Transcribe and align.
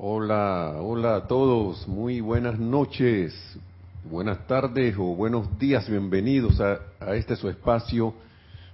Hola, 0.00 0.76
hola 0.80 1.16
a 1.16 1.26
todos, 1.26 1.88
muy 1.88 2.20
buenas 2.20 2.56
noches, 2.56 3.34
buenas 4.08 4.46
tardes 4.46 4.94
o 4.96 5.16
buenos 5.16 5.58
días, 5.58 5.90
bienvenidos 5.90 6.60
a, 6.60 7.16
este 7.16 7.34
su 7.34 7.48
espacio 7.48 8.14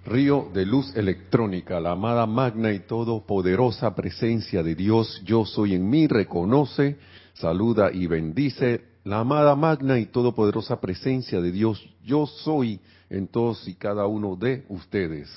Río 0.05 0.51
de 0.53 0.67
Luz 0.67 0.95
Electrónica, 0.95 1.81
la 1.81 1.93
amada 1.93 2.27
magna 2.27 2.73
y 2.73 2.81
todopoderosa 2.81 3.95
presencia 3.95 4.63
de 4.63 4.75
Dios, 4.75 5.23
yo 5.25 5.47
soy 5.47 5.75
en 5.75 5.89
mí, 5.89 6.07
reconoce, 6.09 6.99
saluda 7.33 7.91
y 7.91 8.07
bendice 8.07 8.83
la 9.05 9.21
amada 9.21 9.57
magna 9.57 9.99
y 9.99 10.05
todopoderosa 10.05 10.79
presencia 10.79 11.41
de 11.41 11.53
Dios, 11.53 11.89
yo 12.05 12.27
soy 12.27 12.81
en 13.09 13.29
todos 13.29 13.67
y 13.67 13.73
cada 13.77 14.07
uno 14.07 14.37
de 14.37 14.67
ustedes. 14.69 15.31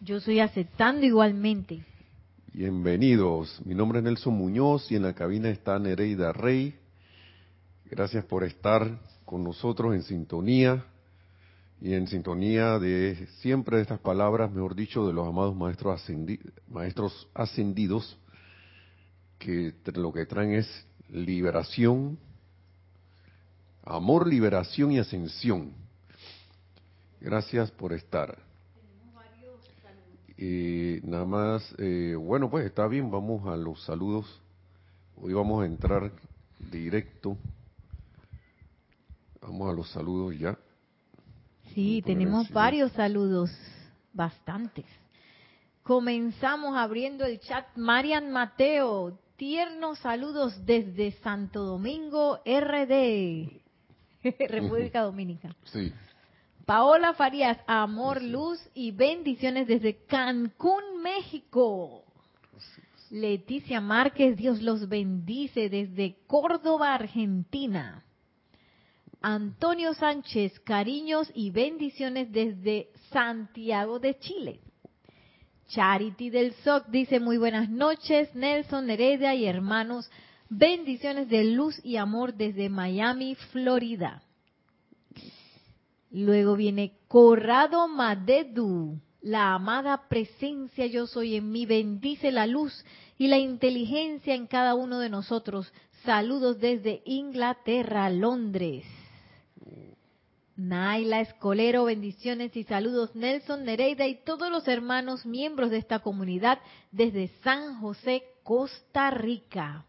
Yo 0.00 0.20
soy 0.20 0.38
aceptando 0.38 1.04
igualmente. 1.04 1.82
Bienvenidos, 2.54 3.60
mi 3.66 3.74
nombre 3.74 3.98
es 3.98 4.04
Nelson 4.04 4.34
Muñoz 4.34 4.90
y 4.90 4.96
en 4.96 5.02
la 5.02 5.12
cabina 5.12 5.50
está 5.50 5.78
Nereida 5.78 6.32
Rey. 6.32 6.74
Gracias 7.84 8.24
por 8.24 8.42
estar 8.42 8.98
con 9.26 9.44
nosotros 9.44 9.94
en 9.94 10.02
sintonía 10.02 10.82
y 11.78 11.92
en 11.92 12.06
sintonía 12.06 12.78
de 12.78 13.28
siempre 13.40 13.76
de 13.76 13.82
estas 13.82 14.00
palabras, 14.00 14.50
mejor 14.50 14.74
dicho, 14.74 15.06
de 15.06 15.12
los 15.12 15.28
amados 15.28 15.54
maestros, 15.54 16.02
maestros 16.68 17.28
ascendidos, 17.34 18.18
que 19.38 19.74
lo 19.94 20.10
que 20.10 20.24
traen 20.24 20.54
es 20.54 20.86
liberación, 21.10 22.18
amor, 23.84 24.26
liberación 24.26 24.90
y 24.90 24.98
ascensión. 24.98 25.74
Gracias 27.20 27.70
por 27.70 27.92
estar. 27.92 28.47
Y 30.38 31.00
nada 31.02 31.24
más, 31.24 31.74
eh, 31.78 32.14
bueno, 32.16 32.48
pues 32.48 32.64
está 32.64 32.86
bien, 32.86 33.10
vamos 33.10 33.44
a 33.48 33.56
los 33.56 33.82
saludos. 33.84 34.40
Hoy 35.16 35.32
vamos 35.32 35.64
a 35.64 35.66
entrar 35.66 36.12
directo. 36.70 37.36
Vamos 39.42 39.68
a 39.68 39.72
los 39.72 39.90
saludos 39.90 40.38
ya. 40.38 40.56
Sí, 41.74 42.02
tenemos 42.06 42.48
varios 42.50 42.92
saludos, 42.92 43.50
bastantes. 44.12 44.84
Comenzamos 45.82 46.76
abriendo 46.76 47.24
el 47.24 47.40
chat. 47.40 47.66
Marian 47.74 48.30
Mateo, 48.30 49.18
tiernos 49.36 49.98
saludos 49.98 50.64
desde 50.64 51.12
Santo 51.22 51.64
Domingo, 51.64 52.38
RD, 52.44 53.60
República 54.48 55.02
Dominicana. 55.02 55.56
Sí. 55.64 55.92
Paola 56.68 57.14
Farías, 57.14 57.56
amor, 57.66 58.20
luz 58.20 58.60
y 58.74 58.90
bendiciones 58.90 59.66
desde 59.66 60.04
Cancún, 60.04 61.00
México. 61.02 62.04
Leticia 63.08 63.80
Márquez, 63.80 64.36
Dios 64.36 64.60
los 64.60 64.86
bendice 64.86 65.70
desde 65.70 66.18
Córdoba, 66.26 66.92
Argentina. 66.92 68.04
Antonio 69.22 69.94
Sánchez, 69.94 70.60
cariños 70.60 71.30
y 71.32 71.52
bendiciones 71.52 72.30
desde 72.32 72.90
Santiago 73.12 73.98
de 73.98 74.18
Chile. 74.18 74.60
Charity 75.68 76.28
del 76.28 76.52
SOC 76.52 76.88
dice 76.88 77.18
muy 77.18 77.38
buenas 77.38 77.70
noches, 77.70 78.34
Nelson 78.34 78.90
Heredia 78.90 79.34
y 79.34 79.46
hermanos, 79.46 80.10
bendiciones 80.50 81.30
de 81.30 81.44
luz 81.44 81.82
y 81.82 81.96
amor 81.96 82.34
desde 82.34 82.68
Miami, 82.68 83.36
Florida. 83.52 84.22
Luego 86.10 86.56
viene 86.56 86.98
Corrado 87.06 87.86
Madedu, 87.88 88.98
la 89.20 89.54
amada 89.54 90.08
presencia 90.08 90.86
yo 90.86 91.06
soy 91.06 91.36
en 91.36 91.50
mí, 91.50 91.66
bendice 91.66 92.30
la 92.32 92.46
luz 92.46 92.84
y 93.18 93.28
la 93.28 93.38
inteligencia 93.38 94.34
en 94.34 94.46
cada 94.46 94.74
uno 94.74 95.00
de 95.00 95.10
nosotros. 95.10 95.72
Saludos 96.04 96.60
desde 96.60 97.02
Inglaterra, 97.04 98.08
Londres. 98.08 98.84
Naila 100.56 101.20
Escolero, 101.20 101.84
bendiciones 101.84 102.56
y 102.56 102.64
saludos 102.64 103.14
Nelson 103.14 103.64
Nereida 103.64 104.06
y 104.06 104.16
todos 104.24 104.50
los 104.50 104.66
hermanos 104.66 105.24
miembros 105.24 105.70
de 105.70 105.76
esta 105.76 106.00
comunidad 106.00 106.58
desde 106.90 107.28
San 107.44 107.80
José, 107.80 108.24
Costa 108.42 109.10
Rica. 109.10 109.84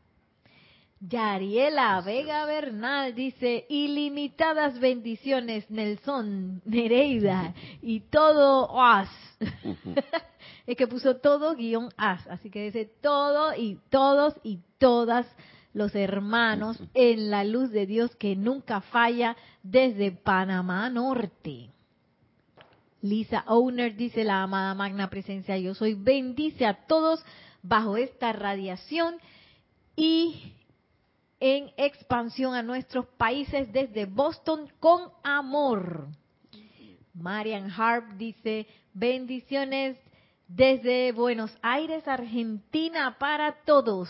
Yariela 1.02 2.02
Vega 2.02 2.46
Bernal 2.46 3.16
dice, 3.16 3.66
ilimitadas 3.70 4.80
bendiciones, 4.80 5.70
Nelson, 5.70 6.62
Nereida, 6.66 7.54
y 7.82 8.02
todo 8.02 8.82
as. 8.82 9.10
es 10.68 10.76
que 10.76 10.88
puso 10.88 11.16
todo 11.18 11.56
guion 11.56 11.90
as, 11.96 12.28
así 12.28 12.50
que 12.50 12.64
dice 12.66 12.92
todo 13.02 13.56
y 13.56 13.80
todos 13.90 14.36
y 14.44 14.60
todas 14.78 15.26
los 15.74 15.96
hermanos 15.96 16.82
en 16.94 17.30
la 17.30 17.44
luz 17.44 17.72
de 17.72 17.86
Dios 17.86 18.16
que 18.18 18.36
nunca 18.36 18.82
falla 18.82 19.38
desde 19.64 20.12
Panamá 20.12 20.90
Norte. 20.90 21.70
Lisa 23.02 23.46
Owner 23.48 23.96
dice, 23.96 24.26
la 24.26 24.44
amada 24.44 24.74
magna 24.74 25.10
presencia, 25.10 25.58
yo 25.58 25.74
soy, 25.74 25.94
bendice 25.94 26.66
a 26.66 26.74
todos 26.74 27.24
bajo 27.62 27.96
esta 27.96 28.34
radiación 28.34 29.16
y 29.96 30.54
en 31.40 31.72
expansión 31.78 32.54
a 32.54 32.64
nuestros 32.64 33.06
países 33.18 33.72
desde 33.72 34.06
Boston 34.06 34.70
con 34.80 35.10
amor. 35.24 36.08
Marian 37.14 37.70
Harp 37.72 38.18
dice, 38.18 38.68
bendiciones 38.94 39.98
desde 40.48 41.12
Buenos 41.12 41.56
Aires, 41.62 42.08
Argentina, 42.08 43.18
para 43.20 43.64
todos. 43.66 44.10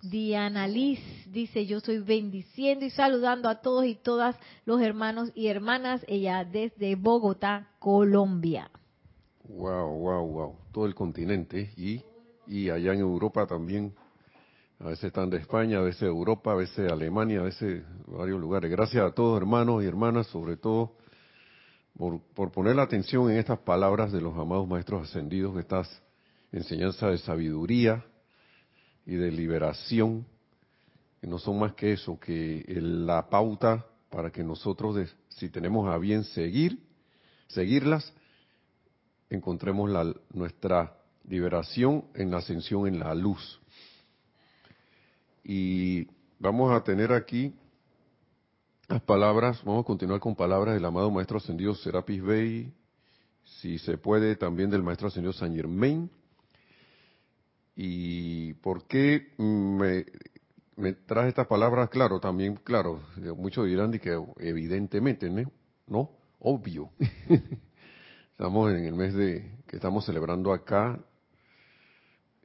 Diana 0.00 0.66
Liz 0.66 1.00
dice, 1.30 1.66
yo 1.66 1.80
soy 1.80 1.98
bendiciendo 1.98 2.84
y 2.84 2.90
saludando 2.90 3.48
a 3.48 3.60
todos 3.60 3.84
y 3.84 3.94
todas 3.94 4.36
los 4.64 4.80
hermanos 4.80 5.30
y 5.34 5.48
hermanas, 5.48 6.02
ella 6.08 6.44
desde 6.44 6.96
Bogotá, 6.96 7.68
Colombia. 7.78 8.70
Wow, 9.44 9.98
wow, 9.98 10.26
wow. 10.26 10.56
Todo 10.72 10.86
el 10.86 10.94
continente 10.94 11.72
y, 11.76 12.02
y 12.46 12.70
allá 12.70 12.94
en 12.94 13.00
Europa 13.00 13.46
también 13.46 13.92
a 14.82 14.86
veces 14.86 15.04
están 15.04 15.30
de 15.30 15.36
España, 15.36 15.78
a 15.78 15.82
veces 15.82 16.00
de 16.00 16.08
Europa, 16.08 16.50
a 16.50 16.56
veces 16.56 16.76
de 16.76 16.92
Alemania, 16.92 17.40
a 17.40 17.44
veces 17.44 17.84
de 17.84 18.16
varios 18.16 18.40
lugares. 18.40 18.68
Gracias 18.68 19.04
a 19.04 19.14
todos 19.14 19.40
hermanos 19.40 19.82
y 19.82 19.86
hermanas, 19.86 20.26
sobre 20.26 20.56
todo 20.56 20.96
por, 21.96 22.50
poner 22.50 22.74
la 22.74 22.82
atención 22.82 23.30
en 23.30 23.36
estas 23.36 23.60
palabras 23.60 24.10
de 24.10 24.20
los 24.20 24.36
amados 24.36 24.66
maestros 24.66 25.08
ascendidos, 25.08 25.56
estas 25.56 26.02
enseñanzas 26.50 27.12
de 27.12 27.18
sabiduría 27.18 28.04
y 29.06 29.14
de 29.14 29.30
liberación, 29.30 30.26
que 31.20 31.28
no 31.28 31.38
son 31.38 31.60
más 31.60 31.74
que 31.74 31.92
eso, 31.92 32.18
que 32.18 32.64
la 32.80 33.28
pauta 33.28 33.86
para 34.10 34.32
que 34.32 34.42
nosotros, 34.42 35.14
si 35.28 35.48
tenemos 35.48 35.88
a 35.88 35.96
bien 35.96 36.24
seguir, 36.24 36.82
seguirlas, 37.46 38.12
encontremos 39.30 39.88
la, 39.88 40.12
nuestra 40.32 40.98
liberación 41.28 42.06
en 42.14 42.32
la 42.32 42.38
ascensión 42.38 42.88
en 42.88 42.98
la 42.98 43.14
luz. 43.14 43.61
Y 45.44 46.06
vamos 46.38 46.72
a 46.72 46.84
tener 46.84 47.12
aquí 47.12 47.54
las 48.88 49.02
palabras, 49.02 49.62
vamos 49.64 49.82
a 49.82 49.86
continuar 49.86 50.20
con 50.20 50.36
palabras 50.36 50.74
del 50.74 50.84
amado 50.84 51.10
Maestro 51.10 51.38
Ascendido 51.38 51.74
Serapis 51.74 52.22
Bey, 52.22 52.72
si 53.44 53.78
se 53.78 53.98
puede 53.98 54.36
también 54.36 54.70
del 54.70 54.82
Maestro 54.82 55.08
Ascendido 55.08 55.32
San 55.32 55.54
Germain. 55.54 56.10
¿Y 57.74 58.52
por 58.54 58.86
qué 58.86 59.32
me, 59.38 60.04
me 60.76 60.92
traje 60.92 61.30
estas 61.30 61.46
palabras? 61.46 61.88
Claro, 61.88 62.20
también, 62.20 62.56
claro, 62.56 63.00
muchos 63.36 63.66
dirán 63.66 63.92
que 63.92 64.20
evidentemente, 64.38 65.30
¿no? 65.86 66.10
Obvio. 66.38 66.90
estamos 68.32 68.72
en 68.72 68.84
el 68.84 68.94
mes 68.94 69.14
de 69.14 69.58
que 69.66 69.76
estamos 69.76 70.04
celebrando 70.04 70.52
acá 70.52 71.00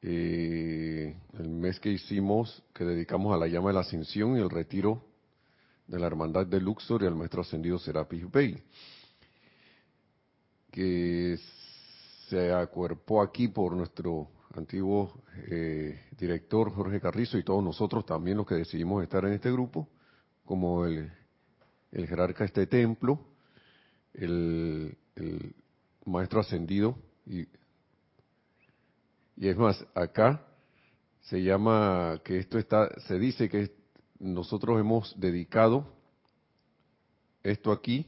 eh, 0.01 1.15
el 1.39 1.49
mes 1.49 1.79
que 1.79 1.89
hicimos, 1.89 2.63
que 2.73 2.83
dedicamos 2.83 3.33
a 3.33 3.37
la 3.37 3.47
llama 3.47 3.69
de 3.69 3.75
la 3.75 3.79
ascensión 3.81 4.37
y 4.37 4.41
el 4.41 4.49
retiro 4.49 5.03
de 5.87 5.99
la 5.99 6.07
hermandad 6.07 6.45
de 6.45 6.61
Luxor 6.61 7.03
y 7.03 7.07
al 7.07 7.15
maestro 7.15 7.41
ascendido 7.41 7.79
Serapis 7.79 8.29
Bey, 8.29 8.61
que 10.71 11.37
se 12.29 12.51
acuerpó 12.51 13.21
aquí 13.21 13.47
por 13.47 13.73
nuestro 13.73 14.29
antiguo 14.55 15.23
eh, 15.49 16.07
director 16.17 16.71
Jorge 16.71 16.99
Carrizo 16.99 17.37
y 17.37 17.43
todos 17.43 17.63
nosotros 17.63 18.05
también 18.05 18.37
los 18.37 18.45
que 18.45 18.55
decidimos 18.55 19.01
estar 19.03 19.23
en 19.25 19.33
este 19.33 19.51
grupo, 19.51 19.87
como 20.45 20.85
el, 20.85 21.11
el 21.91 22.07
jerarca 22.07 22.39
de 22.39 22.45
este 22.45 22.67
templo, 22.67 23.19
el, 24.13 24.97
el 25.15 25.55
maestro 26.05 26.41
ascendido 26.41 26.97
y 27.25 27.47
y 29.37 29.47
es 29.47 29.55
más, 29.55 29.85
acá 29.93 30.43
se 31.21 31.43
llama 31.43 32.19
que 32.23 32.39
esto 32.39 32.57
está, 32.57 32.89
se 33.01 33.19
dice 33.19 33.47
que 33.47 33.71
nosotros 34.19 34.79
hemos 34.79 35.17
dedicado 35.19 35.85
esto 37.43 37.71
aquí, 37.71 38.05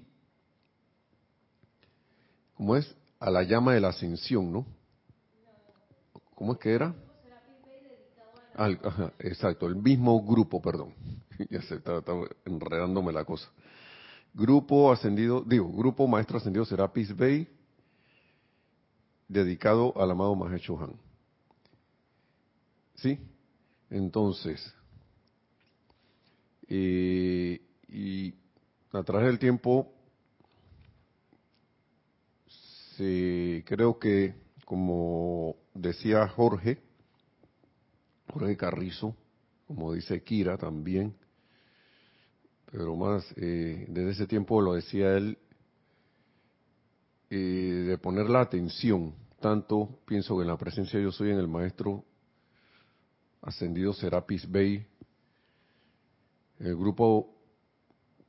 ¿cómo 2.56 2.76
es? 2.76 2.96
A 3.20 3.30
la 3.30 3.44
llama 3.44 3.74
de 3.74 3.82
la 3.82 3.90
ascensión, 3.90 4.52
¿no? 4.52 4.66
¿Cómo 6.34 6.54
es 6.54 6.60
que 6.60 6.72
era? 6.72 6.96
exacto, 9.20 9.68
el 9.68 9.76
mismo 9.76 10.22
grupo, 10.26 10.62
perdón. 10.62 10.94
ya 11.50 11.62
se 11.62 11.76
está, 11.76 12.02
enredándome 12.44 13.14
la 13.14 13.24
cosa. 13.24 13.50
Grupo 14.34 14.92
ascendido, 14.92 15.42
digo, 15.42 15.72
grupo 15.72 16.08
maestro 16.08 16.38
ascendido 16.38 16.66
Serapis 16.66 17.16
Bay, 17.16 17.48
dedicado 19.28 19.94
al 20.02 20.12
amado 20.12 20.36
Mahecho 20.36 20.78
Han. 20.80 21.09
¿Sí? 23.02 23.18
Entonces, 23.90 24.74
eh, 26.68 27.62
y 27.88 28.34
a 28.92 29.04
través 29.04 29.28
del 29.28 29.40
tiempo, 29.40 29.94
se, 32.98 33.64
creo 33.66 33.98
que, 33.98 34.36
como 34.66 35.56
decía 35.74 36.28
Jorge, 36.28 36.80
Jorge 38.34 38.58
Carrizo, 38.58 39.16
como 39.66 39.94
dice 39.94 40.22
Kira 40.22 40.58
también, 40.58 41.16
pero 42.70 42.96
más, 42.98 43.26
eh, 43.38 43.86
desde 43.88 44.12
ese 44.12 44.28
tiempo 44.28 44.62
lo 44.62 44.74
decía 44.74 45.16
él, 45.16 45.38
eh, 47.30 47.36
de 47.88 47.98
poner 47.98 48.30
la 48.30 48.42
atención, 48.42 49.16
tanto 49.40 50.02
pienso 50.06 50.36
que 50.36 50.42
en 50.42 50.50
la 50.50 50.58
presencia 50.58 51.00
yo 51.00 51.12
soy 51.12 51.32
en 51.32 51.40
el 51.40 51.48
maestro 51.48 52.04
ascendido 53.42 53.94
Serapis 53.94 54.50
Bey, 54.50 54.86
el 56.60 56.76
grupo 56.76 57.36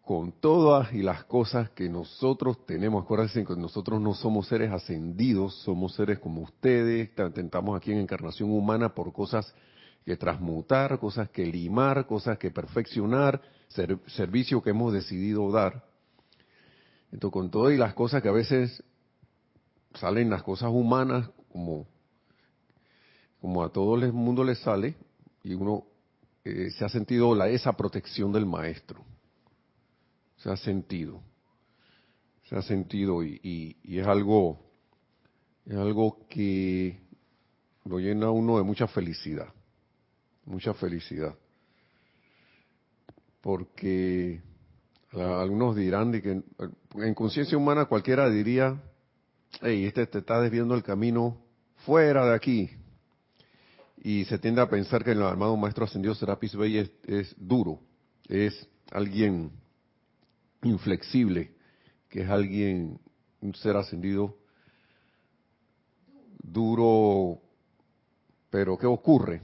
con 0.03 0.33
todas 0.33 0.93
y 0.93 1.03
las 1.03 1.25
cosas 1.25 1.71
que 1.71 1.89
nosotros 1.89 2.65
tenemos. 2.67 3.05
Acuérdense 3.05 3.45
que 3.45 3.57
nosotros 3.57 4.01
no 4.01 4.15
somos 4.15 4.49
seres 4.49 4.73
ascendidos, 4.73 5.55
somos 5.63 5.95
seres 5.95 6.19
como 6.19 6.43
ustedes, 6.43 7.11
intentamos 7.17 7.77
aquí 7.77 7.93
en 7.93 7.99
encarnación 7.99 8.51
humana 8.51 8.95
por 8.95 9.13
cosas 9.13 9.55
que 10.05 10.17
transmutar, 10.17 10.99
cosas 10.99 11.29
que 11.31 11.45
limar, 11.45 12.07
cosas 12.07 12.39
que 12.39 12.51
perfeccionar, 12.51 13.41
servicio 14.07 14.63
que 14.63 14.71
hemos 14.71 14.93
decidido 14.93 15.51
dar. 15.53 15.85
Entonces, 17.13 17.33
con 17.33 17.51
todas 17.51 17.75
y 17.75 17.77
las 17.77 17.95
cosas 17.95 18.23
que 18.23 18.29
a 18.29 18.33
veces 18.33 18.83
salen 19.95 20.31
las 20.31 20.43
cosas 20.43 20.71
humanas, 20.71 21.31
como, 21.53 21.87
como 23.41 23.63
a 23.63 23.71
todo 23.71 23.97
el 23.97 24.13
mundo 24.13 24.45
les 24.45 24.59
sale, 24.59 24.95
y 25.43 25.55
uno 25.55 25.85
eh, 26.45 26.71
se 26.71 26.85
ha 26.85 26.89
sentido 26.89 27.35
la, 27.35 27.49
esa 27.49 27.73
protección 27.73 28.33
del 28.33 28.47
maestro. 28.47 29.05
Se 30.37 30.51
ha 30.51 30.57
sentido. 30.57 31.21
Se 32.49 32.57
ha 32.57 32.63
sentido 32.63 33.23
y, 33.23 33.77
es 33.85 34.07
algo, 34.07 34.59
es 35.65 35.77
algo 35.77 36.27
que 36.29 36.99
lo 37.85 37.99
llena 37.99 38.27
a 38.27 38.31
uno 38.31 38.59
de 38.59 38.65
mucha 38.65 38.87
felicidad 38.87 39.53
mucha 40.51 40.75
felicidad. 40.75 41.35
Porque 43.41 44.43
algunos 45.13 45.77
dirán 45.77 46.13
que 46.21 46.43
en 46.95 47.15
conciencia 47.15 47.57
humana 47.57 47.87
cualquiera 47.87 48.29
diría, 48.29 48.81
hey, 49.63 49.87
este 49.87 50.07
te 50.07 50.19
está 50.19 50.41
desviando 50.41 50.75
el 50.75 50.83
camino 50.83 51.39
fuera 51.87 52.27
de 52.27 52.35
aquí. 52.35 52.71
Y 54.03 54.25
se 54.25 54.39
tiende 54.39 54.63
a 54.63 54.69
pensar 54.69 55.05
que 55.05 55.13
el 55.13 55.23
armado 55.23 55.57
maestro 55.57 55.85
ascendido 55.85 56.15
Serapis 56.15 56.57
Bey 56.57 56.79
es, 56.79 56.91
es 57.07 57.35
duro, 57.37 57.81
es 58.29 58.67
alguien 58.91 59.51
inflexible, 60.63 61.53
que 62.09 62.23
es 62.23 62.29
alguien, 62.29 62.99
un 63.41 63.55
ser 63.55 63.77
ascendido 63.77 64.37
duro, 66.43 67.41
pero 68.51 68.77
¿qué 68.77 68.87
ocurre? 68.87 69.43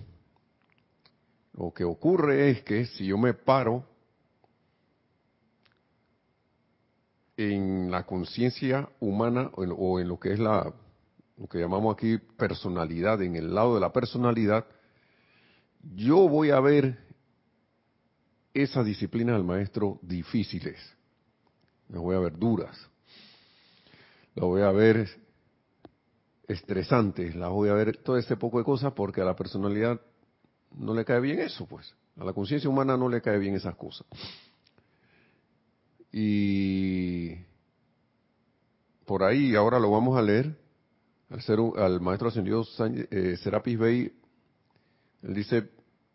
Lo 1.53 1.73
que 1.73 1.85
ocurre 1.85 2.51
es 2.51 2.63
que 2.63 2.87
si 2.87 3.07
yo 3.07 3.17
me 3.17 3.35
paro 3.35 3.85
en 7.37 7.91
la 7.91 8.05
conciencia 8.05 8.89
humana 9.01 9.51
o 9.55 10.01
en, 10.01 10.09
lo 10.09 10.19
que 10.19 10.33
es 10.33 10.39
la 10.39 10.73
lo 11.37 11.47
que 11.47 11.59
llamamos 11.59 11.95
aquí 11.95 12.19
personalidad, 12.19 13.21
en 13.23 13.37
el 13.37 13.55
lado 13.55 13.75
de 13.75 13.81
la 13.81 13.93
personalidad, 13.93 14.67
yo 15.95 16.29
voy 16.29 16.51
a 16.51 16.61
ver 16.61 16.99
esas 18.55 18.87
disciplinas 18.87 19.37
del 19.37 19.45
maestro 19.45 19.99
difíciles, 20.03 20.79
las 21.89 22.01
voy 22.01 22.17
a 22.17 22.21
ver 22.21 22.39
duras, 22.39 22.77
las 24.35 24.45
voy 24.45 24.63
a 24.63 24.71
ver 24.71 25.09
estresantes, 26.49 27.35
las 27.37 27.51
voy 27.51 27.69
a 27.69 27.75
ver 27.75 27.99
todo 27.99 28.17
ese 28.17 28.37
poco 28.37 28.59
de 28.59 28.65
cosas 28.65 28.93
porque 28.95 29.21
a 29.21 29.25
la 29.25 29.37
personalidad 29.37 30.01
no 30.75 30.95
le 30.95 31.05
cae 31.05 31.21
bien 31.21 31.41
eso, 31.41 31.67
pues. 31.67 31.95
A 32.19 32.25
la 32.25 32.33
conciencia 32.33 32.71
humana 32.71 32.97
no 32.97 33.09
le 33.09 33.21
cae 33.21 33.39
bien 33.39 33.55
esas 33.55 33.75
cosas. 33.77 34.07
Y 36.13 37.35
por 39.05 39.23
ahí, 39.23 39.55
ahora 39.55 39.79
lo 39.79 39.91
vamos 39.91 40.17
a 40.17 40.23
leer, 40.23 40.57
al, 41.31 41.43
ser, 41.43 41.59
al 41.77 42.01
maestro 42.01 42.29
ascendido 42.29 42.65
eh, 43.11 43.37
Serapis 43.37 43.79
Bey, 43.79 44.13
él 45.23 45.35
dice 45.35 45.69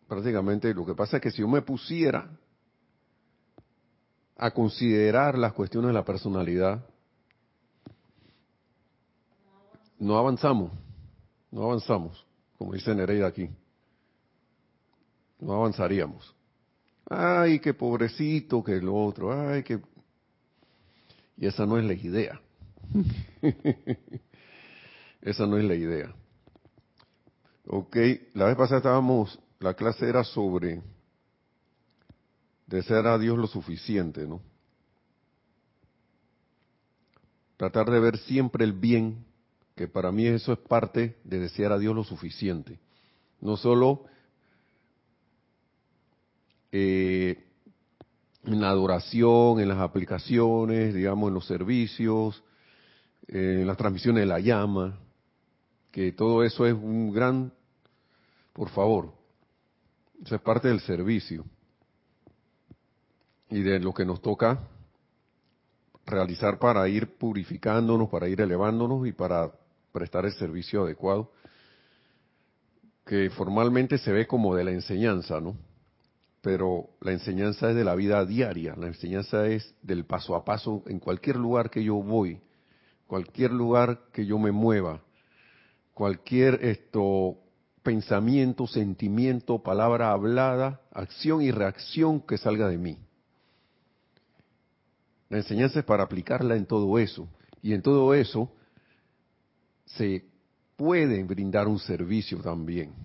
prácticamente, 0.08 0.74
lo 0.74 0.86
que 0.86 0.96
pasa 0.96 1.18
es 1.18 1.24
que 1.24 1.32
si 1.32 1.42
yo 1.42 1.48
me 1.48 1.62
pusiera 1.62 2.30
a 4.38 4.52
considerar 4.52 5.38
las 5.38 5.54
cuestiones 5.54 5.90
de 5.90 5.94
la 5.94 6.06
personalidad, 6.06 6.86
no 10.00 10.18
avanzamos, 10.18 10.72
no 11.52 11.64
avanzamos, 11.64 12.26
como 12.58 12.74
dice 12.74 12.94
Nereida 12.96 13.28
aquí 13.28 13.50
no 15.42 15.54
avanzaríamos. 15.54 16.34
Ay, 17.10 17.60
qué 17.60 17.74
pobrecito, 17.74 18.64
que 18.64 18.80
lo 18.80 18.96
otro, 18.96 19.34
ay, 19.34 19.64
que... 19.64 19.82
Y 21.36 21.48
esa 21.48 21.66
no 21.66 21.78
es 21.78 21.84
la 21.84 21.94
idea. 21.94 22.40
esa 25.22 25.46
no 25.46 25.58
es 25.58 25.64
la 25.64 25.76
idea. 25.76 26.14
Ok, 27.68 27.96
la 28.34 28.46
vez 28.46 28.56
pasada 28.56 28.78
estábamos, 28.78 29.40
la 29.60 29.76
clase 29.76 30.10
era 30.10 30.24
sobre 30.24 30.82
desear 32.66 33.06
a 33.08 33.18
Dios 33.18 33.38
lo 33.38 33.48
suficiente, 33.48 34.26
¿no? 34.26 34.42
Tratar 37.58 37.92
de 37.92 38.00
ver 38.00 38.18
siempre 38.18 38.66
el 38.66 38.74
bien, 38.74 39.24
que 39.76 39.88
para 39.88 40.12
mí 40.12 40.26
eso 40.26 40.54
es 40.54 40.60
parte 40.60 41.18
de 41.24 41.40
desear 41.40 41.72
a 41.72 41.78
Dios 41.78 41.96
lo 41.96 42.04
suficiente. 42.04 42.80
No 43.40 43.56
solo 43.58 44.06
eh, 46.72 47.44
en 48.46 48.62
la 48.62 48.70
adoración, 48.70 49.60
en 49.60 49.70
las 49.70 49.78
aplicaciones, 49.78 50.96
digamos, 50.96 51.28
en 51.28 51.34
los 51.36 51.46
servicios, 51.46 52.44
en 53.28 53.68
las 53.68 53.78
transmisiones 53.78 54.22
de 54.22 54.28
la 54.28 54.40
llama, 54.40 55.00
que 55.92 56.12
todo 56.14 56.44
eso 56.44 56.66
es 56.66 56.74
un 56.74 57.12
gran, 57.12 57.54
por 58.54 58.70
favor, 58.70 59.14
eso 60.24 60.36
es 60.36 60.42
parte 60.42 60.68
del 60.68 60.80
servicio. 60.82 61.46
Y 63.50 63.62
de 63.62 63.80
lo 63.80 63.94
que 63.94 64.06
nos 64.06 64.22
toca 64.22 64.60
realizar 66.06 66.58
para 66.58 66.88
ir 66.88 67.18
purificándonos, 67.18 68.10
para 68.10 68.30
ir 68.30 68.40
elevándonos 68.40 69.06
y 69.08 69.12
para 69.12 69.52
prestar 69.92 70.26
el 70.26 70.34
servicio 70.34 70.84
adecuado, 70.84 71.32
que 73.06 73.30
formalmente 73.30 73.98
se 73.98 74.12
ve 74.12 74.26
como 74.26 74.56
de 74.56 74.64
la 74.64 74.72
enseñanza, 74.72 75.42
¿no? 75.42 75.58
pero 76.42 76.90
la 77.02 77.12
enseñanza 77.12 77.70
es 77.70 77.76
de 77.76 77.84
la 77.84 77.96
vida 77.96 78.26
diaria, 78.26 78.76
la 78.76 78.88
enseñanza 78.88 79.48
es 79.48 79.76
del 79.82 80.06
paso 80.06 80.36
a 80.36 80.44
paso 80.44 80.84
en 80.88 81.00
cualquier 81.00 81.36
lugar 81.36 81.70
que 81.70 81.84
yo 81.84 81.96
voy, 81.96 82.42
cualquier 83.06 83.52
lugar 83.52 84.02
que 84.12 84.26
yo 84.26 84.40
me 84.40 84.52
mueva, 84.52 85.02
cualquier 86.02 86.66
esto 86.66 87.38
pensamiento, 87.84 88.66
sentimiento, 88.66 89.62
palabra 89.62 90.10
hablada, 90.12 90.82
acción 90.92 91.44
y 91.44 91.52
reacción 91.52 92.22
que 92.22 92.40
salga 92.40 92.68
de 92.68 92.80
mí. 92.80 92.98
La 95.30 95.38
enseñanza 95.38 95.78
es 95.78 95.86
para 95.86 96.02
aplicarla 96.02 96.56
en 96.56 96.66
todo 96.66 96.98
eso 96.98 97.28
y 97.62 97.74
en 97.74 97.84
todo 97.84 98.16
eso 98.16 98.52
se 99.86 100.26
puede 100.76 101.24
brindar 101.24 101.68
un 101.68 101.78
servicio 101.78 102.40
también. 102.40 102.96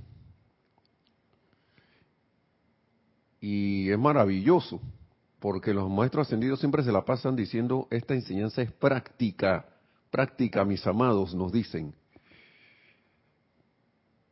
Y 3.43 3.91
es 3.91 3.99
maravilloso, 3.99 4.81
porque 5.39 5.75
los 5.75 5.91
maestros 5.91 6.29
ascendidos 6.29 6.61
siempre 6.61 6.83
se 6.83 6.93
la 6.93 7.05
pasan 7.05 7.37
diciendo, 7.37 7.89
esta 7.91 8.15
enseñanza 8.15 8.63
es 8.63 8.73
práctica, 8.73 9.67
práctica, 10.11 10.65
mis 10.65 10.87
amados, 10.87 11.35
nos 11.35 11.53
dicen. 11.53 11.95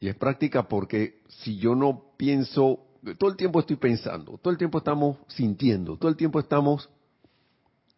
Y 0.05 0.09
es 0.09 0.17
práctica 0.17 0.69
porque 0.69 1.23
si 1.29 1.57
yo 1.57 1.75
no 1.75 2.13
pienso, 2.19 2.79
todo 3.17 3.31
el 3.31 3.39
tiempo 3.39 3.61
estoy 3.61 3.77
pensando, 3.77 4.37
todo 4.37 4.53
el 4.53 4.59
tiempo 4.59 4.77
estamos 4.77 5.17
sintiendo, 5.29 5.97
todo 5.97 6.11
el 6.11 6.17
tiempo 6.19 6.39
estamos 6.39 6.91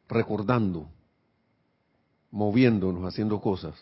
recordando, 0.09 0.89
moviéndonos, 2.31 3.03
haciendo 3.13 3.41
cosas. 3.41 3.75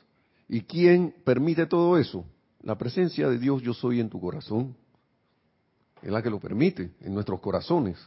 ¿Y 0.49 0.63
quién 0.63 1.15
permite 1.23 1.67
todo 1.67 1.99
eso? 1.99 2.25
La 2.63 2.79
presencia 2.79 3.29
de 3.29 3.39
Dios 3.39 3.61
yo 3.61 3.75
soy 3.75 4.01
en 4.01 4.09
tu 4.09 4.19
corazón 4.19 4.75
es 6.01 6.11
la 6.11 6.23
que 6.23 6.31
lo 6.31 6.41
permite 6.41 6.93
en 7.03 7.13
nuestros 7.13 7.41
corazones. 7.41 7.99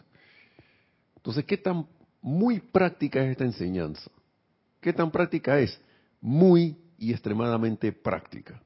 Entonces, 1.18 1.46
¿qué 1.46 1.58
tan 1.58 1.86
muy 2.24 2.60
práctica 2.60 3.24
es 3.24 3.30
esta 3.34 3.46
enseñanza? 3.46 4.10
¿Qué 4.82 4.94
tan 4.94 5.12
práctica 5.12 5.60
es? 5.60 5.80
Muy 6.20 6.76
y 6.98 7.12
extremadamente 7.12 7.92
práctica. 7.92 8.64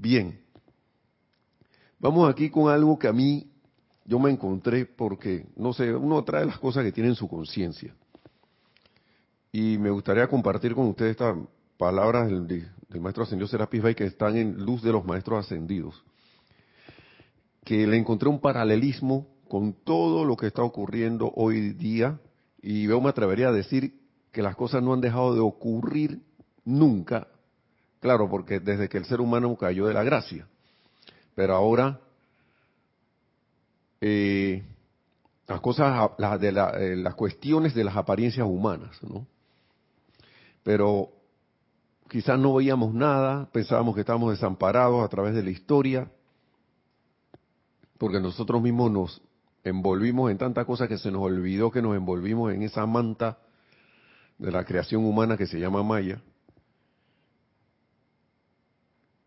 Bien, 0.00 0.38
vamos 1.98 2.30
aquí 2.30 2.50
con 2.50 2.72
algo 2.72 2.96
que 2.96 3.08
a 3.08 3.12
mí 3.12 3.50
yo 4.04 4.20
me 4.20 4.30
encontré 4.30 4.86
porque, 4.86 5.46
no 5.56 5.72
sé, 5.72 5.92
uno 5.92 6.22
trae 6.22 6.46
las 6.46 6.56
cosas 6.60 6.84
que 6.84 6.92
tiene 6.92 7.08
en 7.08 7.16
su 7.16 7.26
conciencia. 7.26 7.92
Y 9.50 9.76
me 9.76 9.90
gustaría 9.90 10.28
compartir 10.28 10.76
con 10.76 10.86
ustedes 10.86 11.12
estas 11.12 11.36
palabras 11.76 12.28
del, 12.28 12.68
maestro 13.00 13.24
ascendido 13.24 13.48
Serapis 13.48 13.82
Bey 13.82 13.96
que 13.96 14.04
están 14.04 14.36
en 14.36 14.64
luz 14.64 14.82
de 14.82 14.92
los 14.92 15.04
maestros 15.04 15.44
ascendidos. 15.44 16.00
Que 17.64 17.84
le 17.84 17.96
encontré 17.96 18.28
un 18.28 18.40
paralelismo 18.40 19.26
con 19.48 19.72
todo 19.72 20.24
lo 20.24 20.36
que 20.36 20.46
está 20.46 20.62
ocurriendo 20.62 21.32
hoy 21.34 21.72
día 21.72 22.20
y 22.62 22.84
yo 22.86 23.00
me 23.00 23.08
atrevería 23.08 23.48
a 23.48 23.52
decir 23.52 24.00
que 24.30 24.42
las 24.42 24.54
cosas 24.54 24.80
no 24.80 24.92
han 24.94 25.00
dejado 25.00 25.34
de 25.34 25.40
ocurrir 25.40 26.22
nunca 26.64 27.26
Claro, 28.00 28.28
porque 28.28 28.60
desde 28.60 28.88
que 28.88 28.98
el 28.98 29.04
ser 29.04 29.20
humano 29.20 29.56
cayó 29.56 29.86
de 29.86 29.94
la 29.94 30.04
gracia. 30.04 30.46
Pero 31.34 31.54
ahora 31.54 32.00
eh, 34.00 34.62
las 35.46 35.60
cosas, 35.60 36.10
las, 36.18 36.40
de 36.40 36.48
eh, 36.48 36.96
las 36.96 37.14
cuestiones 37.14 37.74
de 37.74 37.84
las 37.84 37.96
apariencias 37.96 38.46
humanas, 38.46 39.02
¿no? 39.02 39.26
Pero 40.62 41.10
quizás 42.08 42.38
no 42.38 42.54
veíamos 42.54 42.94
nada, 42.94 43.48
pensábamos 43.50 43.94
que 43.94 44.02
estábamos 44.02 44.32
desamparados 44.32 45.04
a 45.04 45.08
través 45.08 45.34
de 45.34 45.42
la 45.42 45.50
historia, 45.50 46.10
porque 47.96 48.20
nosotros 48.20 48.62
mismos 48.62 48.90
nos 48.90 49.22
envolvimos 49.64 50.30
en 50.30 50.38
tantas 50.38 50.64
cosas 50.66 50.88
que 50.88 50.98
se 50.98 51.10
nos 51.10 51.22
olvidó 51.22 51.70
que 51.70 51.82
nos 51.82 51.96
envolvimos 51.96 52.52
en 52.52 52.62
esa 52.62 52.86
manta 52.86 53.38
de 54.38 54.52
la 54.52 54.64
creación 54.64 55.04
humana 55.04 55.36
que 55.36 55.46
se 55.46 55.58
llama 55.58 55.82
Maya 55.82 56.22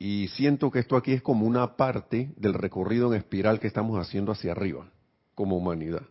y 0.03 0.29
siento 0.29 0.71
que 0.71 0.79
esto 0.79 0.97
aquí 0.97 1.13
es 1.13 1.21
como 1.21 1.45
una 1.45 1.75
parte 1.75 2.33
del 2.35 2.55
recorrido 2.55 3.13
en 3.13 3.19
espiral 3.19 3.59
que 3.59 3.67
estamos 3.67 3.99
haciendo 3.99 4.31
hacia 4.31 4.51
arriba, 4.51 4.89
como 5.35 5.55
humanidad. 5.55 6.01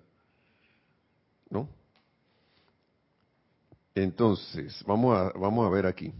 ¿No? 1.50 1.68
Entonces, 3.96 4.80
vamos 4.86 5.18
a, 5.18 5.36
vamos 5.36 5.66
a 5.66 5.70
ver 5.70 5.86
aquí. 5.86 6.14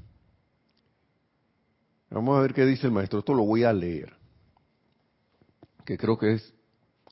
Vamos 2.11 2.37
a 2.37 2.41
ver 2.41 2.55
qué 2.55 2.67
dice 2.67 2.89
el 2.89 2.93
maestro. 2.93 3.21
Esto 3.21 3.35
lo 3.35 3.45
voy 3.45 3.63
a 3.63 3.73
leer, 3.73 4.17
que 5.85 5.97
creo 5.97 6.19
que 6.19 6.33
es 6.33 6.53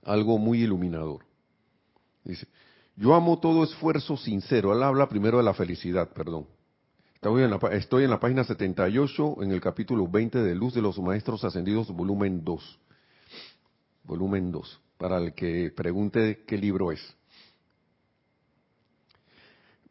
algo 0.03 0.39
muy 0.39 0.63
iluminador. 0.63 1.25
Dice, 2.25 2.49
yo 2.97 3.15
amo 3.15 3.39
todo 3.39 3.63
esfuerzo 3.63 4.17
sincero. 4.17 4.75
Él 4.75 4.83
habla 4.83 5.09
primero 5.09 5.37
de 5.37 5.45
la 5.45 5.55
felicidad, 5.55 6.09
perdón. 6.09 6.49
Estoy 7.19 7.43
en, 7.43 7.51
la, 7.51 7.59
estoy 7.73 8.05
en 8.05 8.11
la 8.11 8.21
página 8.21 8.45
78, 8.45 9.43
en 9.43 9.51
el 9.51 9.61
capítulo 9.61 10.07
20 10.07 10.41
de 10.41 10.55
Luz 10.55 10.75
de 10.75 10.81
los 10.81 11.01
Maestros 11.01 11.43
Ascendidos, 11.43 11.89
volumen 11.89 12.45
2. 12.45 12.79
Volumen 14.05 14.53
2, 14.53 14.81
para 14.97 15.19
el 15.19 15.35
que 15.35 15.73
pregunte 15.75 16.45
qué 16.47 16.57
libro 16.57 16.93
es. 16.93 17.01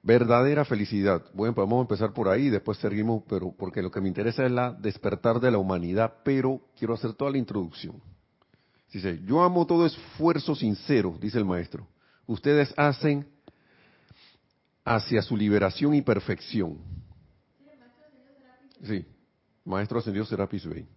Verdadera 0.01 0.63
felicidad. 0.63 1.21
Bueno, 1.33 1.53
pues 1.53 1.67
vamos 1.67 1.79
a 1.79 1.81
empezar 1.81 2.13
por 2.13 2.29
ahí, 2.29 2.49
después 2.49 2.77
seguimos, 2.77 3.23
pero 3.27 3.51
porque 3.51 3.81
lo 3.81 3.91
que 3.91 3.99
me 3.99 4.07
interesa 4.07 4.45
es 4.45 4.51
la 4.53 4.71
despertar 4.71 5.41
de 5.41 5.51
la 5.51 5.57
humanidad, 5.57 6.19
pero 6.23 6.61
quiero 6.79 6.93
hacer 6.93 7.11
toda 7.11 7.31
la 7.31 7.39
introducción. 7.39 8.01
Dice, 8.89 9.19
yo 9.25 9.43
amo 9.43 9.67
todo 9.67 9.85
esfuerzo 9.85 10.55
sincero, 10.55 11.17
dice 11.19 11.37
el 11.37 11.45
maestro. 11.45 11.85
Ustedes 12.25 12.73
hacen 12.77 13.27
hacia 14.85 15.21
su 15.21 15.35
liberación 15.35 15.93
y 15.93 16.01
perfección 16.01 16.77
Sí, 18.83 19.05
Maestro 19.65 19.99
Ascendido 19.99 20.25
Serapis 20.25 20.65
Bey. 20.65 20.87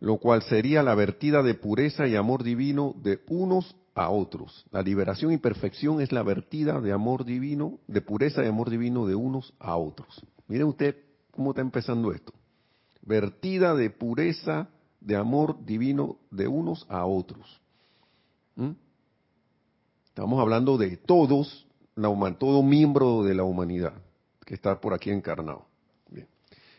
Lo 0.00 0.18
cual 0.18 0.42
sería 0.42 0.82
la 0.82 0.94
vertida 0.94 1.42
de 1.42 1.54
pureza 1.54 2.06
y 2.06 2.14
amor 2.14 2.44
divino 2.44 2.94
de 3.02 3.20
unos 3.28 3.74
a 3.94 4.10
otros. 4.10 4.64
La 4.70 4.82
liberación 4.82 5.32
y 5.32 5.38
perfección 5.38 6.00
es 6.00 6.12
la 6.12 6.22
vertida 6.22 6.80
de 6.80 6.92
amor 6.92 7.24
divino, 7.24 7.80
de 7.88 8.00
pureza 8.00 8.44
y 8.44 8.46
amor 8.46 8.70
divino 8.70 9.06
de 9.06 9.16
unos 9.16 9.52
a 9.58 9.76
otros. 9.76 10.24
Miren 10.46 10.68
usted 10.68 10.96
cómo 11.32 11.50
está 11.50 11.62
empezando 11.62 12.12
esto. 12.12 12.32
Vertida 13.02 13.74
de 13.74 13.90
pureza, 13.90 14.68
de 15.00 15.16
amor 15.16 15.64
divino 15.64 16.18
de 16.30 16.46
unos 16.46 16.86
a 16.88 17.04
otros. 17.06 17.60
¿Mm? 18.54 18.72
Estamos 20.06 20.40
hablando 20.40 20.78
de 20.78 20.96
todos, 20.96 21.66
todo 22.38 22.62
miembro 22.62 23.24
de 23.24 23.34
la 23.34 23.42
humanidad 23.42 23.94
que 24.44 24.54
está 24.54 24.80
por 24.80 24.94
aquí 24.94 25.10
encarnado 25.10 25.67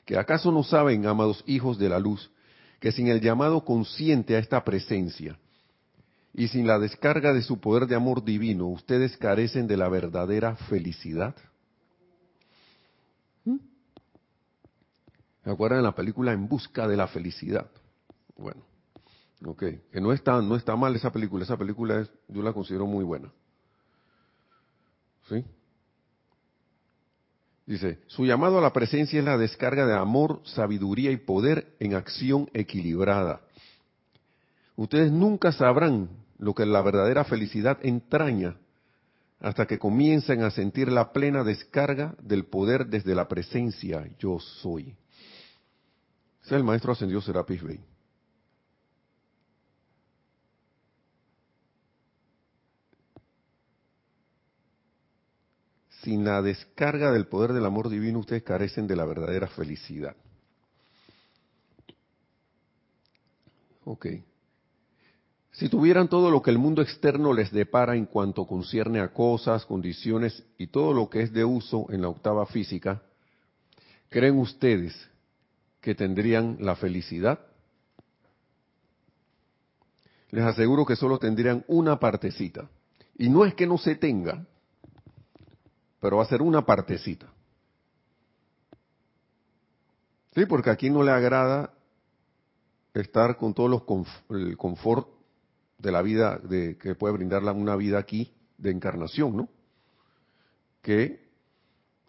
que 0.10 0.18
acaso 0.18 0.52
no 0.52 0.64
saben, 0.64 1.06
amados 1.06 1.44
hijos 1.46 1.78
de 1.78 1.88
la 1.88 2.00
luz, 2.00 2.32
que 2.80 2.92
sin 2.92 3.10
el 3.10 3.22
llamado 3.22 3.64
consciente 3.64 4.36
a 4.36 4.40
esta 4.40 4.64
presencia 4.64 5.38
y 6.34 6.48
sin 6.48 6.66
la 6.66 6.80
descarga 6.80 7.32
de 7.32 7.44
su 7.44 7.60
poder 7.60 7.86
de 7.86 7.94
amor 7.94 8.24
divino, 8.24 8.66
ustedes 8.70 9.16
carecen 9.18 9.68
de 9.68 9.78
la 9.78 9.88
verdadera 9.88 10.56
felicidad. 10.56 11.36
¿Mm? 13.46 13.58
¿Se 15.44 15.52
acuerdan 15.52 15.82
de 15.82 15.84
la 15.84 15.94
película 15.94 16.34
En 16.34 16.48
busca 16.48 16.88
de 16.88 16.98
la 16.98 17.06
felicidad? 17.06 17.70
Bueno, 18.36 18.64
ok, 19.46 19.64
que 19.92 20.02
no 20.02 20.12
está, 20.12 20.42
no 20.42 20.56
está 20.56 20.76
mal 20.76 20.96
esa 20.96 21.12
película, 21.12 21.44
esa 21.44 21.56
película 21.56 22.00
es, 22.00 22.12
yo 22.28 22.42
la 22.42 22.52
considero 22.52 22.88
muy 22.88 23.04
buena. 23.04 23.32
¿Sí? 25.28 25.46
Dice, 27.70 28.00
su 28.08 28.26
llamado 28.26 28.58
a 28.58 28.62
la 28.62 28.74
presencia 28.74 29.20
es 29.20 29.26
la 29.26 29.38
descarga 29.38 29.86
de 29.86 29.94
amor, 29.94 30.42
sabiduría 30.44 31.12
y 31.12 31.18
poder 31.18 31.76
en 31.80 31.94
acción 31.94 32.50
equilibrada. 32.52 33.42
Ustedes 34.76 35.12
nunca 35.12 35.52
sabrán 35.52 36.10
lo 36.40 36.56
que 36.56 36.66
la 36.66 36.82
verdadera 36.82 37.26
felicidad 37.26 37.78
entraña 37.84 38.56
hasta 39.40 39.68
que 39.68 39.78
comiencen 39.78 40.42
a 40.42 40.50
sentir 40.50 40.92
la 40.92 41.14
plena 41.14 41.44
descarga 41.44 42.16
del 42.24 42.46
poder 42.46 42.88
desde 42.88 43.14
la 43.14 43.28
presencia 43.28 44.10
yo 44.18 44.40
soy. 44.40 44.96
Ese 46.42 46.46
es 46.46 46.52
el 46.54 46.64
maestro 46.64 46.94
ascendió 46.94 47.22
Serapis 47.22 47.62
Bey. 47.62 47.80
Sin 56.04 56.24
la 56.24 56.42
descarga 56.42 57.12
del 57.12 57.28
poder 57.28 57.54
del 57.54 57.66
amor 57.66 57.90
divino 57.90 58.20
ustedes 58.20 58.44
carecen 58.44 58.88
de 58.88 58.96
la 58.96 59.06
verdadera 59.06 59.48
felicidad. 59.48 60.16
Ok. 63.86 64.08
Si 65.52 65.68
tuvieran 65.68 66.08
todo 66.08 66.32
lo 66.32 66.42
que 66.42 66.52
el 66.52 66.58
mundo 66.58 66.82
externo 66.82 67.34
les 67.34 67.52
depara 67.52 67.96
en 67.96 68.06
cuanto 68.06 68.46
concierne 68.46 69.02
a 69.02 69.12
cosas, 69.12 69.66
condiciones 69.66 70.44
y 70.58 70.68
todo 70.68 70.94
lo 70.94 71.10
que 71.10 71.24
es 71.24 71.34
de 71.34 71.44
uso 71.44 71.88
en 71.90 72.02
la 72.02 72.08
octava 72.08 72.46
física, 72.46 73.02
¿creen 74.10 74.38
ustedes 74.38 74.96
que 75.82 75.96
tendrían 75.96 76.58
la 76.60 76.76
felicidad? 76.76 77.40
Les 80.32 80.46
aseguro 80.46 80.86
que 80.86 80.96
solo 80.96 81.18
tendrían 81.18 81.66
una 81.68 82.00
partecita. 82.00 82.70
Y 83.18 83.28
no 83.30 83.44
es 83.44 83.54
que 83.56 83.68
no 83.68 83.78
se 83.78 83.96
tenga, 83.96 84.46
pero 86.00 86.18
va 86.18 86.24
a 86.24 86.28
ser 86.28 86.42
una 86.42 86.66
partecita. 86.66 87.28
Sí, 90.34 90.46
porque 90.46 90.70
aquí 90.70 90.90
no 90.90 91.04
le 91.04 91.12
agrada 91.12 91.74
estar 92.94 93.38
con 93.38 93.54
todos 93.54 93.70
los 93.70 93.84
el 94.30 94.58
confort 94.58 95.08
de 95.78 95.92
la 95.92 96.02
vida 96.02 96.38
de 96.38 96.78
que 96.78 96.96
puede 96.96 97.14
brindarla 97.14 97.52
una 97.52 97.76
vida 97.76 97.98
aquí 97.98 98.34
de 98.58 98.72
encarnación, 98.72 99.36
¿no? 99.36 99.50
Que 100.82 101.28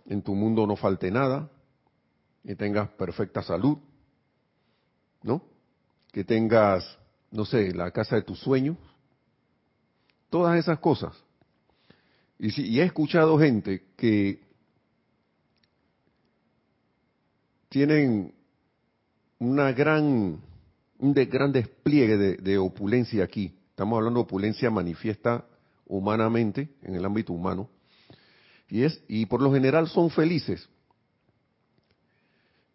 en 0.06 0.22
tu 0.22 0.34
mundo 0.34 0.66
no 0.66 0.76
falte 0.76 1.10
nada, 1.10 1.48
que 2.44 2.56
tengas 2.56 2.88
perfecta 2.90 3.42
salud, 3.42 3.78
¿no? 5.22 5.42
Que 6.12 6.24
tengas, 6.24 6.98
no 7.30 7.44
sé, 7.44 7.72
la 7.72 7.90
casa 7.90 8.16
de 8.16 8.22
tus 8.22 8.40
sueños, 8.40 8.76
todas 10.28 10.58
esas 10.58 10.78
cosas. 10.78 11.14
Y, 12.42 12.80
he 12.80 12.84
escuchado 12.84 13.38
gente 13.38 13.82
que 13.98 14.40
tienen 17.68 18.32
una 19.38 19.72
gran, 19.72 20.40
un 20.98 21.14
gran 21.14 21.52
despliegue 21.52 22.16
de, 22.16 22.58
opulencia 22.58 23.24
aquí. 23.24 23.54
Estamos 23.68 23.98
hablando 23.98 24.20
de 24.20 24.24
opulencia 24.24 24.70
manifiesta 24.70 25.44
humanamente, 25.86 26.70
en 26.80 26.94
el 26.94 27.04
ámbito 27.04 27.34
humano. 27.34 27.68
Y, 28.70 28.84
es, 28.84 29.02
y 29.06 29.26
por 29.26 29.42
lo 29.42 29.52
general 29.52 29.86
son 29.88 30.08
felices. 30.08 30.66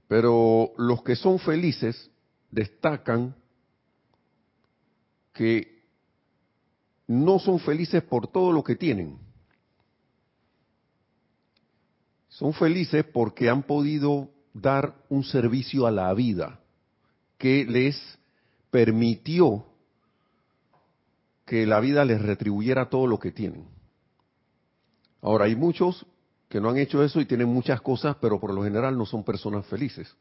Pero 0.07 0.73
los 0.77 1.01
que 1.01 1.15
son 1.15 1.39
felices 1.39 2.11
destacan 2.51 3.35
que 5.33 5.81
no 7.07 7.39
son 7.39 7.59
felices 7.59 8.03
por 8.03 8.27
todo 8.27 8.51
lo 8.51 8.63
que 8.63 8.75
tienen. 8.75 9.24
Son 12.35 12.53
felices 12.53 13.05
porque 13.13 13.49
han 13.49 13.63
podido 13.63 14.29
dar 14.53 14.93
un 15.07 15.23
servicio 15.23 15.87
a 15.87 15.91
la 15.91 16.13
vida 16.13 16.59
que 17.37 17.63
les 17.63 17.97
permitió 18.69 19.65
que 21.45 21.65
la 21.65 21.79
vida 21.79 22.03
les 22.03 22.21
retribuyera 22.21 22.89
todo 22.89 23.07
lo 23.07 23.19
que 23.19 23.31
tienen. 23.31 23.65
Ahora, 25.21 25.45
hay 25.45 25.55
muchos 25.55 26.05
que 26.49 26.59
no 26.59 26.69
han 26.69 26.77
hecho 26.77 27.01
eso 27.05 27.21
y 27.21 27.25
tienen 27.25 27.47
muchas 27.47 27.79
cosas, 27.79 28.17
pero 28.19 28.37
por 28.37 28.53
lo 28.53 28.65
general 28.65 28.97
no 28.97 29.05
son 29.05 29.23
personas 29.23 29.65
felices. 29.67 30.13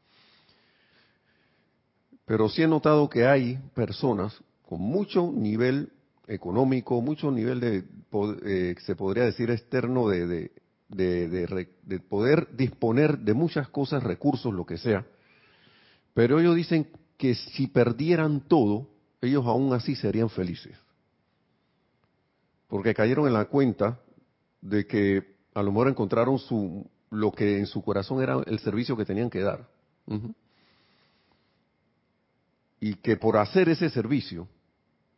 Pero 2.23 2.47
sí 2.47 2.61
he 2.63 2.67
notado 2.67 3.09
que 3.09 3.27
hay 3.27 3.57
personas 3.73 4.41
con 4.63 4.79
mucho 4.79 5.33
nivel 5.33 5.91
económico, 6.27 7.01
mucho 7.01 7.29
nivel 7.29 7.59
de, 7.59 7.83
eh, 8.45 8.75
se 8.85 8.95
podría 8.95 9.25
decir, 9.25 9.51
externo 9.51 10.07
de, 10.07 10.27
de, 10.27 10.51
poder 12.09 12.55
disponer 12.55 13.19
de 13.19 13.33
muchas 13.33 13.67
cosas, 13.69 14.03
recursos, 14.03 14.53
lo 14.53 14.65
que 14.65 14.77
sea. 14.77 15.05
Pero 16.13 16.39
ellos 16.39 16.55
dicen 16.55 16.89
que 17.17 17.35
si 17.35 17.67
perdieran 17.67 18.41
todo, 18.47 18.87
ellos 19.21 19.45
aún 19.45 19.73
así 19.73 19.95
serían 19.95 20.29
felices. 20.29 20.77
Porque 22.67 22.93
cayeron 22.93 23.27
en 23.27 23.33
la 23.33 23.45
cuenta 23.45 23.99
de 24.61 24.85
que 24.85 25.35
a 25.53 25.63
lo 25.63 25.71
mejor 25.71 25.89
encontraron 25.89 26.39
su, 26.39 26.89
lo 27.09 27.31
que 27.31 27.57
en 27.57 27.65
su 27.65 27.81
corazón 27.83 28.21
era 28.21 28.41
el 28.45 28.59
servicio 28.59 28.97
que 28.97 29.05
tenían 29.05 29.29
que 29.29 29.41
dar. 29.41 29.67
Y 32.79 32.95
que 32.95 33.17
por 33.17 33.37
hacer 33.37 33.69
ese 33.69 33.89
servicio, 33.89 34.47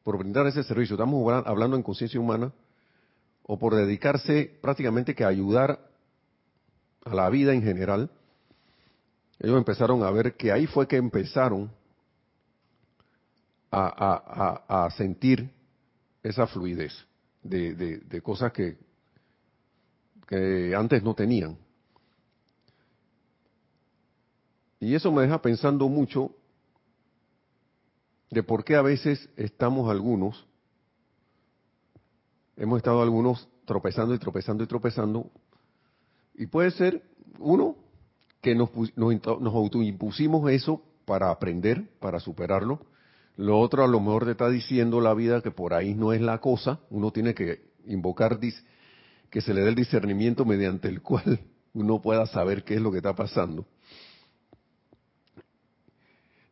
por 0.03 0.17
brindar 0.17 0.47
ese 0.47 0.63
servicio, 0.63 0.95
estamos 0.95 1.45
hablando 1.45 1.75
en 1.75 1.83
conciencia 1.83 2.19
humana, 2.19 2.53
o 3.47 3.57
por 3.57 3.75
dedicarse 3.75 4.59
prácticamente 4.61 5.15
que 5.15 5.23
a 5.23 5.29
ayudar 5.29 5.79
a 7.03 7.15
la 7.15 7.29
vida 7.29 7.53
en 7.53 7.63
general, 7.63 8.11
ellos 9.39 9.57
empezaron 9.57 10.03
a 10.03 10.11
ver 10.11 10.35
que 10.35 10.51
ahí 10.51 10.67
fue 10.67 10.87
que 10.87 10.97
empezaron 10.97 11.71
a, 13.71 14.89
sentir 14.95 15.49
esa 16.23 16.47
fluidez 16.47 16.93
de, 17.43 18.21
cosas 18.23 18.51
que, 18.51 18.77
que 20.27 20.75
antes 20.75 21.03
no 21.03 21.13
tenían. 21.13 21.57
Y 24.79 24.95
eso 24.95 25.11
me 25.11 25.23
deja 25.23 25.41
pensando 25.41 25.87
mucho 25.87 26.31
de 28.29 28.43
por 28.43 28.63
qué 28.63 28.75
a 28.75 28.81
veces 28.81 29.29
estamos 29.37 29.89
algunos, 29.89 30.46
hemos 32.57 32.77
estado 32.77 33.01
algunos 33.01 33.47
tropezando 33.65 34.13
y 34.13 34.19
tropezando 34.19 34.63
y 34.63 34.67
tropezando, 34.67 35.31
y 36.35 36.47
puede 36.47 36.71
ser, 36.71 37.03
uno, 37.39 37.75
que 38.41 38.55
nos, 38.55 38.69
nos, 38.95 39.53
autoimpusimos 39.53 40.49
eso 40.51 40.81
para 41.05 41.31
aprender, 41.31 41.89
para 41.99 42.19
superarlo, 42.19 42.79
lo 43.35 43.59
otro 43.59 43.83
a 43.83 43.87
lo 43.87 43.99
mejor 43.99 44.25
te 44.25 44.31
está 44.31 44.49
diciendo 44.49 44.99
la 44.99 45.13
vida 45.13 45.41
que 45.41 45.51
por 45.51 45.73
ahí 45.73 45.93
no 45.93 46.13
es 46.13 46.21
la 46.21 46.39
cosa, 46.39 46.79
uno 46.89 47.11
tiene 47.11 47.33
que 47.33 47.61
invocar 47.85 48.39
que 49.29 49.41
se 49.41 49.53
le 49.53 49.61
dé 49.61 49.69
el 49.69 49.75
discernimiento 49.75 50.45
mediante 50.45 50.87
el 50.87 51.01
cual 51.01 51.39
uno 51.73 52.01
pueda 52.01 52.25
saber 52.25 52.63
qué 52.63 52.75
es 52.75 52.81
lo 52.81 52.91
que 52.91 52.97
está 52.97 53.15
pasando. 53.15 53.65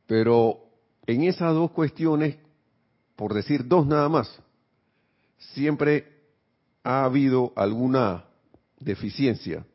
Pero 0.05 0.59
en 1.07 1.23
esas 1.23 1.53
dos 1.53 1.71
cuestiones, 1.71 2.37
por 3.15 3.33
decir 3.33 3.67
dos 3.67 3.87
nada 3.87 4.07
más, 4.09 4.39
siempre 5.37 6.15
ha 6.83 7.03
habido 7.05 7.53
alguna 7.55 8.25
deficiencia. 8.79 9.65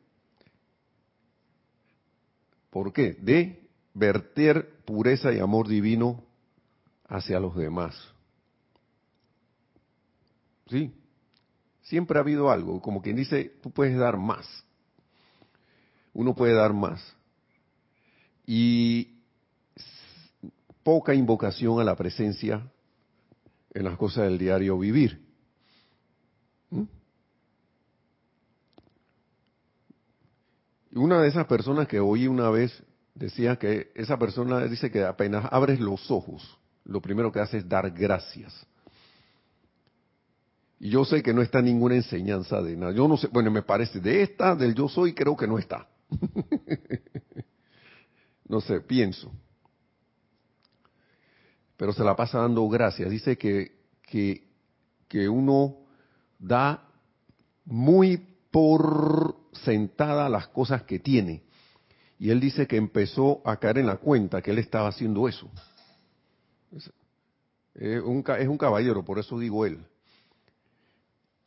¿Por 2.69 2.93
qué? 2.93 3.13
De 3.13 3.69
verter 3.93 4.83
pureza 4.85 5.33
y 5.33 5.39
amor 5.39 5.67
divino 5.67 6.23
hacia 7.07 7.39
los 7.39 7.55
demás. 7.55 7.95
¿Sí? 10.69 10.93
Siempre 11.81 12.17
ha 12.17 12.21
habido 12.21 12.49
algo, 12.49 12.81
como 12.81 13.01
quien 13.01 13.17
dice, 13.17 13.57
tú 13.61 13.71
puedes 13.71 13.97
dar 13.97 14.17
más. 14.17 14.47
Uno 16.13 16.33
puede 16.33 16.53
dar 16.53 16.71
más. 16.71 17.15
Y 18.45 19.19
poca 20.83 21.13
invocación 21.13 21.79
a 21.79 21.83
la 21.83 21.95
presencia 21.95 22.71
en 23.73 23.83
las 23.83 23.97
cosas 23.97 24.23
del 24.25 24.37
diario 24.37 24.77
vivir. 24.77 25.30
¿Mm? 26.71 26.83
Una 30.93 31.21
de 31.21 31.29
esas 31.29 31.45
personas 31.45 31.87
que 31.87 31.99
oí 31.99 32.27
una 32.27 32.49
vez 32.49 32.83
decía 33.13 33.57
que 33.57 33.91
esa 33.95 34.17
persona 34.17 34.65
dice 34.65 34.91
que 34.91 35.05
apenas 35.05 35.45
abres 35.51 35.79
los 35.79 36.09
ojos, 36.11 36.57
lo 36.83 37.01
primero 37.01 37.31
que 37.31 37.39
hace 37.39 37.59
es 37.59 37.69
dar 37.69 37.91
gracias. 37.91 38.65
Y 40.79 40.89
yo 40.89 41.05
sé 41.05 41.21
que 41.21 41.33
no 41.33 41.43
está 41.43 41.61
ninguna 41.61 41.95
enseñanza 41.95 42.61
de 42.61 42.75
nada. 42.75 42.91
Yo 42.91 43.07
no 43.07 43.15
sé, 43.15 43.27
bueno, 43.27 43.51
me 43.51 43.61
parece, 43.61 43.99
de 43.99 44.23
esta, 44.23 44.55
del 44.55 44.73
yo 44.73 44.89
soy, 44.89 45.13
creo 45.13 45.37
que 45.37 45.47
no 45.47 45.59
está. 45.59 45.87
no 48.49 48.59
sé, 48.59 48.81
pienso 48.81 49.31
pero 51.81 51.93
se 51.93 52.03
la 52.03 52.15
pasa 52.15 52.37
dando 52.37 52.69
gracias. 52.69 53.09
Dice 53.09 53.39
que, 53.39 53.71
que, 54.03 54.47
que 55.07 55.27
uno 55.27 55.77
da 56.41 56.89
muy 57.65 58.17
por 58.49 59.35
sentada 59.53 60.27
las 60.27 60.47
cosas 60.47 60.83
que 60.83 60.99
tiene. 60.99 61.43
Y 62.19 62.29
él 62.29 62.39
dice 62.39 62.67
que 62.67 62.77
empezó 62.77 63.41
a 63.45 63.57
caer 63.57 63.77
en 63.77 63.87
la 63.87 63.97
cuenta 63.97 64.41
que 64.41 64.51
él 64.51 64.59
estaba 64.59 64.89
haciendo 64.89 65.27
eso. 65.27 65.49
Es 67.73 68.01
un, 68.03 68.23
es 68.37 68.47
un 68.47 68.57
caballero, 68.57 69.05
por 69.05 69.19
eso 69.19 69.39
digo 69.39 69.65
él. 69.65 69.79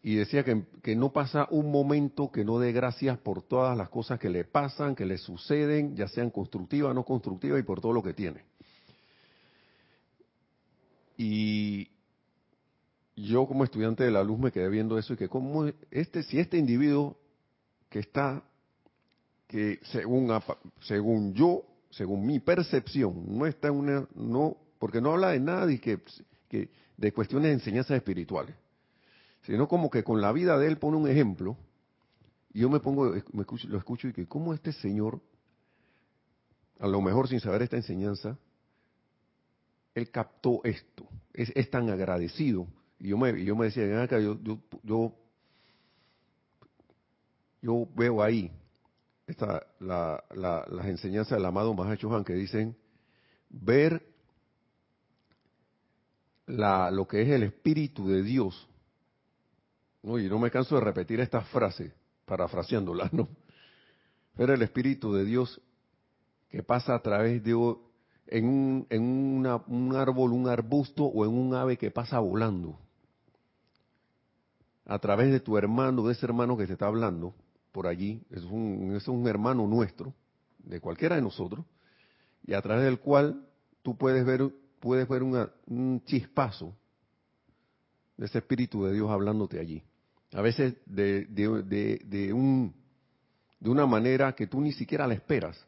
Y 0.02 0.16
decía 0.16 0.44
que, 0.44 0.64
que, 0.82 0.94
no 0.96 1.12
pasa 1.12 1.48
un 1.50 1.70
momento 1.70 2.30
que 2.30 2.44
no 2.44 2.58
dé 2.58 2.72
gracias 2.72 3.18
por 3.18 3.42
todas 3.42 3.76
las 3.76 3.88
cosas 3.88 4.18
que 4.18 4.28
le 4.28 4.44
pasan, 4.44 4.94
que 4.94 5.06
le 5.06 5.16
suceden, 5.16 5.96
ya 5.96 6.08
sean 6.08 6.30
constructivas 6.30 6.94
no 6.94 7.04
constructivas, 7.04 7.60
y 7.60 7.62
por 7.62 7.80
todo 7.80 7.92
lo 7.92 8.02
que 8.02 8.12
tiene. 8.12 8.44
Y 11.16 11.88
yo 13.16 13.46
como 13.46 13.64
estudiante 13.64 14.04
de 14.04 14.10
la 14.10 14.24
luz 14.24 14.38
me 14.38 14.52
quedé 14.52 14.68
viendo 14.68 14.98
eso 14.98 15.14
y 15.14 15.16
que 15.16 15.28
como 15.28 15.66
este, 15.90 16.22
si 16.22 16.38
este 16.38 16.56
individuo 16.58 17.16
que 17.88 18.00
está, 18.00 18.42
que 19.46 19.78
según, 19.84 20.32
según 20.80 21.34
yo, 21.34 21.64
según 21.90 22.26
mi 22.26 22.40
percepción, 22.40 23.24
no 23.38 23.46
está 23.46 23.68
en 23.68 23.74
una, 23.74 24.08
no, 24.14 24.56
porque 24.78 25.00
no 25.00 25.12
habla 25.12 25.30
de 25.30 25.40
nada 25.40 25.70
y 25.70 25.78
que, 25.78 26.00
que 26.48 26.70
de 26.96 27.12
cuestiones 27.12 27.48
de 27.48 27.54
enseñanzas 27.54 27.96
espirituales, 27.96 28.56
sino 29.42 29.68
como 29.68 29.90
que 29.90 30.02
con 30.02 30.20
la 30.20 30.32
vida 30.32 30.58
de 30.58 30.66
él 30.66 30.78
pone 30.78 30.96
un 30.96 31.08
ejemplo, 31.08 31.56
y 32.52 32.60
yo 32.60 32.70
me 32.70 32.80
pongo, 32.80 33.12
me 33.32 33.42
escucho, 33.42 33.68
lo 33.68 33.78
escucho 33.78 34.08
y 34.08 34.12
que 34.12 34.26
cómo 34.26 34.54
este 34.54 34.72
señor, 34.72 35.20
a 36.78 36.88
lo 36.88 37.00
mejor 37.00 37.28
sin 37.28 37.40
saber 37.40 37.62
esta 37.62 37.76
enseñanza, 37.76 38.38
él 39.94 40.10
captó 40.10 40.60
esto, 40.64 41.08
es, 41.32 41.70
tan 41.70 41.90
agradecido. 41.90 42.66
Y 43.04 43.08
yo 43.08 43.18
me, 43.18 43.44
yo 43.44 43.54
me 43.54 43.66
decía, 43.66 44.02
acá, 44.02 44.18
yo, 44.18 44.38
yo, 44.82 45.14
yo, 47.60 47.88
veo 47.94 48.22
ahí 48.22 48.50
esta, 49.26 49.66
la, 49.78 50.24
las 50.34 50.86
enseñanzas 50.86 51.36
del 51.36 51.44
amado 51.44 51.74
Mahacho 51.74 52.16
Han 52.16 52.24
que 52.24 52.32
dicen 52.32 52.74
ver 53.50 54.02
la, 56.46 56.90
lo 56.90 57.06
que 57.06 57.20
es 57.20 57.28
el 57.28 57.42
Espíritu 57.42 58.08
de 58.08 58.22
Dios. 58.22 58.70
¿no? 60.02 60.18
Y 60.18 60.26
no 60.26 60.38
me 60.38 60.50
canso 60.50 60.76
de 60.76 60.80
repetir 60.80 61.20
esta 61.20 61.42
frase, 61.42 61.92
parafraseándola, 62.24 63.10
¿no? 63.12 63.28
Ver 64.34 64.48
el 64.48 64.62
Espíritu 64.62 65.12
de 65.12 65.26
Dios 65.26 65.60
que 66.48 66.62
pasa 66.62 66.94
a 66.94 67.02
través 67.02 67.44
de, 67.44 67.52
en, 68.28 68.86
en 68.88 69.02
un 69.02 69.94
árbol, 69.94 70.32
un 70.32 70.48
arbusto 70.48 71.04
o 71.04 71.26
en 71.26 71.32
un 71.32 71.54
ave 71.54 71.76
que 71.76 71.90
pasa 71.90 72.18
volando. 72.18 72.78
A 74.86 74.98
través 74.98 75.32
de 75.32 75.40
tu 75.40 75.56
hermano, 75.56 76.06
de 76.06 76.12
ese 76.12 76.26
hermano 76.26 76.56
que 76.56 76.66
te 76.66 76.74
está 76.74 76.86
hablando 76.86 77.34
por 77.72 77.86
allí, 77.86 78.22
es 78.30 78.42
un, 78.44 78.94
es 78.96 79.08
un 79.08 79.26
hermano 79.26 79.66
nuestro, 79.66 80.14
de 80.58 80.80
cualquiera 80.80 81.16
de 81.16 81.22
nosotros, 81.22 81.64
y 82.46 82.54
a 82.54 82.62
través 82.62 82.84
del 82.84 83.00
cual 83.00 83.46
tú 83.82 83.96
puedes 83.96 84.24
ver, 84.24 84.50
puedes 84.80 85.08
ver 85.08 85.22
un 85.22 86.02
chispazo 86.04 86.74
de 88.16 88.26
ese 88.26 88.38
Espíritu 88.38 88.84
de 88.84 88.92
Dios 88.92 89.10
hablándote 89.10 89.58
allí. 89.58 89.82
A 90.32 90.40
veces 90.40 90.74
de, 90.86 91.26
de, 91.26 91.98
de, 92.04 92.32
un, 92.32 92.74
de 93.60 93.70
una 93.70 93.86
manera 93.86 94.34
que 94.34 94.46
tú 94.46 94.60
ni 94.60 94.72
siquiera 94.72 95.06
la 95.06 95.14
esperas. 95.14 95.64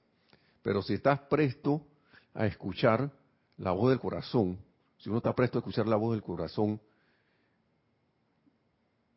Pero 0.62 0.82
si 0.82 0.94
estás 0.94 1.20
presto 1.20 1.86
a 2.34 2.46
escuchar 2.46 3.10
la 3.58 3.70
voz 3.72 3.90
del 3.90 4.00
corazón, 4.00 4.58
si 4.98 5.08
uno 5.08 5.18
está 5.18 5.34
presto 5.34 5.58
a 5.58 5.60
escuchar 5.60 5.86
la 5.86 5.96
voz 5.96 6.12
del 6.12 6.22
corazón 6.22 6.80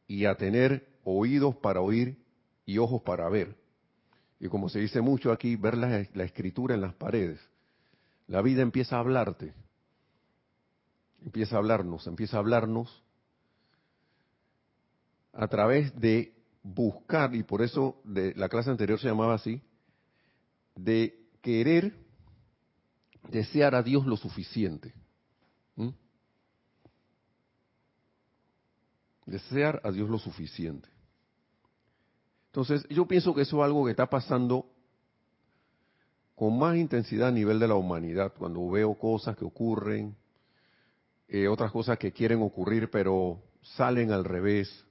y 0.10 0.26
a 0.26 0.36
tener 0.36 0.90
oídos 1.04 1.56
para 1.58 1.82
oír 1.82 2.18
y 2.66 2.80
ojos 2.80 3.04
para 3.04 3.30
ver. 3.30 3.56
Y 4.40 4.48
como 4.48 4.68
se 4.68 4.80
dice 4.80 5.02
mucho 5.02 5.32
aquí, 5.32 5.56
ver 5.56 5.78
la, 5.78 6.00
escritura 6.00 6.74
en 6.74 6.82
las 6.82 6.96
paredes. 6.96 7.40
La 8.28 8.42
vida 8.42 8.64
empieza 8.64 8.98
a 8.98 9.02
hablarte, 9.02 9.54
empieza 11.24 11.56
a 11.56 11.60
hablarnos, 11.60 12.08
empieza 12.08 12.38
a 12.38 12.40
hablarnos 12.40 13.04
a 15.32 15.48
través 15.48 15.96
de 16.00 16.34
buscar, 16.64 17.36
y 17.36 17.44
por 17.44 17.62
eso 17.62 18.02
de, 18.04 18.34
la 18.34 18.50
clase 18.50 18.72
anterior 18.72 19.00
se 19.00 19.08
llamaba 19.08 19.36
así, 19.36 19.62
de 20.76 21.20
querer 21.44 21.94
desear 23.30 23.76
a 23.76 23.84
Dios 23.84 24.08
lo 24.08 24.18
suficiente. 24.18 24.92
Desear 29.30 29.80
a 29.84 29.92
Dios 29.92 30.10
lo 30.10 30.18
suficiente. 30.18 30.90
Entonces, 32.48 32.84
yo 32.90 33.08
pienso 33.08 33.36
que 33.36 33.44
eso 33.44 33.58
es 33.58 33.64
algo 33.64 33.86
que 33.86 33.92
está 33.92 34.10
pasando 34.10 34.66
con 36.34 36.58
más 36.58 36.76
intensidad 36.78 37.28
a 37.28 37.32
nivel 37.32 37.60
de 37.60 37.68
la 37.68 37.76
humanidad, 37.76 38.34
cuando 38.36 38.68
veo 38.70 38.96
cosas 38.96 39.38
que 39.38 39.46
ocurren, 39.46 40.16
eh, 41.28 41.48
otras 41.48 41.72
cosas 41.72 42.00
que 42.00 42.12
quieren 42.12 42.42
ocurrir, 42.42 42.90
pero 42.90 43.44
salen 43.62 44.12
al 44.12 44.24
revés 44.24 44.84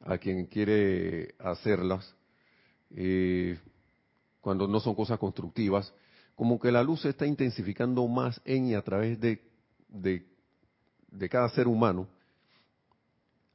a 0.00 0.16
quien 0.16 0.46
quiere 0.46 1.34
hacerlas, 1.38 2.14
eh, 2.90 3.58
cuando 4.40 4.66
no 4.66 4.80
son 4.80 4.94
cosas 4.94 5.18
constructivas, 5.18 5.92
como 6.34 6.58
que 6.58 6.72
la 6.72 6.82
luz 6.82 7.02
se 7.02 7.10
está 7.10 7.26
intensificando 7.26 8.06
más 8.08 8.40
en 8.46 8.68
y 8.68 8.74
a 8.74 8.82
través 8.82 9.20
de, 9.20 9.42
de, 9.88 10.26
de 11.10 11.28
cada 11.28 11.50
ser 11.50 11.68
humano, 11.68 12.08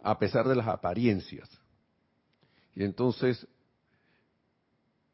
a 0.08 0.18
pesar 0.18 0.48
de 0.48 0.56
las 0.56 0.68
apariencias. 0.68 1.50
Y 2.74 2.86
entonces 2.86 3.46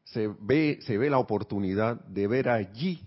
se 0.04 0.28
ve, 0.38 0.78
se 0.82 0.96
ve 0.96 1.10
la 1.10 1.18
oportunidad 1.18 1.96
de 2.04 2.28
ver 2.28 2.48
allí 2.48 3.02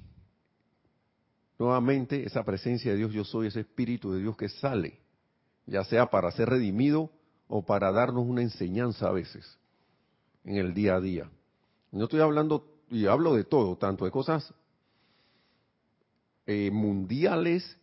nuevamente 1.58 2.26
esa 2.26 2.44
presencia 2.44 2.92
de 2.92 2.98
Dios, 2.98 3.14
yo 3.14 3.24
soy 3.24 3.48
ese 3.48 3.62
espíritu 3.62 4.12
de 4.12 4.20
Dios 4.20 4.36
que 4.36 4.50
sale, 4.50 5.00
ya 5.66 5.86
sea 5.86 6.08
para 6.08 6.30
ser 6.32 6.50
redimido 6.50 7.10
o 7.48 7.66
para 7.66 7.90
darnos 7.94 8.26
una 8.26 8.42
enseñanza 8.42 9.08
a 9.08 9.14
veces 9.14 9.58
en 10.44 10.58
el 10.58 10.74
día 10.74 10.96
a 10.96 11.00
día. 11.00 11.32
No 11.94 12.04
estoy 12.04 12.20
hablando, 12.20 12.68
y 12.90 13.06
hablo 13.06 13.34
de 13.34 13.46
todo, 13.46 13.78
tanto 13.78 14.04
de 14.04 14.12
cosas 14.12 14.54
eh, 16.48 16.70
mundiales 16.70 17.78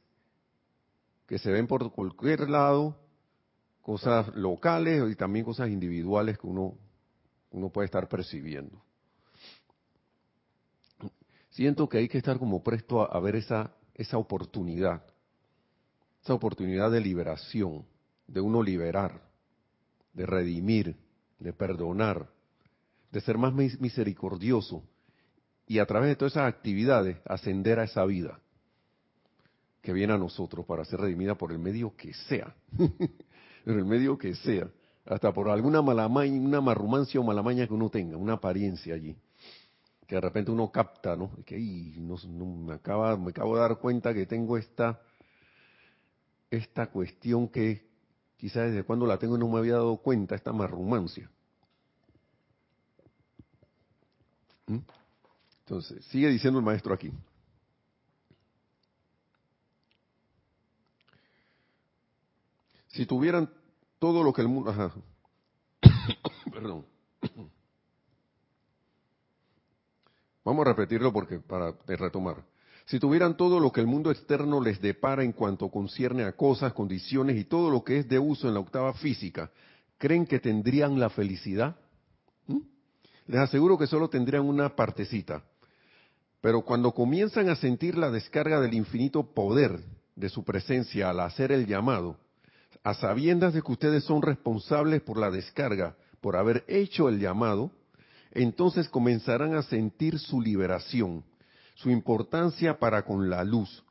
que 1.27 1.39
se 1.39 1.51
ven 1.51 1.67
por 1.67 1.91
cualquier 1.91 2.51
lado, 2.51 2.99
cosas 3.85 4.35
locales 4.35 5.13
y 5.13 5.15
también 5.15 5.45
cosas 5.45 5.69
individuales 5.69 6.39
que 6.39 6.49
uno, 6.49 6.75
uno 7.53 7.69
puede 7.69 7.85
estar 7.87 8.09
percibiendo. 8.09 8.83
Siento 11.51 11.89
que 11.89 11.99
hay 11.99 12.09
que 12.09 12.19
estar 12.19 12.41
como 12.41 12.65
presto 12.65 13.03
a, 13.03 13.17
a 13.17 13.21
ver 13.21 13.37
esa, 13.37 13.73
esa 13.95 14.19
oportunidad, 14.19 15.05
esa 16.21 16.35
oportunidad 16.35 16.91
de 16.91 17.01
liberación, 17.01 17.85
de 18.27 18.41
uno 18.41 18.61
liberar 18.61 19.21
de 20.15 20.25
redimir, 20.27 20.97
de 21.39 21.53
perdonar, 21.53 22.31
de 23.11 23.21
ser 23.21 23.37
más 23.37 23.53
misericordioso 23.53 24.83
y 25.67 25.79
a 25.79 25.87
través 25.87 26.09
de 26.09 26.17
todas 26.17 26.33
esas 26.33 26.49
actividades 26.49 27.19
ascender 27.27 27.79
a 27.79 27.85
esa 27.85 28.05
vida 28.05 28.41
que 29.83 29.93
viene 29.93 30.15
a 30.15 30.19
nosotros 30.19 30.65
para 30.65 30.85
ser 30.85 31.01
redimida 31.01 31.35
por 31.35 31.53
el 31.53 31.59
medio 31.59 31.95
que 31.95 32.15
sea, 32.15 32.55
por 33.65 33.75
el 33.75 33.85
medio 33.85 34.19
que 34.19 34.35
sea, 34.35 34.69
hasta 35.07 35.33
por 35.33 35.49
alguna 35.49 35.83
malamaña, 35.83 36.41
una 36.41 36.61
marrumancia 36.61 37.21
o 37.21 37.25
malamaña 37.25 37.67
que 37.67 37.75
uno 37.75 37.91
tenga, 37.91 38.17
una 38.17 38.35
apariencia 38.35 38.95
allí, 38.95 39.17
que 40.07 40.15
de 40.15 40.21
repente 40.21 40.51
uno 40.51 40.71
capta, 40.71 41.17
¿no? 41.17 41.31
Que 41.45 41.59
no, 41.99 42.17
me, 42.47 42.75
acaba, 42.75 43.17
me 43.17 43.31
acabo 43.31 43.57
de 43.57 43.63
dar 43.63 43.79
cuenta 43.79 44.15
que 44.15 44.27
tengo 44.27 44.57
esta, 44.57 45.01
esta 46.51 46.87
cuestión 46.89 47.49
que 47.49 47.95
Quizás 48.45 48.71
desde 48.71 48.85
cuando 48.85 49.07
la 49.07 49.19
tengo 49.19 49.39
no 49.39 49.49
me 49.49 49.59
había 49.59 49.73
dado 49.75 49.97
cuenta 49.97 50.35
esta 50.35 50.53
marrumancia. 50.53 51.31
¿Mm? 54.67 54.81
Entonces, 55.61 56.05
sigue 56.07 56.29
diciendo 56.29 56.59
el 56.59 56.65
maestro 56.67 56.93
aquí. 56.93 57.11
Si 62.95 63.07
tuvieran 63.07 63.51
todo 63.99 64.23
lo 64.23 64.33
que 64.33 64.43
el 64.43 64.49
mundo... 64.49 64.73
Perdón. 66.53 66.87
Vamos 70.45 70.67
a 70.67 70.69
repetirlo 70.71 71.13
porque 71.13 71.41
para 71.41 71.75
retomar. 71.87 72.45
Si 72.87 73.01
tuvieran 73.01 73.37
todo 73.37 73.59
lo 73.59 73.73
que 73.73 73.81
el 73.81 73.87
mundo 73.87 74.11
externo 74.11 74.61
les 74.61 74.81
depara 74.81 75.25
en 75.25 75.33
cuanto 75.33 75.71
concierne 75.71 76.23
a 76.25 76.33
cosas, 76.33 76.73
condiciones 76.73 77.37
y 77.37 77.45
todo 77.45 77.71
lo 77.71 77.83
que 77.83 77.99
es 77.99 78.09
de 78.09 78.19
uso 78.19 78.47
en 78.47 78.55
la 78.55 78.61
octava 78.61 78.93
física, 78.95 79.51
¿creen 79.99 80.27
que 80.27 80.39
tendrían 80.39 81.01
la 81.01 81.11
felicidad? 81.11 81.77
¿Mm? 82.47 82.61
Les 83.27 83.41
aseguro 83.41 83.77
que 83.77 83.87
solo 83.87 84.09
tendrían 84.09 84.45
una 84.45 84.77
partecita. 84.77 85.43
Pero 86.41 86.61
cuando 86.61 86.93
comienzan 86.93 87.49
a 87.49 87.57
sentir 87.57 87.97
la 87.97 88.11
descarga 88.11 88.61
del 88.61 88.75
infinito 88.75 89.35
poder 89.35 89.81
de 90.15 90.29
su 90.29 90.45
presencia 90.45 91.11
al 91.11 91.21
hacer 91.21 91.51
el 91.51 91.67
llamado, 91.67 92.19
a 92.85 92.95
sabiendas 92.95 93.55
de 93.55 93.63
que 93.63 93.73
ustedes 93.73 94.05
son 94.05 94.23
responsables 94.23 95.03
por 95.03 95.19
la 95.19 95.31
descarga, 95.31 95.97
por 96.21 96.37
haber 96.37 96.65
hecho 96.69 97.09
el 97.09 97.19
llamado, 97.19 97.73
entonces 98.31 98.89
comenzarán 98.89 99.57
a 99.57 99.63
sentir 99.63 100.19
su 100.19 100.41
liberación 100.41 101.25
su 101.75 101.91
importancia 101.91 102.79
para 102.79 103.05
con 103.05 103.29
la 103.31 103.45
luz. 103.45 103.85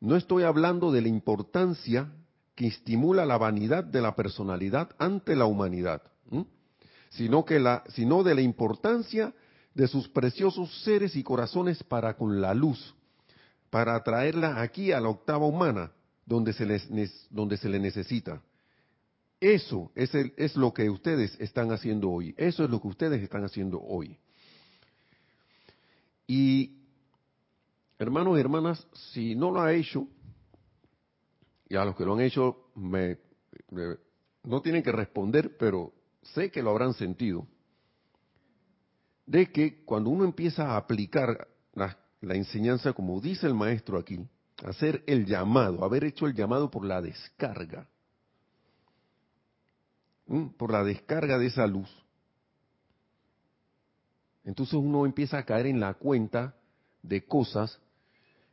No 0.00 0.16
estoy 0.16 0.44
hablando 0.44 0.92
de 0.92 1.02
la 1.02 1.08
importancia 1.08 2.12
que 2.54 2.66
estimula 2.66 3.24
la 3.24 3.38
vanidad 3.38 3.84
de 3.84 4.02
la 4.02 4.14
personalidad 4.14 4.90
ante 4.98 5.34
la 5.36 5.46
humanidad, 5.46 6.02
sino, 7.10 7.44
que 7.44 7.58
la, 7.58 7.84
sino 7.88 8.22
de 8.22 8.34
la 8.34 8.42
importancia 8.42 9.32
de 9.74 9.88
sus 9.88 10.08
preciosos 10.08 10.82
seres 10.82 11.16
y 11.16 11.22
corazones 11.22 11.82
para 11.82 12.16
con 12.16 12.40
la 12.40 12.52
luz, 12.52 12.94
para 13.70 13.94
atraerla 13.94 14.60
aquí 14.60 14.92
a 14.92 15.00
la 15.00 15.08
octava 15.08 15.46
humana, 15.46 15.92
donde 16.24 16.52
se 16.52 16.66
les, 16.66 16.88
donde 17.30 17.56
se 17.56 17.68
le 17.68 17.78
necesita. 17.78 18.42
Eso 19.40 19.90
es, 19.94 20.14
el, 20.14 20.32
es 20.36 20.56
lo 20.56 20.72
que 20.72 20.88
ustedes 20.88 21.36
están 21.40 21.72
haciendo 21.72 22.10
hoy. 22.10 22.34
Eso 22.38 22.64
es 22.64 22.70
lo 22.70 22.80
que 22.80 22.88
ustedes 22.88 23.22
están 23.22 23.44
haciendo 23.44 23.80
hoy. 23.80 24.16
Y 26.26 26.82
Hermanos 28.02 28.36
y 28.36 28.40
hermanas, 28.40 28.84
si 29.12 29.36
no 29.36 29.52
lo 29.52 29.60
ha 29.60 29.72
hecho, 29.72 30.08
y 31.68 31.76
a 31.76 31.84
los 31.84 31.94
que 31.94 32.04
lo 32.04 32.14
han 32.14 32.20
hecho 32.22 32.72
me, 32.74 33.16
no 34.42 34.60
tienen 34.60 34.82
que 34.82 34.90
responder, 34.90 35.56
pero 35.56 35.92
sé 36.34 36.50
que 36.50 36.64
lo 36.64 36.70
habrán 36.70 36.94
sentido, 36.94 37.46
de 39.24 39.52
que 39.52 39.84
cuando 39.84 40.10
uno 40.10 40.24
empieza 40.24 40.72
a 40.72 40.78
aplicar 40.78 41.46
la 41.74 42.34
enseñanza, 42.34 42.92
como 42.92 43.20
dice 43.20 43.46
el 43.46 43.54
maestro 43.54 43.96
aquí, 43.96 44.18
hacer 44.64 45.02
el 45.06 45.26
llamado, 45.26 45.84
haber 45.84 46.04
hecho 46.04 46.26
el 46.26 46.34
llamado 46.34 46.70
por 46.70 46.84
la 46.84 47.00
descarga, 47.00 47.88
por 50.56 50.72
la 50.72 50.84
descarga 50.84 51.38
de 51.38 51.46
esa 51.46 51.66
luz, 51.66 51.90
entonces 54.44 54.74
uno 54.74 55.06
empieza 55.06 55.38
a 55.38 55.44
caer 55.44 55.66
en 55.66 55.80
la 55.80 55.94
cuenta 55.94 56.56
de 57.02 57.24
cosas 57.24 57.80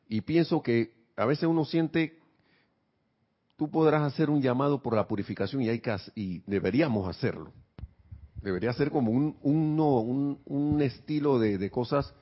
y 0.07 0.21
pienso 0.21 0.61
que 0.61 0.93
a 1.15 1.25
veces 1.25 1.45
uno 1.45 1.65
siente, 1.65 2.19
tú 3.57 3.69
podrás 3.69 4.03
hacer 4.03 4.29
un 4.29 4.41
llamado 4.41 4.81
por 4.81 4.95
la 4.95 5.07
purificación 5.07 5.61
y, 5.61 5.69
hay 5.69 5.79
que, 5.79 5.95
y 6.15 6.39
deberíamos 6.45 7.07
hacerlo. 7.07 7.51
Debería 8.41 8.71
ser 8.73 8.89
como 8.89 9.11
un, 9.11 9.37
un, 9.41 10.39
un 10.45 10.81
estilo 10.81 11.39
de, 11.39 11.57
de, 11.57 11.69
cosas, 11.69 12.13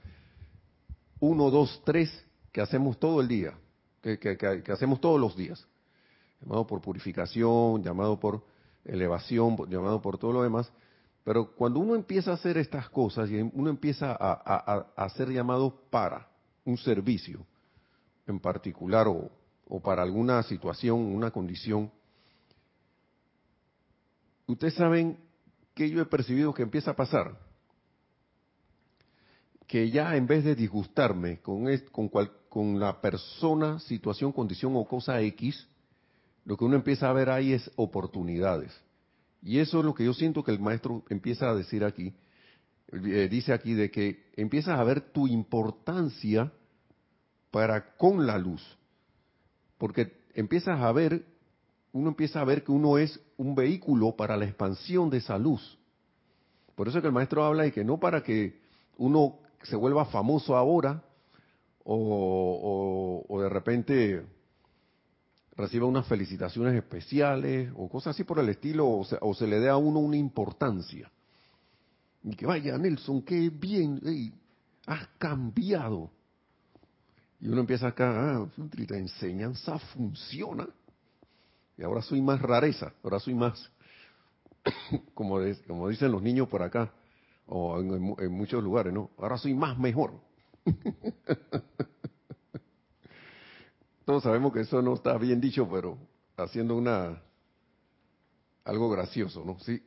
uno, 1.19 1.51
dos, 1.51 1.81
tres, 1.85 2.09
que 2.51 2.61
hacemos 2.61 2.99
todo 2.99 3.21
el 3.21 3.27
día, 3.27 3.53
que, 4.17 4.71
hacemos 4.71 5.01
todos 5.01 5.19
los 5.19 5.35
días. 5.35 5.67
Llamado 6.41 6.65
por 6.65 6.81
purificación, 6.81 7.83
llamado 7.83 8.19
por 8.19 8.43
elevación, 8.85 9.57
llamado 9.69 10.01
por 10.01 10.17
todo 10.17 10.31
lo 10.31 10.43
demás. 10.43 10.71
Pero 11.23 11.53
cuando 11.55 11.79
uno 11.79 11.95
empieza 11.95 12.31
a 12.31 12.35
hacer 12.35 12.57
estas 12.57 12.89
cosas 12.89 13.29
y 13.29 13.41
uno 13.41 13.69
empieza 13.69 14.11
a, 14.11 14.31
a, 14.31 14.87
a 14.95 15.05
hacer 15.05 15.29
llamados 15.29 15.73
para 15.89 16.29
un 16.63 16.77
servicio, 16.77 17.45
en 18.27 18.39
particular 18.39 19.07
o, 19.07 19.31
para 19.81 20.03
alguna 20.03 20.43
situación, 20.43 20.99
una 20.99 21.31
condición, 21.31 21.91
ustedes 24.45 24.75
saben 24.75 25.17
que 25.73 25.89
yo 25.89 26.01
he 26.01 26.05
percibido 26.05 26.53
que 26.53 26.63
empieza 26.63 26.91
a 26.91 26.95
pasar. 26.95 27.37
Que 29.65 29.89
ya 29.89 30.15
en 30.15 30.27
vez 30.27 30.43
de 30.45 30.55
disgustarme 30.55 31.39
con, 31.41 31.65
con, 31.91 32.09
con 32.57 32.79
la 32.79 32.99
persona, 32.99 33.77
situación, 33.81 34.31
condición 34.31 34.75
o 34.75 34.83
cosa 34.83 35.21
X, 35.21 35.67
lo 36.43 36.57
que 36.57 36.65
uno 36.65 36.75
empieza 36.75 37.07
a 37.07 37.13
ver 37.13 37.29
ahí 37.29 37.53
es 37.53 37.69
oportunidades. 37.75 38.75
Y 39.43 39.59
eso 39.59 39.77
es 39.77 39.85
lo 39.85 39.93
que 39.93 40.03
yo 40.03 40.11
siento 40.15 40.43
que 40.43 40.53
el 40.53 40.59
maestro 40.59 41.03
empieza 41.09 41.47
a 41.47 41.53
decir 41.53 41.83
aquí. 41.83 42.15
Eh, 42.91 43.27
dice 43.29 43.53
aquí 43.53 43.75
de 43.75 43.91
que 43.91 44.31
empiezas 44.35 44.79
a 44.79 44.83
ver 44.83 45.01
tu 45.01 45.27
importancia 45.27 46.51
para 47.51 47.95
con 47.95 48.25
la 48.25 48.39
luz. 48.39 48.63
Porque 49.77 50.23
empiezas 50.33 50.79
a 50.81 50.91
ver, 50.91 51.27
uno 51.91 52.09
empieza 52.09 52.41
a 52.41 52.45
ver 52.45 52.63
que 52.63 52.71
uno 52.71 52.97
es 52.97 53.19
un 53.37 53.53
vehículo 53.53 54.15
para 54.15 54.35
la 54.35 54.45
expansión 54.45 55.11
de 55.11 55.17
esa 55.17 55.37
luz. 55.37 55.77
Por 56.73 56.87
eso 56.87 56.97
es 56.97 57.03
que 57.03 57.07
el 57.09 57.13
maestro 57.13 57.43
habla 57.43 57.65
de 57.65 57.71
que 57.71 57.83
no 57.83 57.99
para 57.99 58.23
que 58.23 58.59
uno 58.97 59.35
se 59.61 59.75
vuelva 59.75 60.05
famoso 60.05 60.57
ahora 60.57 61.03
o, 61.89 63.39
de 63.41 63.49
repente 63.49 64.25
reciba 65.55 65.85
unas 65.85 66.05
felicitaciones 66.07 66.75
especiales 66.75 67.71
o 67.75 67.89
cosas 67.89 68.15
así 68.15 68.23
por 68.23 68.39
el 68.39 68.49
estilo, 68.49 68.89
o 68.89 69.05
se, 69.05 69.17
o 69.21 69.33
se 69.33 69.47
le 69.47 69.59
dé 69.59 69.69
a 69.69 69.77
uno 69.77 69.99
una 69.99 70.17
importancia. 70.17 71.09
Y 72.23 72.35
que 72.35 72.45
vaya, 72.45 72.77
Nelson, 72.77 73.21
qué 73.21 73.49
bien, 73.49 74.01
has 74.85 75.07
cambiado. 75.17 76.11
Y 77.39 77.47
uno 77.47 77.61
empieza 77.61 77.87
acá, 77.87 78.35
ah, 78.35 78.47
la 78.57 78.97
enseñanza 78.97 79.79
funciona. 79.79 80.67
Y 81.77 81.83
ahora 81.83 82.01
soy 82.01 82.21
más 82.21 82.41
rareza, 82.41 82.91
ahora 83.03 83.19
soy 83.19 83.35
más, 83.35 83.71
como, 85.13 85.39
como 85.67 85.89
dicen 85.89 86.11
los 86.11 86.21
niños 86.21 86.49
por 86.49 86.63
acá, 86.63 86.91
o 87.45 87.79
en, 87.79 88.15
en 88.19 88.31
muchos 88.31 88.61
lugares, 88.61 88.91
¿no? 88.91 89.11
Ahora 89.17 89.37
soy 89.37 89.53
más 89.53 89.77
mejor. 89.77 90.27
Todos 94.05 94.23
sabemos 94.23 94.53
que 94.53 94.61
eso 94.61 94.81
no 94.81 94.93
está 94.93 95.17
bien 95.17 95.41
dicho, 95.41 95.67
pero 95.69 95.97
haciendo 96.37 96.75
una 96.75 97.21
algo 98.63 98.89
gracioso, 98.89 99.43
¿no? 99.45 99.59
Sí. 99.59 99.81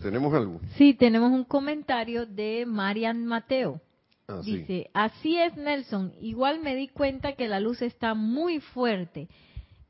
¿Tenemos 0.00 0.32
algo? 0.34 0.60
Sí, 0.76 0.94
tenemos 0.94 1.30
un 1.30 1.44
comentario 1.44 2.26
de 2.26 2.64
Marian 2.66 3.26
Mateo. 3.26 3.80
Ah, 4.26 4.40
Dice, 4.42 4.90
así 4.94 5.36
es 5.36 5.56
Nelson, 5.56 6.14
igual 6.20 6.60
me 6.60 6.74
di 6.74 6.88
cuenta 6.88 7.34
que 7.34 7.48
la 7.48 7.60
luz 7.60 7.82
está 7.82 8.14
muy 8.14 8.60
fuerte 8.60 9.28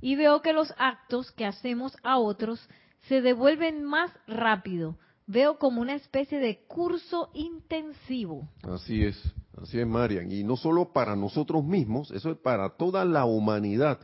y 0.01 0.16
veo 0.16 0.42
que 0.42 0.53
los 0.53 0.72
actos 0.79 1.31
que 1.33 1.46
hacemos 1.46 1.96
a 2.03 2.18
otros 2.18 2.68
se 3.09 3.20
devuelven 3.20 3.85
más 3.85 4.11
rápido. 4.27 4.96
Veo 5.27 5.59
como 5.59 5.81
una 5.81 5.94
especie 5.94 6.38
de 6.38 6.64
curso 6.66 7.31
intensivo. 7.35 8.48
Así 8.62 9.05
es. 9.05 9.22
Así 9.62 9.79
es, 9.79 9.87
Marian. 9.87 10.31
Y 10.31 10.42
no 10.42 10.57
solo 10.57 10.92
para 10.92 11.14
nosotros 11.14 11.64
mismos, 11.64 12.11
eso 12.11 12.31
es 12.31 12.38
para 12.38 12.70
toda 12.70 13.05
la 13.05 13.25
humanidad, 13.25 14.01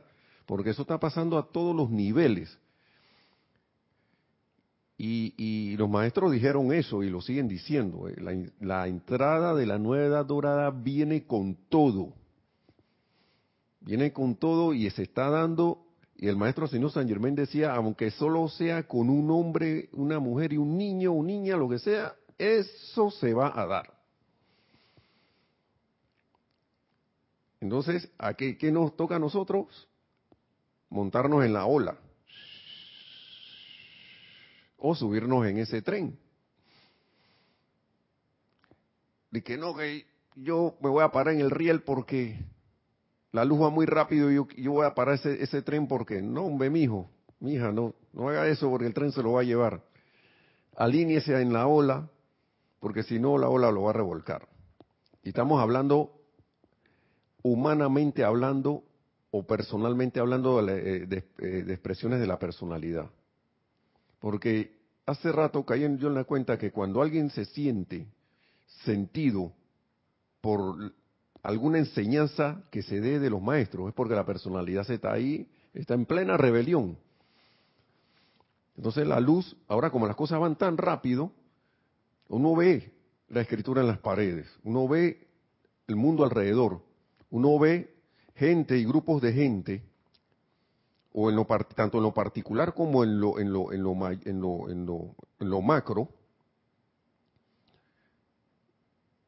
porque 0.46 0.70
eso 0.70 0.82
está 0.82 0.98
pasando 0.98 1.36
a 1.36 1.48
todos 1.50 1.74
los 1.74 1.90
niveles. 1.90 2.58
Y, 5.00 5.76
los 5.76 5.88
maestros 5.88 6.32
dijeron 6.32 6.72
eso 6.72 7.04
y 7.04 7.10
lo 7.10 7.20
siguen 7.20 7.46
diciendo. 7.46 8.08
Eh, 8.08 8.50
la, 8.60 8.88
entrada 8.88 9.54
de 9.54 9.64
la 9.64 9.78
nueva 9.78 10.06
edad 10.06 10.26
dorada 10.26 10.70
viene 10.70 11.24
con 11.24 11.56
todo. 11.68 12.14
Viene 13.80 14.12
con 14.12 14.34
todo 14.34 14.74
y 14.74 14.90
se 14.90 15.04
está 15.04 15.30
dando. 15.30 15.84
Y 16.16 16.26
el 16.26 16.36
maestro 16.36 16.66
señor 16.66 16.90
San 16.90 17.06
Germán 17.06 17.36
decía, 17.36 17.74
aunque 17.74 18.10
solo 18.10 18.48
sea 18.48 18.88
con 18.88 19.08
un 19.08 19.30
hombre, 19.30 19.88
una 19.92 20.18
mujer 20.18 20.52
y 20.52 20.56
un 20.56 20.76
niño 20.76 21.12
o 21.12 21.22
niña, 21.22 21.56
lo 21.56 21.68
que 21.68 21.78
sea, 21.78 22.14
eso 22.36 23.12
se 23.12 23.32
va 23.32 23.52
a 23.54 23.66
dar. 23.66 23.97
Entonces, 27.60 28.10
¿a 28.18 28.34
qué, 28.34 28.56
nos 28.70 28.96
toca 28.96 29.16
a 29.16 29.18
nosotros? 29.18 29.88
Montarnos 30.90 31.44
en 31.44 31.52
la 31.52 31.66
ola. 31.66 31.98
O 34.76 34.94
subirnos 34.94 35.46
en 35.46 35.58
ese 35.58 35.82
tren. 35.82 36.18
De 39.30 39.42
que 39.42 39.56
no, 39.56 39.74
que 39.74 40.06
yo 40.36 40.76
me 40.80 40.88
voy 40.88 41.02
a 41.02 41.10
parar 41.10 41.34
en 41.34 41.40
el 41.40 41.50
riel 41.50 41.82
porque 41.82 42.38
la 43.32 43.44
luz 43.44 43.60
va 43.60 43.70
muy 43.70 43.86
rápido 43.86 44.30
y 44.30 44.36
yo, 44.62 44.72
voy 44.72 44.86
a 44.86 44.94
parar 44.94 45.16
ese, 45.16 45.42
ese 45.42 45.60
tren 45.62 45.86
porque, 45.88 46.22
no, 46.22 46.44
hombre, 46.44 46.70
mijo, 46.70 47.10
mija, 47.40 47.72
no, 47.72 47.94
no 48.12 48.28
haga 48.28 48.46
eso 48.48 48.70
porque 48.70 48.86
el 48.86 48.94
tren 48.94 49.12
se 49.12 49.22
lo 49.22 49.32
va 49.32 49.40
a 49.40 49.44
llevar. 49.44 49.82
Alíñese 50.76 51.42
en 51.42 51.52
la 51.52 51.66
ola, 51.66 52.08
porque 52.78 53.02
si 53.02 53.18
no, 53.18 53.36
la 53.36 53.48
ola 53.48 53.72
lo 53.72 53.82
va 53.82 53.90
a 53.90 53.94
revolcar. 53.94 54.48
Y 55.24 55.30
estamos 55.30 55.60
hablando 55.60 56.17
humanamente 57.42 58.24
hablando 58.24 58.84
o 59.30 59.46
personalmente 59.46 60.20
hablando 60.20 60.66
eh, 60.68 61.02
eh, 61.02 61.06
de, 61.06 61.72
expresiones 61.72 62.20
de 62.20 62.26
la 62.26 62.38
personalidad. 62.38 63.10
Porque 64.20 64.72
hace 65.06 65.30
rato 65.32 65.64
caí 65.64 65.80
yo 65.98 66.08
en 66.08 66.14
la 66.14 66.24
cuenta 66.24 66.58
que 66.58 66.72
cuando 66.72 67.02
alguien 67.02 67.30
se 67.30 67.44
siente 67.44 68.06
sentido 68.84 69.52
por 70.40 70.92
alguna 71.42 71.78
enseñanza 71.78 72.62
que 72.70 72.82
se 72.82 73.00
dé 73.00 73.18
de 73.18 73.30
los 73.30 73.42
maestros, 73.42 73.88
es 73.88 73.94
porque 73.94 74.14
la 74.14 74.26
personalidad 74.26 74.84
se 74.84 74.94
está 74.94 75.12
ahí, 75.12 75.48
está 75.74 75.94
en 75.94 76.06
plena 76.06 76.36
rebelión. 76.36 76.98
Entonces 78.76 79.06
la 79.06 79.20
luz, 79.20 79.56
ahora 79.66 79.90
como 79.90 80.06
las 80.06 80.16
cosas 80.16 80.40
van 80.40 80.56
tan 80.56 80.76
rápido, 80.76 81.32
uno 82.28 82.54
ve 82.54 82.92
la 83.28 83.40
escritura 83.40 83.80
en 83.82 83.88
las 83.88 83.98
paredes, 83.98 84.46
uno 84.62 84.86
ve 84.88 85.26
el 85.86 85.96
mundo 85.96 86.24
alrededor, 86.24 86.80
uno 87.30 87.58
ve 87.58 87.94
gente 88.34 88.78
y 88.78 88.84
grupos 88.84 89.20
de 89.20 89.32
gente, 89.32 89.82
o 91.12 91.30
en 91.30 91.36
lo, 91.36 91.46
tanto 91.74 91.98
en 91.98 92.04
lo 92.04 92.14
particular 92.14 92.74
como 92.74 93.02
en 93.02 93.20
lo, 93.20 93.38
en 93.38 93.52
lo, 93.52 93.72
en 93.72 93.82
lo, 93.82 93.92
en 93.92 94.40
lo, 94.40 94.70
en 94.70 94.86
lo, 94.86 95.16
en 95.40 95.50
lo 95.50 95.60
macro, 95.60 96.08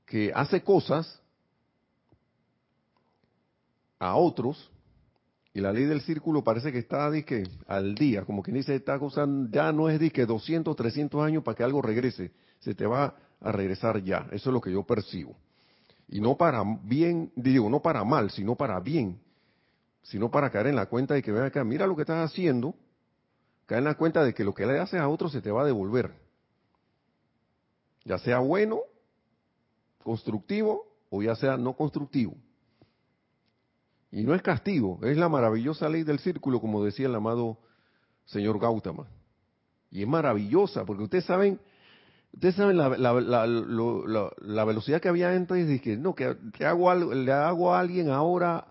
que 0.06 0.32
hace 0.34 0.62
cosas 0.62 1.20
a 3.98 4.16
otros, 4.16 4.70
y 5.52 5.60
la 5.60 5.72
ley 5.72 5.84
del 5.84 6.00
círculo 6.00 6.44
parece 6.44 6.70
que 6.70 6.78
está 6.78 7.10
disque, 7.10 7.44
al 7.66 7.94
día, 7.94 8.24
como 8.24 8.42
quien 8.42 8.56
dice, 8.56 8.74
esta 8.76 8.98
cosa 8.98 9.26
ya 9.50 9.72
no 9.72 9.88
es 9.88 9.98
disque 9.98 10.26
200, 10.26 10.76
300 10.76 11.22
años 11.22 11.42
para 11.42 11.56
que 11.56 11.64
algo 11.64 11.82
regrese, 11.82 12.32
se 12.60 12.74
te 12.74 12.86
va 12.86 13.16
a 13.40 13.52
regresar 13.52 14.02
ya, 14.02 14.28
eso 14.32 14.50
es 14.50 14.54
lo 14.54 14.60
que 14.60 14.72
yo 14.72 14.84
percibo. 14.84 15.36
Y 16.12 16.20
no 16.20 16.36
para 16.36 16.64
bien, 16.82 17.32
digo, 17.36 17.70
no 17.70 17.80
para 17.80 18.02
mal, 18.02 18.32
sino 18.32 18.56
para 18.56 18.80
bien. 18.80 19.20
Sino 20.02 20.28
para 20.28 20.50
caer 20.50 20.66
en 20.66 20.74
la 20.74 20.86
cuenta 20.86 21.14
de 21.14 21.22
que, 21.22 21.30
ven 21.30 21.44
acá, 21.44 21.62
mira 21.62 21.86
lo 21.86 21.94
que 21.94 22.02
estás 22.02 22.28
haciendo, 22.28 22.74
caer 23.66 23.78
en 23.78 23.84
la 23.84 23.94
cuenta 23.94 24.24
de 24.24 24.34
que 24.34 24.42
lo 24.42 24.52
que 24.52 24.66
le 24.66 24.80
haces 24.80 24.98
a 24.98 25.08
otro 25.08 25.28
se 25.28 25.40
te 25.40 25.52
va 25.52 25.62
a 25.62 25.66
devolver. 25.66 26.12
Ya 28.04 28.18
sea 28.18 28.40
bueno, 28.40 28.80
constructivo, 30.02 30.84
o 31.10 31.22
ya 31.22 31.36
sea 31.36 31.56
no 31.56 31.76
constructivo. 31.76 32.34
Y 34.10 34.24
no 34.24 34.34
es 34.34 34.42
castigo, 34.42 34.98
es 35.04 35.16
la 35.16 35.28
maravillosa 35.28 35.88
ley 35.88 36.02
del 36.02 36.18
círculo, 36.18 36.60
como 36.60 36.82
decía 36.82 37.06
el 37.06 37.14
amado 37.14 37.60
señor 38.24 38.58
Gautama. 38.58 39.06
Y 39.92 40.02
es 40.02 40.08
maravillosa, 40.08 40.84
porque 40.84 41.04
ustedes 41.04 41.24
saben 41.24 41.60
Ustedes 42.32 42.54
saben 42.54 42.76
la, 42.76 42.88
la, 42.88 44.64
velocidad 44.64 45.00
que 45.00 45.08
había 45.08 45.30
antes 45.30 45.68
y 45.68 45.80
que 45.80 45.96
no, 45.96 46.14
que, 46.14 46.36
hago 46.64 46.90
algo, 46.90 47.12
le 47.12 47.32
hago 47.32 47.74
a 47.74 47.80
alguien 47.80 48.08
ahora, 48.10 48.66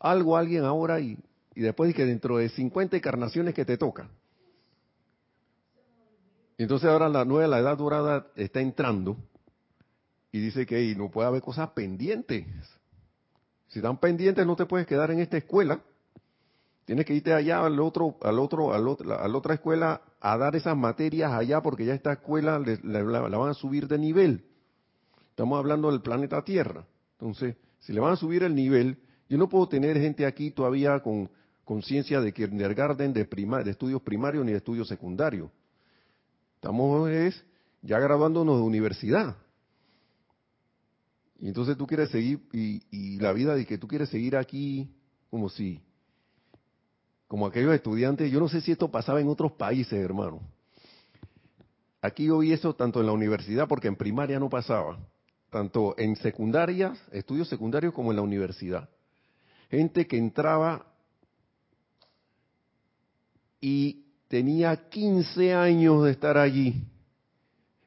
algo 0.00 0.36
a 0.36 0.40
alguien 0.40 0.64
ahora 0.64 1.00
y, 1.00 1.18
y 1.54 1.60
después 1.60 1.88
de 1.88 1.94
que 1.94 2.06
dentro 2.06 2.38
de 2.38 2.48
50 2.48 2.96
encarnaciones 2.96 3.54
que 3.54 3.64
te 3.64 3.76
toca. 3.76 4.08
Entonces 6.56 6.88
ahora 6.88 7.08
la 7.08 7.24
nueva, 7.24 7.48
la 7.48 7.58
edad 7.58 7.76
dorada 7.76 8.26
está 8.36 8.60
entrando 8.60 9.16
y 10.32 10.40
dice 10.40 10.66
que 10.66 10.94
no 10.96 11.10
puede 11.10 11.28
haber 11.28 11.42
cosas 11.42 11.70
pendientes. 11.70 12.46
Si 13.68 13.80
están 13.80 13.98
pendientes 13.98 14.46
no 14.46 14.56
te 14.56 14.66
puedes 14.66 14.86
quedar 14.86 15.10
en 15.10 15.20
esta 15.20 15.36
escuela. 15.36 15.80
Tienes 16.84 17.06
que 17.06 17.14
irte 17.14 17.32
allá 17.32 17.64
al 17.64 17.80
otro, 17.80 18.16
al 18.22 18.38
otro, 18.38 18.72
al 18.74 18.86
otro, 18.86 19.18
a 19.18 19.26
la 19.26 19.38
otra 19.38 19.54
escuela 19.54 20.02
a 20.26 20.38
dar 20.38 20.56
esas 20.56 20.74
materias 20.74 21.30
allá 21.32 21.60
porque 21.60 21.84
ya 21.84 21.92
esta 21.92 22.14
escuela 22.14 22.58
la, 22.58 23.20
van 23.20 23.50
a 23.50 23.52
subir 23.52 23.86
de 23.86 23.98
nivel. 23.98 24.42
Estamos 25.28 25.58
hablando 25.58 25.90
del 25.90 26.00
planeta 26.00 26.42
Tierra. 26.42 26.86
Entonces, 27.18 27.56
si 27.80 27.92
le 27.92 28.00
van 28.00 28.14
a 28.14 28.16
subir 28.16 28.42
el 28.42 28.54
nivel, 28.54 28.96
yo 29.28 29.36
no 29.36 29.50
puedo 29.50 29.68
tener 29.68 30.00
gente 30.00 30.24
aquí 30.24 30.50
todavía 30.50 30.98
con 31.00 31.28
conciencia 31.62 32.22
de 32.22 32.32
kindergarten, 32.32 33.12
de, 33.12 33.24
de 33.26 33.70
estudios 33.70 34.00
primarios 34.00 34.46
ni 34.46 34.52
de 34.52 34.56
estudios 34.56 34.88
secundarios. 34.88 35.50
Estamos 36.54 37.10
es, 37.10 37.44
ya 37.82 37.98
graduándonos 37.98 38.56
de 38.56 38.62
universidad. 38.62 39.36
Y 41.38 41.48
entonces 41.48 41.76
tú 41.76 41.86
quieres 41.86 42.08
seguir, 42.08 42.40
y, 42.50 42.82
y 42.90 43.18
la 43.18 43.34
vida 43.34 43.54
de 43.54 43.66
que 43.66 43.76
tú 43.76 43.86
quieres 43.86 44.08
seguir 44.08 44.38
aquí 44.38 44.88
como 45.28 45.50
si 45.50 45.82
como 47.34 47.48
aquellos 47.48 47.74
estudiantes, 47.74 48.30
yo 48.30 48.38
no 48.38 48.48
sé 48.48 48.60
si 48.60 48.70
esto 48.70 48.88
pasaba 48.92 49.20
en 49.20 49.26
otros 49.26 49.50
países, 49.50 49.94
hermano. 49.94 50.40
Aquí 52.00 52.26
yo 52.26 52.38
vi 52.38 52.52
eso 52.52 52.76
tanto 52.76 53.00
en 53.00 53.06
la 53.06 53.12
universidad, 53.12 53.66
porque 53.66 53.88
en 53.88 53.96
primaria 53.96 54.38
no 54.38 54.48
pasaba. 54.48 55.00
tanto 55.50 55.96
en 55.98 56.14
secundaria, 56.14 56.94
estudios 57.10 57.48
secundarios 57.48 57.92
como 57.92 58.12
en 58.12 58.16
la 58.18 58.22
universidad. 58.22 58.88
Gente 59.68 60.06
que 60.06 60.16
entraba 60.16 60.86
y 63.60 64.04
tenía 64.28 64.88
15 64.88 65.54
años 65.54 66.04
de 66.04 66.12
estar 66.12 66.38
allí. 66.38 66.84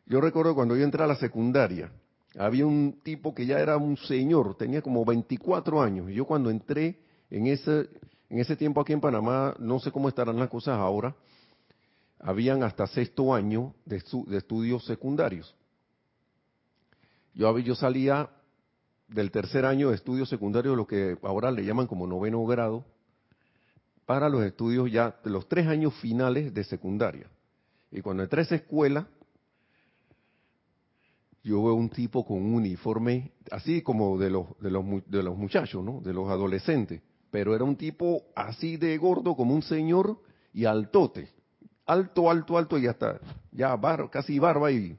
Yo 0.07 0.19
recuerdo 0.19 0.55
cuando 0.55 0.75
yo 0.75 0.83
entré 0.83 1.05
a 1.05 1.07
la 1.07 1.15
secundaria, 1.15 1.89
había 2.37 2.65
un 2.65 2.99
tipo 3.01 3.33
que 3.33 3.45
ya 3.45 3.59
era 3.59 3.77
un 3.77 3.95
señor, 3.95 4.57
tenía 4.57 4.81
como 4.81 5.05
24 5.05 5.81
años. 5.81 6.11
Y 6.11 6.15
yo 6.15 6.25
cuando 6.25 6.49
entré 6.49 6.99
en 7.29 7.47
ese, 7.47 7.87
en 8.29 8.39
ese 8.39 8.55
tiempo 8.55 8.81
aquí 8.81 8.93
en 8.93 9.01
Panamá, 9.01 9.55
no 9.59 9.79
sé 9.79 9.91
cómo 9.91 10.09
estarán 10.09 10.37
las 10.37 10.49
cosas 10.49 10.77
ahora, 10.77 11.15
habían 12.19 12.63
hasta 12.63 12.87
sexto 12.87 13.33
año 13.33 13.73
de, 13.85 13.97
estudios 14.37 14.85
secundarios. 14.85 15.55
Yo, 17.33 17.57
yo 17.59 17.75
salía 17.75 18.29
del 19.07 19.31
tercer 19.31 19.65
año 19.65 19.89
de 19.89 19.95
estudios 19.95 20.27
secundarios, 20.27 20.75
lo 20.75 20.87
que 20.87 21.17
ahora 21.21 21.51
le 21.51 21.63
llaman 21.63 21.87
como 21.87 22.07
noveno 22.07 22.43
grado, 22.45 22.83
para 24.05 24.29
los 24.29 24.43
estudios 24.43 24.91
ya 24.91 25.15
de 25.23 25.29
los 25.29 25.47
tres 25.47 25.67
años 25.67 25.93
finales 25.95 26.53
de 26.53 26.63
secundaria. 26.63 27.29
Y 27.91 28.01
cuando 28.01 28.23
entré 28.23 28.41
a 28.41 28.43
esa 28.43 28.55
escuela, 28.55 29.07
yo 31.43 31.63
veo 31.63 31.75
un 31.75 31.89
tipo 31.89 32.25
con 32.25 32.37
un 32.37 32.55
uniforme 32.55 33.31
así 33.51 33.81
como 33.81 34.17
de 34.17 34.29
los, 34.29 34.47
de 34.59 34.71
los, 34.71 34.83
de 35.05 35.23
los 35.23 35.37
muchachos, 35.37 35.83
¿no? 35.83 36.01
De 36.01 36.13
los 36.13 36.29
adolescentes. 36.29 37.01
Pero 37.31 37.55
era 37.55 37.63
un 37.63 37.75
tipo 37.75 38.23
así 38.35 38.77
de 38.77 38.97
gordo 38.97 39.35
como 39.35 39.53
un 39.53 39.61
señor 39.61 40.21
y 40.53 40.65
altote. 40.65 41.29
Alto, 41.85 42.29
alto, 42.29 42.57
alto 42.57 42.77
y 42.77 42.87
hasta 42.87 43.19
ya 43.51 43.79
casi 44.11 44.39
barba 44.39 44.71
y... 44.71 44.97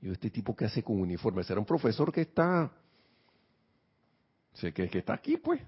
Yo, 0.00 0.12
este 0.12 0.30
tipo 0.30 0.54
que 0.54 0.64
hace 0.64 0.82
con 0.82 1.00
uniforme, 1.00 1.42
será 1.42 1.58
un 1.58 1.66
profesor 1.66 2.12
que 2.12 2.22
está... 2.22 2.70
Que, 4.60 4.72
que 4.72 4.98
está 4.98 5.14
aquí, 5.14 5.36
pues. 5.36 5.60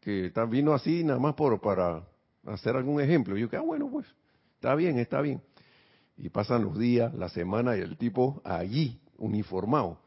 Que 0.00 0.26
está, 0.26 0.44
vino 0.44 0.72
así 0.72 1.02
nada 1.04 1.18
más 1.18 1.34
por, 1.34 1.60
para 1.60 2.06
hacer 2.46 2.76
algún 2.76 3.00
ejemplo. 3.00 3.36
Y 3.36 3.42
yo 3.42 3.50
que, 3.50 3.56
ah, 3.56 3.62
bueno, 3.62 3.88
pues, 3.90 4.06
está 4.54 4.74
bien, 4.74 4.98
está 4.98 5.20
bien. 5.20 5.42
Y 6.16 6.28
pasan 6.30 6.64
los 6.64 6.78
días, 6.78 7.12
la 7.14 7.28
semana 7.28 7.76
y 7.76 7.80
el 7.80 7.96
tipo 7.96 8.40
allí, 8.44 9.00
uniformado. 9.18 9.98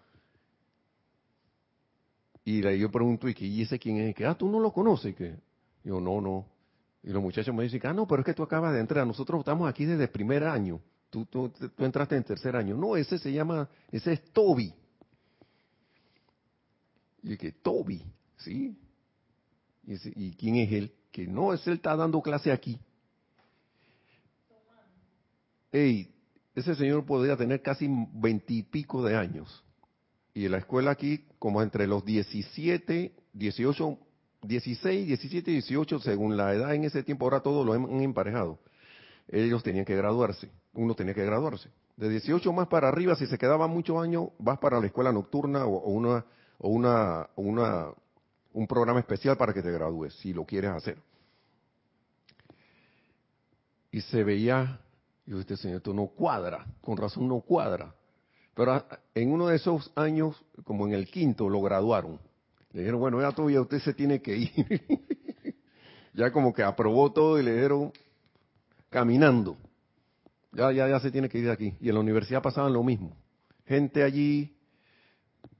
Y 2.52 2.80
yo 2.80 2.90
pregunto, 2.90 3.28
¿y, 3.30 3.36
¿y 3.40 3.62
ese 3.62 3.78
quién 3.78 3.98
es? 3.98 4.16
Que, 4.16 4.26
ah, 4.26 4.36
tú 4.36 4.50
no 4.50 4.60
lo 4.60 4.72
conoces. 4.72 5.16
Que 5.16 5.36
yo, 5.84 6.00
no, 6.00 6.22
no. 6.22 6.48
Y 7.04 7.10
los 7.10 7.22
muchachos 7.22 7.54
me 7.54 7.64
dicen, 7.64 7.82
ah, 7.84 7.94
no, 7.94 8.08
pero 8.08 8.22
es 8.22 8.26
que 8.26 8.34
tú 8.34 8.44
acabas 8.44 8.74
de 8.74 8.80
entrar. 8.80 9.06
Nosotros 9.06 9.40
estamos 9.40 9.70
aquí 9.70 9.86
desde 9.86 10.04
el 10.04 10.10
primer 10.10 10.44
año. 10.44 10.82
Tú, 11.10 11.26
tú, 11.26 11.50
tú 11.50 11.86
entraste 11.86 12.16
en 12.16 12.24
tercer 12.24 12.56
año. 12.56 12.76
No, 12.76 12.96
ese 12.96 13.18
se 13.18 13.32
llama, 13.32 13.70
ese 13.92 14.14
es 14.14 14.24
Toby. 14.32 14.74
Y 17.24 17.38
que 17.38 17.52
Toby, 17.52 18.04
¿sí? 18.38 18.78
Y, 19.86 20.28
¿Y 20.28 20.34
quién 20.34 20.56
es 20.56 20.72
él? 20.72 20.94
Que 21.12 21.28
no, 21.28 21.54
es 21.54 21.66
él 21.68 21.74
está 21.74 21.96
dando 21.96 22.22
clase 22.22 22.52
aquí 22.52 22.80
hey, 25.72 26.14
ese 26.56 26.76
señor 26.76 27.06
podría 27.06 27.38
tener 27.38 27.62
casi 27.62 27.88
veintipico 28.14 29.04
de 29.04 29.16
años. 29.16 29.64
Y 30.40 30.48
la 30.48 30.60
escuela 30.60 30.92
aquí, 30.92 31.26
como 31.38 31.62
entre 31.62 31.86
los 31.86 32.06
17, 32.06 33.14
18, 33.34 33.98
16, 34.44 35.08
17 35.08 35.52
y 35.52 35.54
18, 35.56 36.00
según 36.00 36.38
la 36.38 36.54
edad 36.54 36.74
en 36.74 36.86
ese 36.86 37.04
tiempo, 37.04 37.26
ahora 37.26 37.42
todos 37.42 37.66
lo 37.66 37.74
han 37.74 38.00
emparejado. 38.00 38.58
Ellos 39.28 39.62
tenían 39.64 39.84
que 39.84 39.98
graduarse, 39.98 40.50
uno 40.76 40.96
tenía 40.96 41.14
que 41.14 41.26
graduarse. 41.26 41.70
De 41.98 42.08
18 42.08 42.54
más 42.54 42.70
para 42.70 42.88
arriba, 42.88 43.18
si 43.18 43.28
se 43.28 43.38
quedaba 43.38 43.68
muchos 43.68 44.02
años, 44.02 44.30
vas 44.40 44.58
para 44.60 44.80
la 44.80 44.86
escuela 44.86 45.12
nocturna 45.12 45.66
o, 45.66 45.90
una, 45.90 46.24
o 46.58 46.70
una, 46.70 47.30
una, 47.36 47.88
un 48.54 48.66
programa 48.66 49.02
especial 49.02 49.36
para 49.36 49.54
que 49.54 49.62
te 49.62 49.74
gradúes, 49.74 50.14
si 50.20 50.32
lo 50.32 50.46
quieres 50.46 50.72
hacer. 50.72 51.00
Y 53.92 54.00
se 54.00 54.24
veía 54.24 54.80
y 55.28 55.38
este 55.38 55.58
señor, 55.58 55.80
esto 55.80 55.94
no 55.94 56.08
cuadra, 56.08 56.66
con 56.80 56.96
razón 56.96 57.28
no 57.28 57.42
cuadra. 57.42 57.94
Pero 58.54 58.86
en 59.16 59.32
uno 59.32 59.48
de 59.48 59.56
esos 59.56 59.92
años, 59.96 60.36
como 60.64 60.88
en 60.88 60.94
el 60.94 61.10
quinto, 61.10 61.50
lo 61.50 61.62
graduaron. 61.62 62.20
Le 62.72 62.82
dijeron, 62.82 63.00
bueno, 63.00 63.22
ya 63.22 63.32
todavía 63.32 63.62
usted 63.62 63.80
se 63.80 63.94
tiene 63.94 64.22
que 64.22 64.38
ir. 64.38 65.56
ya 66.14 66.32
como 66.32 66.54
que 66.54 66.64
aprobó 66.64 67.12
todo 67.12 67.40
y 67.40 67.44
le 67.44 67.54
dijeron, 67.54 67.92
caminando. 68.90 69.58
Ya, 70.52 70.72
ya, 70.72 70.88
ya 70.88 71.00
se 71.00 71.12
tiene 71.12 71.30
que 71.30 71.38
ir 71.40 71.46
de 71.46 71.52
aquí. 71.52 71.76
Y 71.80 71.90
en 71.90 71.96
la 71.96 72.02
universidad 72.02 72.42
pasaban 72.42 72.74
lo 72.74 72.84
mismo. 72.84 73.16
Gente 73.66 74.04
allí, 74.04 74.56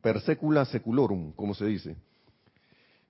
per 0.02 0.20
secula 0.22 0.66
seculorum, 0.66 1.32
como 1.34 1.54
se 1.54 1.66
dice. 1.66 1.96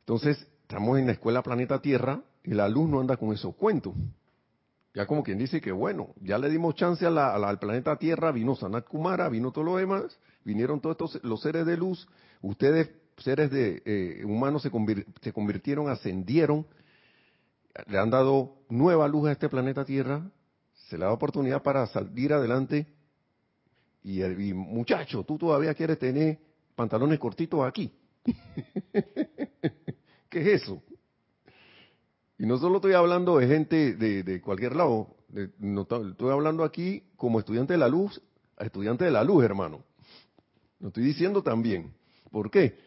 Entonces, 0.02 0.46
estamos 0.62 0.98
en 1.00 1.08
la 1.08 1.13
escuela 1.13 1.42
Planeta 1.42 1.82
Tierra 1.82 2.22
y 2.44 2.54
la 2.54 2.68
luz 2.68 2.89
no 2.89 3.00
anda 3.00 3.18
con 3.18 3.34
esos 3.34 3.56
cuentos. 3.56 3.94
Ya 4.93 5.06
como 5.06 5.23
quien 5.23 5.38
dice 5.38 5.62
que 5.62 5.71
bueno, 5.71 6.15
ya 6.21 6.38
le 6.38 6.49
dimos 6.49 6.75
chance 6.75 7.06
al 7.06 7.60
planeta 7.60 7.95
Tierra, 7.97 8.32
vino 8.32 8.56
Sanat 8.56 8.88
Kumara, 8.88 9.30
vino 9.30 9.52
todo 9.52 9.63
lo 9.63 9.78
demás, 9.78 10.17
vinieron 10.43 10.82
todos 10.82 10.95
estos, 10.95 11.23
los 11.23 11.41
seres 11.41 11.65
de 11.65 11.78
luz, 11.78 12.08
ustedes, 12.41 12.89
seres 13.17 13.52
de 13.52 13.84
eh, 13.86 14.25
humanos, 14.25 14.63
se, 14.63 14.71
se 15.21 15.32
convirtieron, 15.32 15.89
ascendieron, 15.89 16.65
le 17.88 17.99
han 17.99 18.10
dado 18.10 18.56
nueva 18.69 19.08
luz 19.08 19.30
a 19.30 19.32
este 19.32 19.47
planeta 19.47 19.86
Tierra, 19.86 20.28
se 20.73 20.97
le 20.97 21.06
da 21.06 21.12
oportunidad 21.12 21.62
para 21.62 21.86
salir 21.88 22.34
adelante. 22.34 22.88
Y, 24.02 24.23
y 24.23 24.54
muchacho, 24.54 25.23
tú 25.23 25.38
todavía 25.38 25.73
quieres 25.75 25.99
tener 25.99 26.39
pantalones 26.75 27.19
cortitos 27.19 27.63
aquí. 27.67 27.93
¿Qué 30.30 30.41
es 30.41 30.63
eso? 30.63 30.82
Y 32.39 32.45
no 32.45 32.58
solo 32.58 32.78
estoy 32.78 32.93
hablando 32.93 33.38
de 33.38 33.47
gente 33.47 33.95
de, 33.95 34.41
cualquier 34.41 34.73
lado, 34.73 35.10
estoy 35.36 36.32
hablando 36.32 36.63
aquí 36.63 37.04
como 37.17 37.38
estudiante 37.38 37.73
de 37.73 37.80
la 37.80 37.89
luz, 37.89 38.21
estudiante 38.58 39.04
de 39.04 39.12
la 39.12 39.25
luz, 39.25 39.43
hermano. 39.43 39.84
Lo 40.80 40.88
estoy 40.88 41.04
diciendo 41.04 41.43
también. 41.43 41.93
¿Por 42.32 42.49
qué? 42.49 42.78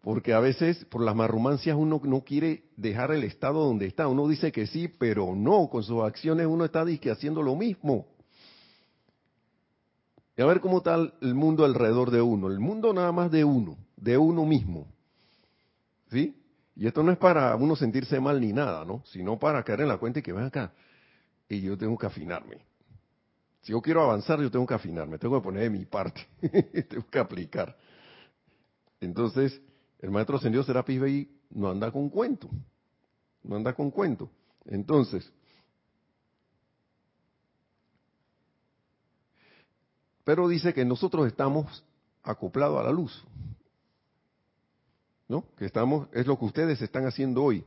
Porque 0.00 0.32
a 0.32 0.40
veces 0.40 0.82
por 0.86 1.02
las 1.02 1.14
marrumancias 1.14 1.76
uno 1.76 2.00
no 2.04 2.22
quiere 2.22 2.70
dejar 2.78 3.10
el 3.10 3.24
estado 3.24 3.66
donde 3.66 3.86
está. 3.86 4.08
Uno 4.08 4.26
dice 4.28 4.50
que 4.50 4.66
sí, 4.66 4.88
pero 4.88 5.34
no. 5.36 5.68
Con 5.68 5.82
sus 5.82 6.02
acciones 6.02 6.46
uno 6.46 6.64
está 6.64 6.86
haciendo 7.12 7.42
lo 7.42 7.54
mismo. 7.54 8.06
Y 10.38 10.42
a 10.42 10.46
ver 10.46 10.60
cómo 10.60 10.78
está 10.78 10.94
el 10.94 11.34
mundo 11.34 11.66
alrededor 11.66 12.10
de 12.10 12.22
uno. 12.22 12.46
El 12.46 12.60
mundo 12.60 12.94
nada 12.94 13.12
más 13.12 13.30
de 13.30 13.44
uno, 13.44 13.76
de 13.96 14.16
uno 14.16 14.46
mismo. 14.46 14.86
¿Sí? 16.10 16.34
Y 16.76 16.86
esto 16.86 17.02
no 17.02 17.10
es 17.10 17.16
para 17.16 17.56
uno 17.56 17.74
sentirse 17.74 18.20
mal 18.20 18.38
ni 18.38 18.52
nada, 18.52 18.84
¿no? 18.84 19.02
Sino 19.06 19.38
para 19.38 19.64
caer 19.64 19.80
en 19.80 19.88
la 19.88 19.96
cuenta 19.96 20.18
y 20.18 20.22
que 20.22 20.32
ven 20.32 20.44
acá. 20.44 20.72
Y 21.48 21.62
yo 21.62 21.76
tengo 21.78 21.96
que 21.96 22.06
afinarme. 22.06 22.58
Si 23.62 23.72
yo 23.72 23.80
quiero 23.80 24.02
avanzar, 24.02 24.40
yo 24.40 24.50
tengo 24.50 24.66
que 24.66 24.74
afinarme, 24.74 25.18
tengo 25.18 25.40
que 25.40 25.44
poner 25.44 25.62
de 25.62 25.70
mi 25.70 25.86
parte, 25.86 26.24
tengo 26.88 27.06
que 27.10 27.18
aplicar. 27.18 27.76
Entonces, 29.00 29.60
el 30.00 30.10
maestro 30.10 30.36
ascendido 30.36 30.62
Serapis 30.62 31.00
Bey 31.00 31.40
no 31.50 31.70
anda 31.70 31.90
con 31.90 32.10
cuento, 32.10 32.48
no 33.42 33.56
anda 33.56 33.72
con 33.72 33.90
cuento. 33.90 34.30
Entonces, 34.66 35.32
pero 40.24 40.46
dice 40.46 40.74
que 40.74 40.84
nosotros 40.84 41.26
estamos 41.26 41.84
acoplados 42.22 42.78
a 42.80 42.84
la 42.84 42.92
luz. 42.92 43.24
¿No? 45.28 45.44
Que 45.56 45.66
estamos, 45.66 46.08
es 46.12 46.26
lo 46.26 46.38
que 46.38 46.44
ustedes 46.44 46.80
están 46.82 47.06
haciendo 47.06 47.42
hoy. 47.42 47.64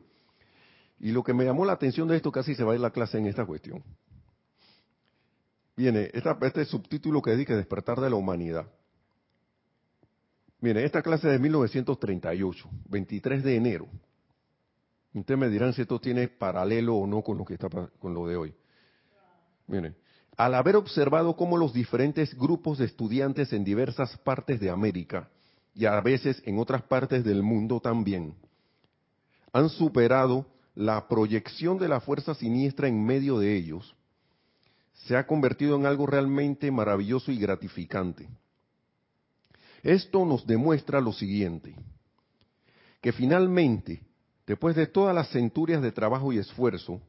Y 1.00 1.12
lo 1.12 1.24
que 1.24 1.34
me 1.34 1.46
llamó 1.46 1.66
la 1.66 1.74
atención 1.74 2.08
de 2.08 2.18
esto, 2.18 2.32
casi 2.32 2.56
se 2.56 2.64
va 2.64 2.74
a 2.74 2.76
ir 2.76 2.82
la 2.82 2.92
clase 2.92 3.18
en 3.18 3.28
esta 3.28 3.46
cuestión. 3.46 3.84
Viene, 5.76 6.12
este 6.14 6.66
subtítulo 6.66 7.22
que 7.22 7.32
dedica 7.32 7.56
Despertar 7.56 8.02
de 8.02 8.10
la 8.10 8.18
Humanidad. 8.18 8.68
Viene, 10.60 10.84
esta 10.84 11.02
clase 11.02 11.30
de 11.30 11.40
1938, 11.40 12.70
23 12.90 13.44
de 13.44 13.56
enero. 13.56 13.88
Ustedes 15.14 15.40
me 15.40 15.50
dirán 15.50 15.74
si 15.74 15.82
esto 15.82 16.00
tiene 16.00 16.28
paralelo 16.28 16.96
o 16.96 17.08
no 17.08 17.22
con 17.24 17.38
lo 17.38 17.46
que 17.46 17.54
está 17.54 17.70
con 17.70 18.14
lo 18.14 18.28
de 18.28 18.36
hoy. 18.36 18.54
Miren, 19.68 19.96
al 20.36 20.54
haber 20.54 20.76
observado 20.76 21.36
cómo 21.36 21.58
los 21.58 21.74
diferentes 21.74 22.36
grupos 22.38 22.78
de 22.78 22.86
estudiantes 22.86 23.54
en 23.54 23.64
diversas 23.64 24.18
partes 24.20 24.60
de 24.60 24.70
América 24.70 25.30
y 25.74 25.86
a 25.86 26.00
veces 26.02 26.42
en 26.46 26.60
otras 26.60 26.84
partes 26.84 27.24
del 27.24 27.44
mundo 27.44 27.80
también, 27.80 28.36
han 29.54 29.70
superado 29.70 30.46
la 30.76 31.08
proyección 31.08 31.78
de 31.78 31.88
la 31.88 32.00
fuerza 32.00 32.34
siniestra 32.34 32.88
en 32.88 33.04
medio 33.04 33.40
de 33.40 33.56
ellos, 33.56 33.96
se 35.06 35.16
ha 35.16 35.26
convertido 35.26 35.76
en 35.76 35.86
algo 35.86 36.06
realmente 36.06 36.72
maravilloso 36.72 37.32
y 37.32 37.40
gratificante. 37.40 38.30
Esto 39.82 40.26
nos 40.26 40.46
demuestra 40.46 41.00
lo 41.00 41.14
siguiente, 41.14 41.76
que 43.02 43.12
finalmente, 43.12 44.02
después 44.46 44.76
de 44.76 44.88
todas 44.88 45.16
las 45.16 45.30
centurias 45.30 45.82
de 45.82 45.92
trabajo 45.92 46.34
y 46.34 46.38
esfuerzo, 46.38 47.02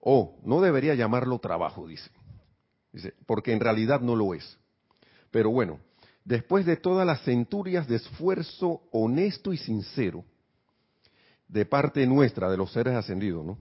o 0.00 0.38
no 0.44 0.60
debería 0.60 0.94
llamarlo 0.94 1.40
trabajo, 1.40 1.88
dice, 1.88 2.10
dice, 2.92 3.14
porque 3.26 3.52
en 3.52 3.60
realidad 3.60 4.00
no 4.00 4.14
lo 4.14 4.34
es. 4.34 4.56
Pero 5.32 5.50
bueno, 5.50 5.80
después 6.26 6.66
de 6.66 6.76
todas 6.76 7.06
las 7.06 7.22
centurias 7.22 7.88
de 7.88 7.96
esfuerzo 7.96 8.82
honesto 8.90 9.52
y 9.52 9.56
sincero 9.56 10.24
de 11.48 11.64
parte 11.64 12.04
nuestra, 12.06 12.50
de 12.50 12.56
los 12.56 12.72
seres 12.72 12.94
ascendidos. 12.94 13.56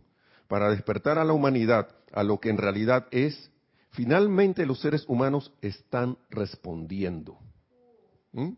Para 0.47 0.72
despertar 0.72 1.18
a 1.20 1.24
la 1.24 1.34
humanidad 1.34 1.88
a 2.11 2.24
lo 2.24 2.39
que 2.39 2.49
en 2.49 2.57
realidad 2.57 3.07
es, 3.11 3.51
finalmente 3.91 4.66
los 4.66 4.82
seres 4.82 5.05
humanos 5.07 5.53
están 5.61 6.18
respondiendo. 6.30 7.38
¿Mm? 8.34 8.53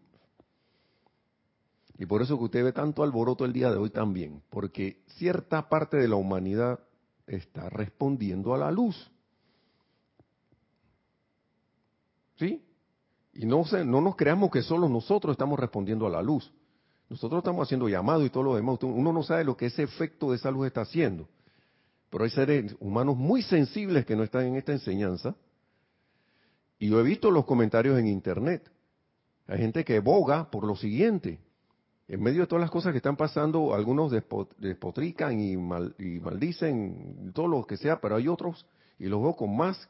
Y 2.00 2.06
por 2.06 2.22
eso 2.22 2.38
que 2.38 2.46
usted 2.46 2.64
ve 2.64 2.72
tanto 2.72 3.04
alboroto 3.04 3.44
el 3.44 3.54
día 3.54 3.72
de 3.72 3.78
hoy 3.78 3.90
también, 3.90 4.42
porque 4.50 5.04
cierta 5.18 5.68
parte 5.68 5.98
de 5.98 6.08
la 6.08 6.16
humanidad 6.16 6.80
está 7.26 7.70
respondiendo 7.70 8.54
a 8.54 8.58
la 8.58 8.72
luz. 8.72 9.12
¿Sí? 12.38 12.67
Y 13.38 13.46
no, 13.46 13.64
se, 13.66 13.86
no 13.86 14.02
nos 14.02 14.16
creamos 14.16 14.50
que 14.50 14.64
solo 14.64 14.90
nosotros 14.90 15.34
estamos 15.34 15.60
respondiendo 15.60 16.08
a 16.08 16.10
la 16.10 16.24
luz. 16.24 16.52
Nosotros 17.08 17.40
estamos 17.40 17.68
haciendo 17.68 17.88
llamado 17.88 18.26
y 18.26 18.32
todo 18.32 18.42
lo 18.42 18.56
demás. 18.56 18.80
Uno 18.82 19.14
no 19.14 19.22
sabe 19.22 19.44
lo 19.44 19.56
que 19.56 19.68
ese 19.68 19.84
efecto 19.84 20.32
de 20.32 20.38
esa 20.38 20.50
luz 20.50 20.66
está 20.66 20.82
haciendo. 20.82 21.30
Pero 22.10 22.24
hay 22.24 22.32
seres 22.32 22.76
humanos 22.80 23.16
muy 23.16 23.44
sensibles 23.44 24.08
que 24.08 24.16
no 24.16 24.24
están 24.24 24.48
en 24.48 24.56
esta 24.56 24.72
enseñanza. 24.72 25.36
Y 26.80 26.90
yo 26.90 27.00
he 27.00 27.04
visto 27.04 27.30
los 27.30 27.46
comentarios 27.46 28.00
en 28.00 28.08
internet. 28.08 28.72
Hay 29.46 29.60
gente 29.60 29.86
que 29.86 30.00
boga 30.00 30.50
por 30.50 30.66
lo 30.66 30.76
siguiente. 30.76 31.40
En 32.08 32.24
medio 32.24 32.42
de 32.42 32.48
todas 32.48 32.62
las 32.62 32.72
cosas 32.72 32.92
que 32.92 32.98
están 32.98 33.18
pasando, 33.18 33.76
algunos 33.76 34.12
despotrican 34.58 35.40
y, 35.40 35.54
y 35.54 36.20
maldicen 36.20 37.32
todo 37.36 37.48
lo 37.48 37.68
que 37.68 37.78
sea, 37.78 38.02
pero 38.02 38.16
hay 38.16 38.28
otros, 38.30 38.66
y 38.98 39.06
los 39.08 39.22
veo 39.22 39.36
con 39.36 39.56
más, 39.56 39.90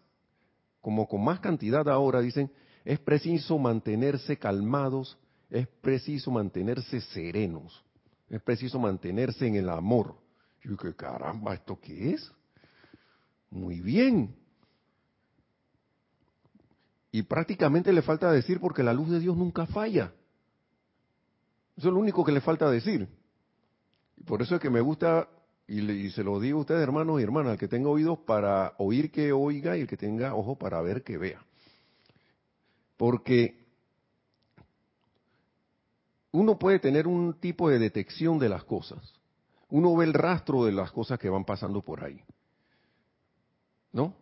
como 0.81 1.07
con 1.07 1.23
más 1.23 1.39
cantidad 1.39 1.87
ahora, 1.87 2.19
dicen, 2.19 2.51
es 2.87 2.99
preciso 2.99 3.57
mantenerse 3.57 4.37
calmados, 4.37 5.17
es 5.49 5.67
preciso 5.67 6.31
mantenerse 6.31 7.01
serenos, 7.01 7.83
es 8.29 8.41
preciso 8.41 8.79
mantenerse 8.79 9.45
en 9.45 9.55
el 9.55 9.67
amor. 9.67 10.15
Y 10.63 10.69
yo 10.69 10.77
que 10.77 10.95
caramba, 10.95 11.53
¿esto 11.53 11.77
qué 11.81 12.11
es? 12.11 12.31
Muy 13.51 13.81
bien. 13.81 14.33
Y 17.11 17.23
prácticamente 17.23 17.91
le 17.91 18.01
falta 18.01 18.31
decir 18.31 18.61
porque 18.61 18.83
la 18.83 18.93
luz 18.93 19.09
de 19.09 19.19
Dios 19.19 19.35
nunca 19.35 19.65
falla. 19.65 20.13
Eso 21.75 21.89
es 21.89 21.93
lo 21.93 21.99
único 21.99 22.23
que 22.23 22.31
le 22.31 22.39
falta 22.39 22.69
decir. 22.71 23.09
Y 24.15 24.23
por 24.23 24.41
eso 24.41 24.55
es 24.55 24.61
que 24.61 24.69
me 24.69 24.79
gusta, 24.79 25.27
y, 25.67 26.09
se 26.11 26.23
lo 26.23 26.39
digo 26.39 26.59
a 26.59 26.61
ustedes, 26.61 26.83
hermanos 26.83 27.19
y 27.19 27.23
hermanas, 27.23 27.51
el 27.51 27.59
que 27.59 27.67
tenga 27.67 27.89
oídos 27.89 28.19
para 28.19 28.75
oír 28.77 29.11
que 29.11 29.33
oiga 29.33 29.75
y 29.75 29.81
el 29.81 29.87
que 29.87 29.97
tenga 29.97 30.33
ojo 30.35 30.57
para 30.57 30.81
ver 30.81 31.03
que 31.03 31.17
vea. 31.17 31.46
Porque 32.97 33.65
uno 36.31 36.59
puede 36.59 36.79
tener 36.79 37.07
un 37.07 37.39
tipo 37.39 37.69
de 37.69 37.79
detección 37.79 38.37
de 38.39 38.49
las 38.49 38.63
cosas. 38.63 39.13
Uno 39.69 39.95
ve 39.95 40.05
el 40.05 40.13
rastro 40.13 40.65
de 40.65 40.71
las 40.71 40.91
cosas 40.91 41.19
que 41.19 41.29
van 41.29 41.45
pasando 41.45 41.81
por 41.81 42.03
ahí. 42.03 42.21
¿No? 43.91 44.15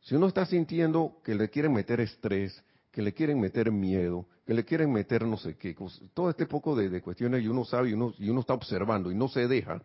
Si 0.00 0.14
uno 0.14 0.28
está 0.28 0.46
sintiendo 0.46 1.20
que 1.24 1.34
le 1.34 1.48
quieren 1.50 1.72
meter 1.72 2.00
estrés, 2.00 2.62
que 2.90 3.02
le 3.02 3.12
quieren 3.12 3.38
meter 3.38 3.70
miedo, 3.70 4.26
que 4.46 4.54
le 4.54 4.64
quieren 4.64 4.92
meter 4.92 5.24
no 5.26 5.36
sé 5.36 5.56
qué, 5.56 5.76
todo 6.14 6.30
este 6.30 6.46
poco 6.46 6.74
de, 6.74 7.00
cuestiones 7.02 7.42
y 7.44 7.48
uno 7.48 7.64
sabe 7.64 7.90
y 7.90 7.92
uno, 7.92 8.14
y 8.18 8.28
uno 8.28 8.40
está 8.40 8.54
observando 8.54 9.12
y 9.12 9.14
no 9.14 9.28
se 9.28 9.46
deja, 9.46 9.82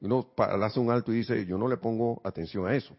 uno 0.00 0.28
hace 0.36 0.78
un 0.78 0.90
alto 0.90 1.12
y 1.12 1.16
dice, 1.16 1.46
yo 1.46 1.58
no 1.58 1.66
le 1.66 1.78
pongo 1.78 2.20
atención 2.24 2.66
a 2.66 2.76
eso. 2.76 2.96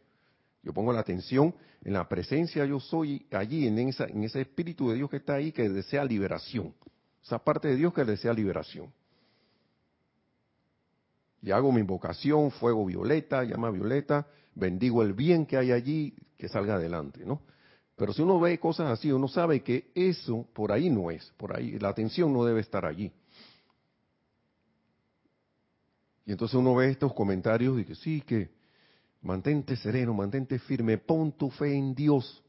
Yo 0.66 0.74
pongo 0.74 0.91
la 0.91 1.01
atención 1.01 1.53
en 1.84 1.93
la 1.93 2.09
presencia 2.09 2.66
yo 2.66 2.80
soy 2.80 3.28
allí, 3.32 3.68
en, 3.68 3.78
ese 3.78 4.41
espíritu 4.41 4.89
de 4.89 4.95
Dios 4.95 5.09
que 5.11 5.18
está 5.18 5.36
ahí, 5.36 5.51
que 5.51 5.70
desea 5.70 6.03
liberación. 6.03 6.74
Esa 7.24 7.38
parte 7.38 7.68
de 7.68 7.76
Dios 7.76 7.93
que 7.93 8.03
desea 8.03 8.34
liberación. 8.34 8.91
Y 11.43 11.51
hago 11.51 11.72
mi 11.72 11.82
invocación, 11.82 12.49
fuego 12.49 12.84
violeta, 12.84 13.43
llama 13.43 13.70
violeta, 13.70 14.26
bendigo 14.55 15.03
el 15.03 15.13
bien 15.13 15.45
que 15.45 15.57
hay 15.57 15.72
allí, 15.72 16.16
que 16.36 16.49
salga 16.49 16.76
adelante, 16.76 17.24
¿no? 17.24 17.41
Pero 17.95 18.11
si 18.11 18.24
uno 18.24 18.39
ve 18.39 18.59
cosas 18.59 18.89
así, 18.89 19.11
uno 19.11 19.28
sabe 19.28 19.61
que 19.61 19.91
eso 19.93 20.47
por 20.53 20.72
ahí 20.72 20.89
no 20.89 21.11
es, 21.11 21.32
por 21.38 21.55
ahí 21.55 21.78
la 21.78 21.89
atención 21.89 22.34
no 22.34 22.43
debe 22.43 22.61
estar 22.61 22.86
allí. 22.86 23.11
Y 26.26 26.32
entonces 26.32 26.55
uno 26.55 26.74
ve 26.74 26.89
estos 26.89 27.13
comentarios 27.13 27.80
y 27.80 27.86
que 27.86 27.93
sí, 27.93 28.22
que 28.22 28.55
Mantente 29.26 29.76
sereno, 29.76 30.13
mantente 30.13 30.59
firme, 30.59 30.99
pon 30.99 31.32
tu 31.32 31.49
fe 31.49 31.73
en 31.73 31.95
Dios. 31.95 32.43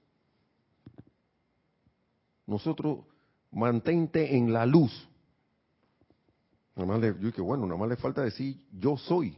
Nosotros, 2.46 3.06
mantente 3.50 4.36
en 4.36 4.52
la 4.52 4.66
luz. 4.66 4.92
Nada 6.74 6.86
más 6.86 7.00
le, 7.00 7.16
yo 7.18 7.32
que 7.32 7.40
bueno, 7.40 7.64
nada 7.64 7.78
más 7.78 7.88
le 7.88 7.96
falta 7.96 8.22
decir 8.22 8.62
yo 8.70 8.98
soy. 8.98 9.28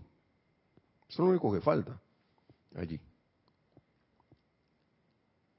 Eso 1.09 1.11
es 1.11 1.19
lo 1.21 1.27
único 1.27 1.53
que 1.53 1.61
falta 1.61 2.01
allí. 2.75 2.99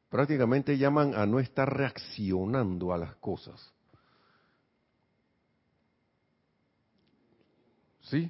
Prácticamente 0.09 0.77
llaman 0.77 1.15
a 1.15 1.25
no 1.25 1.39
estar 1.39 1.73
reaccionando 1.73 2.91
a 2.91 2.97
las 2.97 3.15
cosas. 3.15 3.73
¿Sí? 8.01 8.29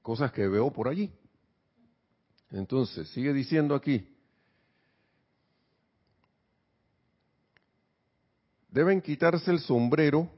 Cosas 0.00 0.32
que 0.32 0.48
veo 0.48 0.72
por 0.72 0.88
allí. 0.88 1.12
Entonces, 2.54 3.08
sigue 3.08 3.32
diciendo 3.32 3.74
aquí, 3.74 4.06
deben 8.68 9.00
quitarse 9.00 9.50
el 9.50 9.58
sombrero, 9.58 10.30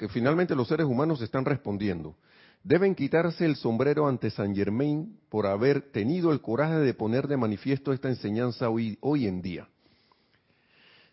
que 0.00 0.08
finalmente 0.08 0.56
los 0.56 0.66
seres 0.66 0.86
humanos 0.86 1.22
están 1.22 1.44
respondiendo, 1.44 2.16
deben 2.64 2.92
quitarse 2.96 3.44
el 3.44 3.54
sombrero 3.54 4.08
ante 4.08 4.30
San 4.30 4.52
Germain 4.52 5.16
por 5.28 5.46
haber 5.46 5.92
tenido 5.92 6.32
el 6.32 6.40
coraje 6.40 6.78
de 6.78 6.92
poner 6.92 7.28
de 7.28 7.36
manifiesto 7.36 7.92
esta 7.92 8.08
enseñanza 8.08 8.68
hoy, 8.68 8.98
hoy 9.00 9.28
en 9.28 9.40
día. 9.40 9.68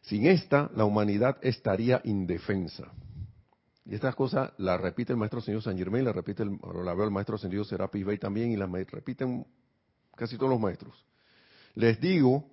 Sin 0.02 0.26
esta, 0.26 0.72
la 0.76 0.86
humanidad 0.86 1.38
estaría 1.42 2.02
indefensa. 2.04 2.92
Y 3.86 3.94
estas 3.94 4.16
cosas 4.16 4.54
las 4.58 4.82
repite 4.82 5.14
el 5.14 5.18
maestro 5.18 5.40
señor 5.40 5.62
San 5.62 5.78
Germain, 5.78 6.04
la 6.04 6.14
repite 6.14 6.42
el, 6.42 6.58
la 6.84 6.96
veo 6.96 7.06
el 7.06 7.12
maestro 7.12 7.38
señor 7.38 7.68
Serapis 7.68 8.04
Bey 8.04 8.18
también, 8.18 8.52
y 8.52 8.56
las 8.56 8.72
repiten 8.72 9.46
casi 10.16 10.38
todos 10.38 10.50
los 10.50 10.60
maestros. 10.60 11.06
Les 11.76 12.00
digo, 12.00 12.46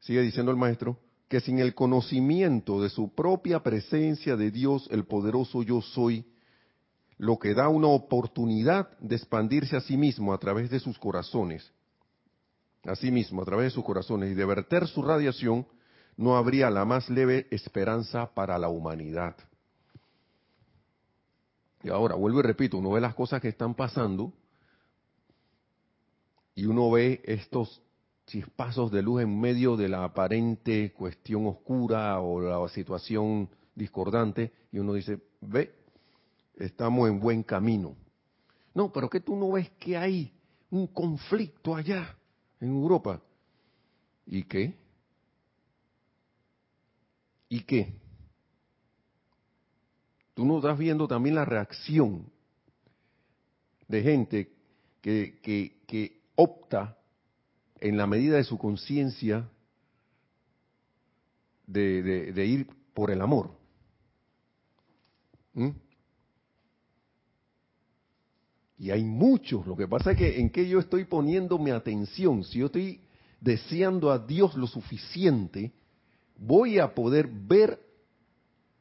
sigue 0.00 0.20
diciendo 0.22 0.50
el 0.50 0.56
maestro, 0.56 0.98
que 1.28 1.40
sin 1.40 1.58
el 1.60 1.74
conocimiento 1.74 2.82
de 2.82 2.90
su 2.90 3.14
propia 3.14 3.62
presencia 3.62 4.36
de 4.36 4.50
Dios, 4.50 4.88
el 4.90 5.04
poderoso 5.04 5.62
yo 5.62 5.80
soy, 5.80 6.26
lo 7.18 7.38
que 7.38 7.54
da 7.54 7.68
una 7.68 7.88
oportunidad 7.88 8.98
de 8.98 9.16
expandirse 9.16 9.76
a 9.76 9.80
sí 9.80 9.96
mismo 9.96 10.32
a 10.32 10.38
través 10.38 10.70
de 10.70 10.80
sus 10.80 10.98
corazones, 10.98 11.72
a 12.84 12.96
sí 12.96 13.10
mismo, 13.10 13.42
a 13.42 13.44
través 13.44 13.66
de 13.66 13.70
sus 13.70 13.84
corazones, 13.84 14.32
y 14.32 14.34
de 14.34 14.44
verter 14.44 14.88
su 14.88 15.02
radiación, 15.02 15.66
no 16.16 16.36
habría 16.36 16.70
la 16.70 16.84
más 16.84 17.08
leve 17.08 17.46
esperanza 17.50 18.34
para 18.34 18.58
la 18.58 18.68
humanidad. 18.68 19.36
Y 21.82 21.90
ahora, 21.90 22.14
vuelvo 22.14 22.40
y 22.40 22.42
repito, 22.42 22.78
uno 22.78 22.90
ve 22.90 23.00
las 23.00 23.14
cosas 23.14 23.40
que 23.40 23.48
están 23.48 23.74
pasando 23.74 24.32
y 26.60 26.66
uno 26.66 26.90
ve 26.90 27.22
estos 27.24 27.80
chispazos 28.26 28.90
de 28.90 29.00
luz 29.00 29.22
en 29.22 29.40
medio 29.40 29.78
de 29.78 29.88
la 29.88 30.04
aparente 30.04 30.92
cuestión 30.92 31.46
oscura 31.46 32.20
o 32.20 32.38
la 32.38 32.68
situación 32.68 33.48
discordante 33.74 34.52
y 34.70 34.78
uno 34.78 34.92
dice, 34.92 35.22
ve, 35.40 35.72
estamos 36.56 37.08
en 37.08 37.18
buen 37.18 37.42
camino. 37.44 37.96
No, 38.74 38.92
pero 38.92 39.08
que 39.08 39.20
tú 39.20 39.36
no 39.36 39.52
ves 39.52 39.70
que 39.78 39.96
hay 39.96 40.34
un 40.68 40.86
conflicto 40.88 41.74
allá 41.74 42.14
en 42.60 42.68
Europa. 42.68 43.22
¿Y 44.26 44.42
qué? 44.42 44.74
¿Y 47.48 47.60
qué? 47.62 47.94
Tú 50.34 50.44
no 50.44 50.58
estás 50.58 50.76
viendo 50.76 51.08
también 51.08 51.36
la 51.36 51.46
reacción 51.46 52.30
de 53.88 54.02
gente 54.02 54.52
que, 55.00 55.40
que, 55.42 55.80
que 55.86 56.19
opta 56.40 56.96
en 57.80 57.96
la 57.98 58.06
medida 58.06 58.36
de 58.36 58.44
su 58.44 58.56
conciencia 58.56 59.46
de, 61.66 62.46
ir 62.46 62.66
por 62.94 63.10
el 63.10 63.20
amor. 63.20 63.50
¿Mm? 65.52 65.68
Y 68.78 68.90
hay 68.90 69.04
muchos. 69.04 69.66
Lo 69.66 69.76
que 69.76 69.86
pasa 69.86 70.12
es 70.12 70.18
que 70.18 70.40
en 70.40 70.48
que 70.48 70.66
yo 70.66 70.78
estoy 70.78 71.04
poniendo 71.04 71.58
mi 71.58 71.70
atención, 71.70 72.42
si 72.44 72.60
yo 72.60 72.66
estoy 72.66 73.02
deseando 73.38 74.10
a 74.10 74.18
Dios 74.18 74.54
lo 74.54 74.66
suficiente, 74.66 75.72
voy 76.38 76.78
a 76.78 76.94
poder 76.94 77.28
ver 77.28 77.78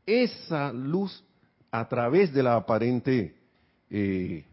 esa 0.06 0.72
luz 0.72 1.24
a 1.72 1.88
través 1.90 2.34
de 2.34 2.42
la 2.42 2.56
aparente 2.56 3.36
eh, 3.90 4.46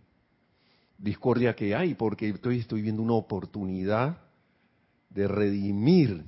discordia 0.99 1.55
que 1.55 1.75
hay, 1.75 1.95
porque 1.95 2.29
estoy, 2.29 2.59
estoy 2.59 2.83
viendo 2.83 3.03
una 3.03 3.15
oportunidad 3.15 4.19
de 5.11 5.29
redimir 5.29 6.25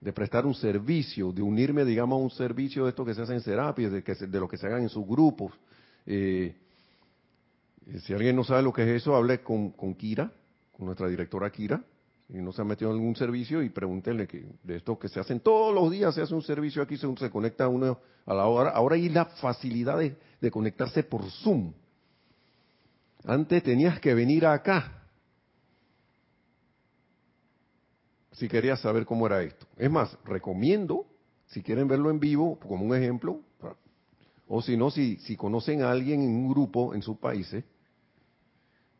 de 0.00 0.12
prestar 0.12 0.46
un 0.46 0.54
servicio, 0.54 1.30
de 1.30 1.42
unirme, 1.42 1.84
digamos, 1.84 2.18
a 2.18 2.22
un 2.22 2.30
servicio 2.30 2.84
de 2.84 2.90
esto 2.90 3.04
que 3.04 3.14
se 3.14 3.22
hace 3.22 3.34
en 3.34 3.42
Serapis, 3.42 3.92
de, 3.92 4.02
que 4.02 4.14
de 4.14 4.40
lo 4.40 4.48
que 4.48 4.56
se 4.56 4.66
hagan 4.66 4.82
en 4.82 4.88
sus 4.88 5.06
grupos. 5.06 5.52
Eh, 6.06 6.54
si 8.04 8.14
alguien 8.14 8.34
no 8.34 8.44
sabe 8.44 8.62
lo 8.62 8.72
que 8.72 8.82
es 8.82 9.02
eso, 9.02 9.14
hable 9.14 9.42
con, 9.42 9.72
Kira, 9.94 10.32
con 10.72 10.86
nuestra 10.86 11.06
directora 11.08 11.50
Kira, 11.50 11.82
y 12.30 12.38
no 12.38 12.52
se 12.52 12.62
ha 12.62 12.64
metido 12.64 12.90
en 12.90 12.96
algún 12.96 13.16
servicio 13.16 13.62
y 13.62 13.68
pregúntenle 13.68 14.26
que 14.26 14.46
de 14.62 14.76
esto 14.76 14.98
que 14.98 15.08
se 15.08 15.20
hacen 15.20 15.40
todos 15.40 15.74
los 15.74 15.90
días, 15.90 16.14
se 16.14 16.22
hace 16.22 16.34
un 16.34 16.42
servicio 16.42 16.80
aquí, 16.80 16.96
se, 16.96 17.06
se 17.16 17.28
conecta 17.28 17.68
uno 17.68 17.98
a 18.24 18.32
la 18.32 18.46
hora. 18.46 18.70
Ahora 18.70 18.94
hay 18.94 19.08
la 19.08 19.26
facilidad 19.26 19.98
de 19.98 20.50
conectarse 20.50 21.02
por 21.02 21.28
Zoom. 21.30 21.72
Antes 23.24 23.62
tenías 23.62 24.00
que 24.00 24.14
venir 24.14 24.46
acá 24.46 25.00
si 28.32 28.48
querías 28.48 28.80
saber 28.80 29.04
cómo 29.04 29.26
era 29.26 29.42
esto. 29.42 29.66
Es 29.76 29.90
más, 29.90 30.16
recomiendo, 30.24 31.04
si 31.46 31.62
quieren 31.62 31.86
verlo 31.86 32.10
en 32.10 32.18
vivo, 32.18 32.58
como 32.58 32.86
un 32.86 32.96
ejemplo, 32.96 33.42
o 34.48 34.62
si 34.62 34.78
no, 34.78 34.90
si, 34.90 35.16
si 35.18 35.36
conocen 35.36 35.82
a 35.82 35.90
alguien 35.90 36.22
en 36.22 36.30
un 36.30 36.48
grupo 36.48 36.94
en 36.94 37.02
sus 37.02 37.18
países, 37.18 37.64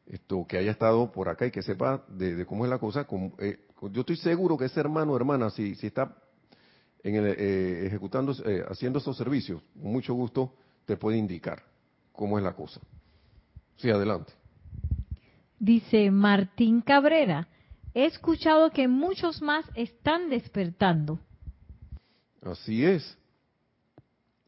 esto 0.06 0.46
que 0.46 0.58
haya 0.58 0.72
estado 0.72 1.10
por 1.10 1.28
acá 1.28 1.46
y 1.46 1.50
que 1.50 1.62
sepa 1.62 2.04
de, 2.08 2.44
cómo 2.44 2.66
es 2.66 2.70
la 2.70 2.78
cosa, 2.78 3.06
eh, 3.38 3.60
yo 3.90 4.00
estoy 4.00 4.16
seguro 4.16 4.58
que 4.58 4.66
ese 4.66 4.78
hermano 4.78 5.12
o 5.12 5.16
hermana, 5.16 5.48
si, 5.50 5.74
está 5.80 6.14
en 7.02 7.14
el, 7.14 7.26
eh, 7.38 7.86
ejecutando, 7.86 8.34
eh, 8.44 8.62
haciendo 8.68 8.98
esos 8.98 9.16
servicios, 9.16 9.62
con 9.80 9.90
mucho 9.90 10.12
gusto 10.12 10.52
te 10.84 10.98
puede 10.98 11.16
indicar 11.16 11.62
cómo 12.12 12.36
es 12.36 12.44
la 12.44 12.52
cosa. 12.52 12.80
Sí, 13.80 13.88
adelante. 13.90 14.32
Dice 15.58 16.10
Martín 16.10 16.82
Cabrera, 16.82 17.48
he 17.94 18.04
escuchado 18.04 18.70
que 18.70 18.88
muchos 18.88 19.40
más 19.40 19.64
están 19.74 20.28
despertando. 20.28 21.18
Así 22.42 22.84
es. 22.84 23.16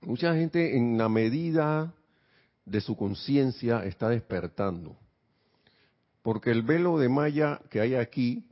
Mucha 0.02 0.34
gente 0.34 0.76
en 0.76 0.98
la 0.98 1.08
medida 1.08 1.94
de 2.66 2.80
su 2.80 2.94
conciencia 2.96 3.84
está 3.84 4.10
despertando. 4.10 4.96
Porque 6.22 6.50
el 6.50 6.62
velo 6.62 6.98
de 6.98 7.08
Maya 7.08 7.60
que 7.70 7.80
hay 7.80 7.94
aquí, 7.94 8.44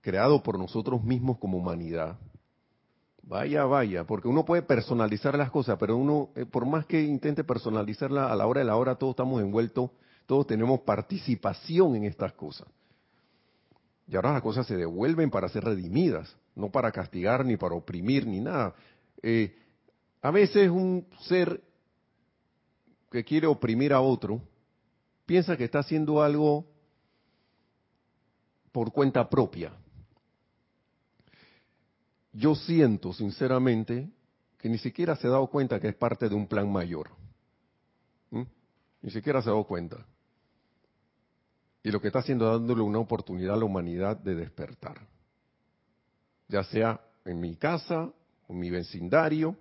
creado 0.00 0.42
por 0.42 0.58
nosotros 0.58 1.02
mismos 1.02 1.38
como 1.38 1.58
humanidad, 1.58 2.18
vaya, 3.26 3.64
vaya, 3.64 4.04
porque 4.04 4.28
uno 4.28 4.44
puede 4.44 4.62
personalizar 4.62 5.36
las 5.36 5.50
cosas, 5.50 5.76
pero 5.78 5.96
uno, 5.96 6.30
eh, 6.34 6.46
por 6.46 6.66
más 6.66 6.86
que 6.86 7.02
intente 7.02 7.44
personalizarla, 7.44 8.30
a 8.30 8.36
la 8.36 8.46
hora 8.46 8.60
de 8.60 8.66
la 8.66 8.76
hora 8.76 8.96
todos 8.96 9.12
estamos 9.12 9.40
envueltos, 9.40 9.90
todos 10.26 10.46
tenemos 10.46 10.80
participación 10.80 11.96
en 11.96 12.04
estas 12.04 12.32
cosas. 12.32 12.68
Y 14.06 14.16
ahora 14.16 14.32
las 14.32 14.42
cosas 14.42 14.66
se 14.66 14.76
devuelven 14.76 15.30
para 15.30 15.48
ser 15.48 15.64
redimidas, 15.64 16.36
no 16.54 16.70
para 16.70 16.92
castigar, 16.92 17.44
ni 17.44 17.56
para 17.56 17.74
oprimir, 17.74 18.26
ni 18.26 18.40
nada. 18.40 18.74
Eh, 19.22 19.56
a 20.20 20.30
veces 20.30 20.68
un 20.68 21.06
ser 21.20 21.62
que 23.10 23.24
quiere 23.24 23.46
oprimir 23.46 23.92
a 23.92 24.00
otro 24.00 24.40
piensa 25.24 25.56
que 25.56 25.64
está 25.64 25.78
haciendo 25.78 26.22
algo 26.22 26.66
por 28.72 28.92
cuenta 28.92 29.28
propia. 29.28 29.72
Yo 32.34 32.56
siento, 32.56 33.12
sinceramente, 33.12 34.10
que 34.58 34.68
ni 34.68 34.78
siquiera 34.78 35.14
se 35.14 35.28
ha 35.28 35.30
dado 35.30 35.46
cuenta 35.46 35.78
que 35.78 35.88
es 35.88 35.94
parte 35.94 36.28
de 36.28 36.34
un 36.34 36.48
plan 36.48 36.70
mayor. 36.70 37.10
¿Mm? 38.30 38.42
Ni 39.02 39.10
siquiera 39.10 39.40
se 39.40 39.48
ha 39.48 39.52
dado 39.52 39.64
cuenta. 39.64 40.04
Y 41.84 41.92
lo 41.92 42.00
que 42.00 42.08
está 42.08 42.18
haciendo 42.18 42.46
es 42.46 42.58
dándole 42.60 42.82
una 42.82 42.98
oportunidad 42.98 43.54
a 43.54 43.58
la 43.58 43.66
humanidad 43.66 44.16
de 44.16 44.34
despertar. 44.34 45.06
Ya 46.48 46.64
sea 46.64 47.00
en 47.24 47.40
mi 47.40 47.54
casa, 47.54 48.10
en 48.48 48.58
mi 48.58 48.68
vecindario, 48.68 49.56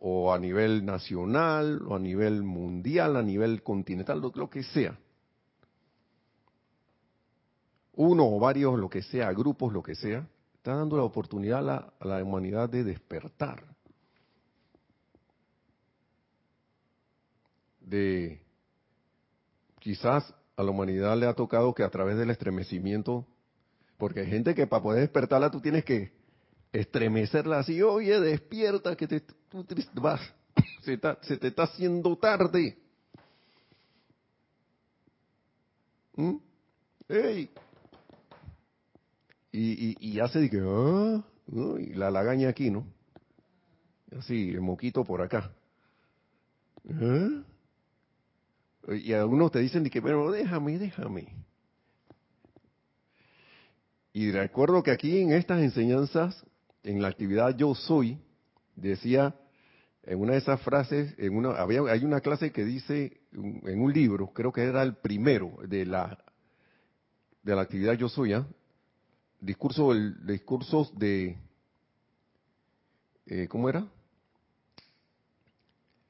o 0.00 0.34
a 0.34 0.38
nivel 0.38 0.84
nacional, 0.84 1.82
o 1.86 1.94
a 1.94 1.98
nivel 2.00 2.42
mundial, 2.42 3.16
a 3.16 3.22
nivel 3.22 3.62
continental, 3.62 4.20
lo, 4.20 4.50
que 4.50 4.64
sea. 4.64 4.98
Uno 7.92 8.26
o 8.26 8.40
varios, 8.40 8.78
lo 8.78 8.90
que 8.90 9.02
sea, 9.02 9.32
grupos, 9.32 9.72
lo 9.72 9.82
que 9.82 9.94
sea, 9.94 10.26
está 10.64 10.76
dando 10.76 10.96
la 10.96 11.02
oportunidad 11.02 11.58
a 11.58 12.06
la, 12.06 12.24
humanidad 12.24 12.70
de 12.70 12.84
despertar. 12.84 13.62
De 17.82 18.40
quizás 19.78 20.32
a 20.56 20.62
la 20.62 20.70
humanidad 20.70 21.18
le 21.18 21.26
ha 21.26 21.34
tocado 21.34 21.74
que 21.74 21.82
a 21.82 21.90
través 21.90 22.16
del 22.16 22.30
estremecimiento, 22.30 23.26
porque 23.98 24.20
hay 24.20 24.26
gente 24.28 24.54
que 24.54 24.66
para 24.66 24.82
poder 24.82 25.02
despertarla 25.02 25.50
tú 25.50 25.60
tienes 25.60 25.84
que 25.84 26.12
estremecerla 26.72 27.58
así, 27.58 27.82
oye, 27.82 28.18
despierta, 28.18 28.96
que 28.96 29.06
te, 29.06 29.20
tú 29.20 29.66
vas, 29.96 30.22
se, 30.80 30.96
te 30.96 31.48
está 31.48 31.64
haciendo 31.64 32.16
tarde. 32.16 32.78
¿Mm? 36.16 36.36
¡Ey! 37.10 37.50
Y, 39.56 39.96
y, 40.00 40.18
hace 40.18 40.40
de 40.40 40.50
que, 40.50 40.60
ah, 40.60 41.24
y 41.78 41.94
la 41.94 42.10
lagaña 42.10 42.48
aquí, 42.48 42.72
¿no? 42.72 42.88
Así, 44.18 44.50
el 44.50 44.60
moquito 44.60 45.04
por 45.04 45.22
acá. 45.22 45.52
¿Ah? 46.90 47.44
Y 48.88 49.12
algunos 49.12 49.52
te 49.52 49.60
dicen 49.60 49.88
que, 49.88 50.02
pero 50.02 50.32
déjame, 50.32 50.76
déjame. 50.76 51.32
Y 54.12 54.32
recuerdo 54.32 54.82
que 54.82 54.90
aquí 54.90 55.18
en 55.18 55.32
estas 55.32 55.62
enseñanzas, 55.62 56.44
en 56.82 57.00
la 57.00 57.06
actividad 57.06 57.56
Yo 57.56 57.76
Soy, 57.76 58.18
decía 58.74 59.36
en 60.02 60.18
una 60.18 60.32
de 60.32 60.38
esas 60.38 60.60
frases, 60.62 61.14
en 61.16 61.36
una, 61.36 61.50
había, 61.50 61.82
hay 61.82 62.04
una 62.04 62.20
clase 62.20 62.50
que 62.50 62.64
dice 62.64 63.20
en 63.32 63.80
un 63.80 63.92
libro, 63.92 64.32
creo 64.32 64.50
que 64.50 64.64
era 64.64 64.82
el 64.82 64.96
primero 64.96 65.58
de 65.68 65.86
la, 65.86 66.18
de 67.44 67.54
la 67.54 67.62
actividad 67.62 67.92
Yo 67.92 68.08
Soy, 68.08 68.32
¿ah? 68.32 68.48
Discurso, 69.44 69.92
el, 69.92 70.26
discursos 70.26 70.96
de, 70.98 71.36
eh, 73.26 73.46
¿cómo 73.48 73.68
era? 73.68 73.86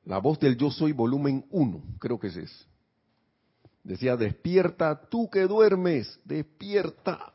La 0.04 0.18
voz 0.18 0.38
del 0.38 0.56
yo 0.56 0.70
soy 0.70 0.92
volumen 0.92 1.44
1, 1.50 1.82
creo 1.98 2.18
que 2.18 2.28
ese 2.28 2.42
es. 2.42 2.66
Decía, 3.82 4.16
despierta 4.16 5.08
tú 5.08 5.28
que 5.28 5.42
duermes, 5.42 6.18
despierta. 6.24 7.32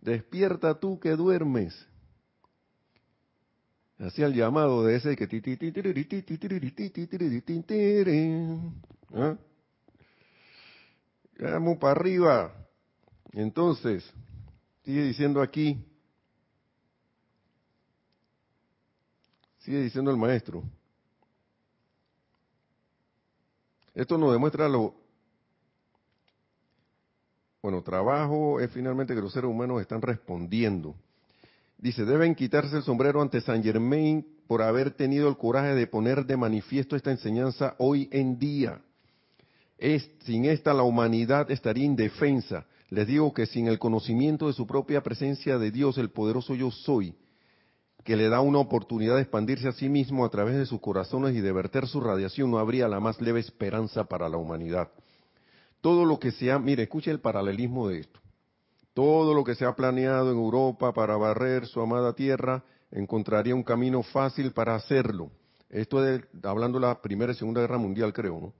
despierta 0.00 0.78
tú 0.78 0.98
que 0.98 1.10
duermes. 1.10 1.86
Hacía 3.98 4.26
el 4.26 4.34
llamado 4.34 4.84
de 4.84 4.96
ese 4.96 5.14
que... 5.14 5.28
¿Ah? 9.14 9.36
Vamos 11.38 11.78
para 11.78 11.92
arriba. 11.92 12.60
Entonces, 13.32 14.04
sigue 14.84 15.02
diciendo 15.02 15.40
aquí, 15.40 15.84
Sigue 19.60 19.82
diciendo 19.82 20.10
el 20.10 20.16
maestro. 20.16 20.62
Esto 23.94 24.16
nos 24.16 24.32
demuestra 24.32 24.68
lo... 24.68 24.94
Bueno, 27.62 27.82
trabajo 27.82 28.58
es 28.58 28.70
finalmente 28.70 29.14
que 29.14 29.20
los 29.20 29.32
seres 29.32 29.50
humanos 29.50 29.82
están 29.82 30.00
respondiendo. 30.00 30.94
Dice, 31.76 32.06
deben 32.06 32.34
quitarse 32.34 32.76
el 32.76 32.82
sombrero 32.82 33.20
ante 33.20 33.42
Saint 33.42 33.62
Germain 33.62 34.26
por 34.46 34.62
haber 34.62 34.92
tenido 34.92 35.28
el 35.28 35.36
coraje 35.36 35.74
de 35.74 35.86
poner 35.86 36.24
de 36.24 36.38
manifiesto 36.38 36.96
esta 36.96 37.10
enseñanza 37.10 37.74
hoy 37.78 38.08
en 38.12 38.38
día. 38.38 38.80
Es, 39.76 40.10
sin 40.20 40.46
esta 40.46 40.72
la 40.72 40.82
humanidad 40.82 41.50
estaría 41.50 41.84
indefensa. 41.84 42.66
Les 42.90 43.06
digo 43.06 43.32
que 43.32 43.46
sin 43.46 43.68
el 43.68 43.78
conocimiento 43.78 44.48
de 44.48 44.52
su 44.52 44.66
propia 44.66 45.02
presencia 45.02 45.58
de 45.58 45.70
Dios, 45.70 45.96
el 45.96 46.10
poderoso 46.10 46.54
yo 46.56 46.72
soy, 46.72 47.14
que 48.04 48.16
le 48.16 48.28
da 48.28 48.40
una 48.40 48.58
oportunidad 48.58 49.14
de 49.14 49.22
expandirse 49.22 49.68
a 49.68 49.72
sí 49.72 49.88
mismo 49.88 50.24
a 50.24 50.30
través 50.30 50.56
de 50.56 50.66
sus 50.66 50.80
corazones 50.80 51.36
y 51.36 51.40
de 51.40 51.52
verter 51.52 51.86
su 51.86 52.00
radiación, 52.00 52.50
no 52.50 52.58
habría 52.58 52.88
la 52.88 52.98
más 52.98 53.20
leve 53.20 53.38
esperanza 53.38 54.04
para 54.04 54.28
la 54.28 54.38
humanidad. 54.38 54.90
Todo 55.80 56.04
lo 56.04 56.18
que 56.18 56.32
se 56.32 56.50
ha, 56.50 56.58
mire, 56.58 56.82
escuche 56.82 57.10
el 57.12 57.20
paralelismo 57.20 57.88
de 57.88 58.00
esto. 58.00 58.20
Todo 58.92 59.34
lo 59.34 59.44
que 59.44 59.54
se 59.54 59.64
ha 59.64 59.76
planeado 59.76 60.32
en 60.32 60.38
Europa 60.38 60.92
para 60.92 61.16
barrer 61.16 61.66
su 61.66 61.80
amada 61.80 62.14
tierra, 62.14 62.64
encontraría 62.90 63.54
un 63.54 63.62
camino 63.62 64.02
fácil 64.02 64.50
para 64.52 64.74
hacerlo. 64.74 65.30
Esto 65.68 66.04
es 66.04 66.22
hablando 66.42 66.80
de 66.80 66.86
la 66.86 67.00
Primera 67.00 67.32
y 67.32 67.36
Segunda 67.36 67.60
Guerra 67.60 67.78
Mundial, 67.78 68.12
creo, 68.12 68.40
¿no? 68.40 68.52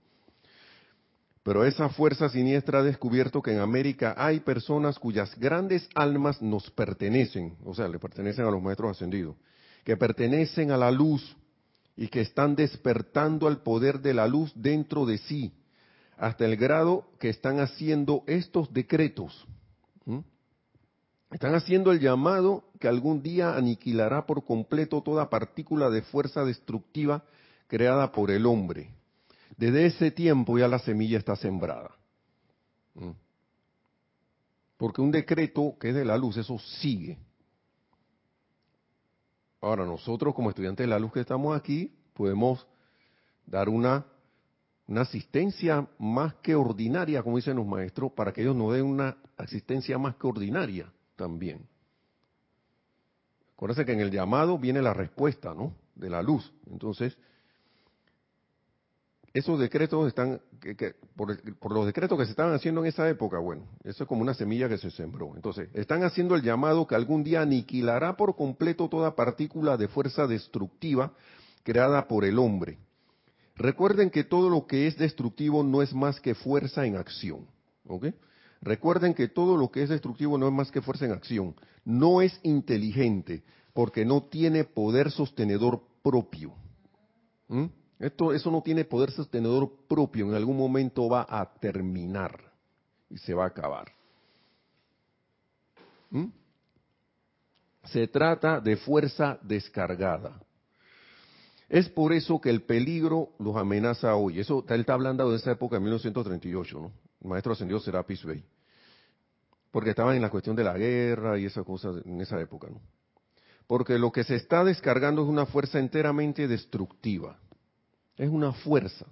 Pero 1.43 1.65
esa 1.65 1.89
fuerza 1.89 2.29
siniestra 2.29 2.79
ha 2.79 2.83
descubierto 2.83 3.41
que 3.41 3.51
en 3.51 3.59
América 3.59 4.13
hay 4.17 4.41
personas 4.41 4.99
cuyas 4.99 5.37
grandes 5.39 5.89
almas 5.95 6.41
nos 6.41 6.69
pertenecen, 6.69 7.57
o 7.65 7.73
sea, 7.73 7.87
le 7.87 7.97
pertenecen 7.97 8.45
a 8.45 8.51
los 8.51 8.61
maestros 8.61 8.91
ascendidos, 8.91 9.35
que 9.83 9.97
pertenecen 9.97 10.71
a 10.71 10.77
la 10.77 10.91
luz 10.91 11.35
y 11.97 12.09
que 12.09 12.21
están 12.21 12.55
despertando 12.55 13.47
al 13.47 13.63
poder 13.63 14.01
de 14.01 14.13
la 14.13 14.27
luz 14.27 14.51
dentro 14.55 15.05
de 15.05 15.17
sí, 15.17 15.51
hasta 16.17 16.45
el 16.45 16.57
grado 16.57 17.07
que 17.19 17.29
están 17.29 17.59
haciendo 17.59 18.23
estos 18.27 18.71
decretos. 18.71 19.47
Están 21.31 21.55
haciendo 21.55 21.93
el 21.93 22.01
llamado 22.01 22.65
que 22.77 22.89
algún 22.89 23.23
día 23.23 23.55
aniquilará 23.55 24.25
por 24.25 24.43
completo 24.43 25.01
toda 25.01 25.29
partícula 25.29 25.89
de 25.89 26.01
fuerza 26.01 26.43
destructiva 26.43 27.23
creada 27.67 28.11
por 28.11 28.31
el 28.31 28.45
hombre. 28.45 28.89
Desde 29.61 29.85
ese 29.85 30.09
tiempo 30.09 30.57
ya 30.57 30.67
la 30.67 30.79
semilla 30.79 31.19
está 31.19 31.35
sembrada. 31.35 31.91
¿Mm? 32.95 33.11
Porque 34.75 35.01
un 35.01 35.11
decreto 35.11 35.77
que 35.79 35.89
es 35.89 35.93
de 35.93 36.03
la 36.03 36.17
luz, 36.17 36.35
eso 36.37 36.57
sigue. 36.57 37.19
Ahora, 39.61 39.85
nosotros 39.85 40.33
como 40.33 40.49
estudiantes 40.49 40.83
de 40.83 40.89
la 40.89 40.97
luz 40.97 41.13
que 41.13 41.19
estamos 41.19 41.55
aquí, 41.55 41.95
podemos 42.15 42.65
dar 43.45 43.69
una, 43.69 44.03
una 44.87 45.01
asistencia 45.01 45.87
más 45.99 46.33
que 46.41 46.55
ordinaria, 46.55 47.21
como 47.21 47.35
dicen 47.35 47.57
los 47.57 47.67
maestros, 47.67 48.13
para 48.13 48.33
que 48.33 48.41
ellos 48.41 48.55
nos 48.55 48.73
den 48.73 48.85
una 48.85 49.15
asistencia 49.37 49.99
más 49.99 50.15
que 50.15 50.25
ordinaria 50.25 50.91
también. 51.15 51.67
Acuérdense 53.53 53.85
que 53.85 53.93
en 53.93 53.99
el 53.99 54.09
llamado 54.09 54.57
viene 54.57 54.81
la 54.81 54.95
respuesta, 54.95 55.53
¿no? 55.53 55.75
De 55.93 56.09
la 56.09 56.23
luz. 56.23 56.51
Entonces, 56.65 57.15
esos 59.33 59.59
decretos 59.59 60.07
están, 60.07 60.41
que, 60.59 60.95
por, 61.15 61.71
los 61.71 61.85
decretos 61.85 62.17
que 62.17 62.25
se 62.25 62.31
estaban 62.31 62.53
haciendo 62.53 62.81
en 62.81 62.87
esa 62.87 63.07
época, 63.09 63.39
bueno, 63.39 63.63
eso 63.83 64.03
es 64.03 64.07
como 64.07 64.21
una 64.21 64.33
semilla 64.33 64.67
que 64.67 64.77
se 64.77 64.91
sembró. 64.91 65.33
Entonces, 65.35 65.69
están 65.73 66.03
haciendo 66.03 66.35
el 66.35 66.41
llamado 66.41 66.85
que 66.85 66.95
algún 66.95 67.23
día 67.23 67.41
aniquilará 67.41 68.17
por 68.17 68.35
completo 68.35 68.89
toda 68.89 69.15
partícula 69.15 69.77
de 69.77 69.87
fuerza 69.87 70.27
destructiva 70.27 71.13
creada 71.63 72.07
por 72.07 72.25
el 72.25 72.39
hombre. 72.39 72.77
Recuerden 73.55 74.09
que 74.09 74.23
todo 74.23 74.49
lo 74.49 74.65
que 74.67 74.87
es 74.87 74.97
destructivo 74.97 75.63
no 75.63 75.81
es 75.81 75.93
más 75.93 76.19
que 76.19 76.35
fuerza 76.35 76.85
en 76.85 76.97
acción. 76.97 77.47
¿Ok? 77.87 78.07
Recuerden 78.61 79.13
que 79.13 79.27
todo 79.27 79.57
lo 79.57 79.71
que 79.71 79.83
es 79.83 79.89
destructivo 79.89 80.37
no 80.37 80.47
es 80.47 80.53
más 80.53 80.71
que 80.71 80.81
fuerza 80.81 81.05
en 81.05 81.11
acción. 81.11 81.55
No 81.85 82.21
es 82.21 82.39
inteligente 82.43 83.43
porque 83.73 84.05
no 84.05 84.23
tiene 84.23 84.63
poder 84.65 85.09
sostenedor 85.11 85.81
propio. 86.03 86.53
Esto, 88.01 88.33
eso 88.33 88.49
no 88.49 88.63
tiene 88.63 88.83
poder 88.83 89.11
sostenedor 89.11 89.71
propio, 89.87 90.25
en 90.25 90.33
algún 90.33 90.57
momento 90.57 91.07
va 91.07 91.27
a 91.29 91.53
terminar 91.59 92.51
y 93.11 93.17
se 93.19 93.35
va 93.35 93.43
a 93.43 93.47
acabar. 93.47 93.91
¿Mm? 96.09 96.25
Se 97.83 98.07
trata 98.07 98.59
de 98.59 98.75
fuerza 98.77 99.37
descargada. 99.43 100.41
Es 101.69 101.89
por 101.89 102.11
eso 102.11 102.41
que 102.41 102.49
el 102.49 102.63
peligro 102.63 103.29
los 103.37 103.55
amenaza 103.55 104.15
hoy. 104.15 104.39
Eso 104.39 104.65
él 104.67 104.81
está 104.81 104.93
hablando 104.93 105.29
de 105.29 105.37
esa 105.37 105.51
época 105.51 105.75
de 105.75 105.81
1938, 105.81 106.79
¿no? 106.79 106.91
El 107.21 107.29
maestro 107.29 107.53
ascendió 107.53 107.79
Serapis 107.79 108.25
Bey. 108.25 108.43
Porque 109.69 109.91
estaban 109.91 110.15
en 110.15 110.23
la 110.23 110.31
cuestión 110.31 110.55
de 110.55 110.63
la 110.63 110.75
guerra 110.75 111.37
y 111.37 111.45
esas 111.45 111.63
cosas 111.63 112.03
en 112.03 112.19
esa 112.19 112.41
época, 112.41 112.67
¿no? 112.67 112.81
Porque 113.67 113.99
lo 113.99 114.11
que 114.11 114.23
se 114.23 114.35
está 114.35 114.63
descargando 114.63 115.21
es 115.21 115.29
una 115.29 115.45
fuerza 115.45 115.79
enteramente 115.79 116.47
destructiva 116.47 117.39
es 118.17 118.29
una 118.29 118.51
fuerza. 118.53 119.05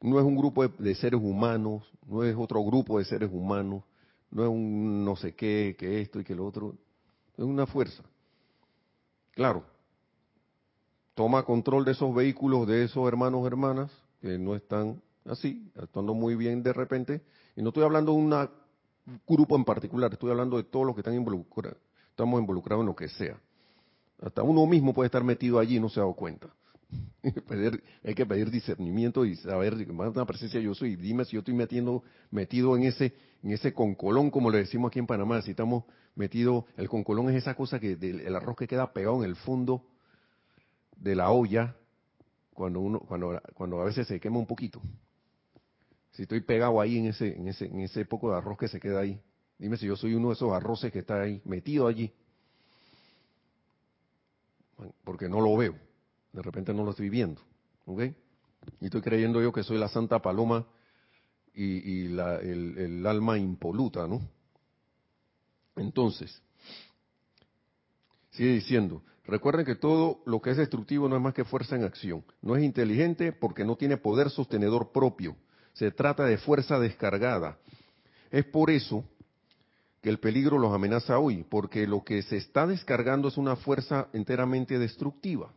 No 0.00 0.18
es 0.18 0.24
un 0.24 0.36
grupo 0.36 0.66
de, 0.66 0.94
seres 0.94 1.20
humanos, 1.20 1.82
no 2.06 2.22
es 2.22 2.36
otro 2.36 2.62
grupo 2.62 2.98
de 2.98 3.04
seres 3.04 3.30
humanos, 3.32 3.82
no 4.30 4.44
es 4.44 4.48
un 4.48 5.04
no 5.04 5.16
sé 5.16 5.34
qué, 5.34 5.76
que 5.78 6.00
esto 6.00 6.20
y 6.20 6.24
que 6.24 6.34
lo 6.34 6.46
otro. 6.46 6.76
Es 7.36 7.44
una 7.44 7.66
fuerza. 7.66 8.02
Claro, 9.32 9.64
toma 11.14 11.44
control 11.44 11.84
de 11.84 11.92
esos 11.92 12.14
vehículos, 12.14 12.66
de 12.66 12.84
esos 12.84 13.06
hermanos, 13.08 13.46
hermanas, 13.46 13.90
que 14.20 14.38
no 14.38 14.54
están 14.54 15.02
así, 15.24 15.70
actuando 15.76 16.14
muy 16.14 16.36
bien 16.36 16.62
de 16.62 16.72
repente. 16.72 17.22
Y 17.56 17.62
no 17.62 17.68
estoy 17.68 17.82
hablando 17.82 18.12
de 18.12 18.18
un 18.18 18.48
grupo 19.26 19.56
en 19.56 19.64
particular, 19.64 20.12
estoy 20.12 20.30
hablando 20.30 20.56
de 20.56 20.64
todos 20.64 20.86
los 20.86 20.94
que 20.94 21.00
están 21.00 21.14
involucrados, 21.14 21.78
estamos 22.10 22.40
involucrados 22.40 22.82
en 22.82 22.86
lo 22.86 22.96
que 22.96 23.08
sea. 23.08 23.38
Hasta 24.20 24.42
uno 24.42 24.66
mismo 24.66 24.92
puede 24.92 25.06
estar 25.06 25.22
metido 25.22 25.58
allí 25.58 25.76
y 25.76 25.80
no 25.80 25.88
se 25.88 26.00
ha 26.00 26.02
dado 26.02 26.14
cuenta. 26.14 26.48
hay 28.04 28.14
que 28.14 28.26
pedir 28.26 28.50
discernimiento 28.50 29.24
y 29.24 29.36
saber, 29.36 29.86
más 29.88 30.08
una 30.08 30.24
presencia 30.24 30.60
yo 30.60 30.74
soy, 30.74 30.96
dime 30.96 31.24
si 31.24 31.32
yo 31.32 31.40
estoy 31.40 31.54
metiendo, 31.54 32.02
metido 32.30 32.76
en 32.76 32.84
ese, 32.84 33.14
en 33.42 33.52
ese 33.52 33.72
concolón, 33.72 34.30
como 34.30 34.50
le 34.50 34.58
decimos 34.58 34.90
aquí 34.90 34.98
en 34.98 35.06
Panamá, 35.06 35.42
si 35.42 35.50
estamos 35.50 35.84
metidos, 36.14 36.64
el 36.76 36.88
concolón 36.88 37.28
es 37.30 37.36
esa 37.36 37.54
cosa 37.54 37.78
que, 37.78 37.92
el 37.92 38.34
arroz 38.34 38.56
que 38.56 38.66
queda 38.66 38.92
pegado 38.92 39.22
en 39.22 39.28
el 39.28 39.36
fondo 39.36 39.84
de 40.96 41.14
la 41.14 41.30
olla, 41.30 41.76
cuando 42.54 42.80
uno, 42.80 43.00
cuando, 43.00 43.40
cuando 43.54 43.80
a 43.80 43.84
veces 43.84 44.06
se 44.06 44.18
quema 44.18 44.38
un 44.38 44.46
poquito. 44.46 44.80
Si 46.12 46.22
estoy 46.22 46.40
pegado 46.40 46.80
ahí 46.80 46.98
en 46.98 47.06
ese, 47.06 47.36
en 47.36 47.46
ese, 47.46 47.66
en 47.66 47.80
ese 47.80 48.04
poco 48.04 48.30
de 48.30 48.38
arroz 48.38 48.58
que 48.58 48.66
se 48.66 48.80
queda 48.80 49.00
ahí, 49.00 49.20
dime 49.58 49.76
si 49.76 49.86
yo 49.86 49.94
soy 49.94 50.14
uno 50.14 50.28
de 50.28 50.34
esos 50.34 50.52
arroces 50.52 50.90
que 50.90 51.00
está 51.00 51.20
ahí, 51.20 51.40
metido 51.44 51.86
allí. 51.86 52.12
Porque 55.04 55.28
no 55.28 55.40
lo 55.40 55.56
veo 55.56 55.87
de 56.32 56.42
repente 56.42 56.72
no 56.74 56.84
lo 56.84 56.90
estoy 56.90 57.08
viendo. 57.08 57.40
¿Ok? 57.86 58.02
Y 58.80 58.86
estoy 58.86 59.00
creyendo 59.00 59.40
yo 59.40 59.52
que 59.52 59.62
soy 59.62 59.78
la 59.78 59.88
Santa 59.88 60.20
Paloma 60.20 60.66
y, 61.54 62.06
el, 62.06 63.06
alma 63.06 63.36
impoluta, 63.38 64.06
¿no? 64.06 64.20
Entonces, 65.76 66.40
sigue 68.30 68.52
diciendo, 68.52 69.02
recuerden 69.24 69.66
que 69.66 69.74
todo 69.74 70.22
lo 70.26 70.40
que 70.40 70.50
es 70.50 70.56
destructivo 70.56 71.08
no 71.08 71.16
es 71.16 71.22
más 71.22 71.34
que 71.34 71.44
fuerza 71.44 71.76
en 71.76 71.84
acción. 71.84 72.24
No 72.42 72.56
es 72.56 72.62
inteligente 72.62 73.32
porque 73.32 73.64
no 73.64 73.76
tiene 73.76 73.96
poder 73.96 74.30
sostenedor 74.30 74.92
propio. 74.92 75.36
Se 75.72 75.90
trata 75.90 76.24
de 76.24 76.38
fuerza 76.38 76.78
descargada. 76.78 77.58
Es 78.30 78.44
por 78.44 78.70
eso 78.70 79.04
que 80.00 80.10
el 80.10 80.18
peligro 80.18 80.58
los 80.58 80.72
amenaza 80.72 81.18
hoy, 81.18 81.44
porque 81.48 81.86
lo 81.86 82.04
que 82.04 82.22
se 82.22 82.36
está 82.36 82.66
descargando 82.66 83.28
es 83.28 83.36
una 83.36 83.56
fuerza 83.56 84.08
enteramente 84.12 84.78
destructiva. 84.78 85.52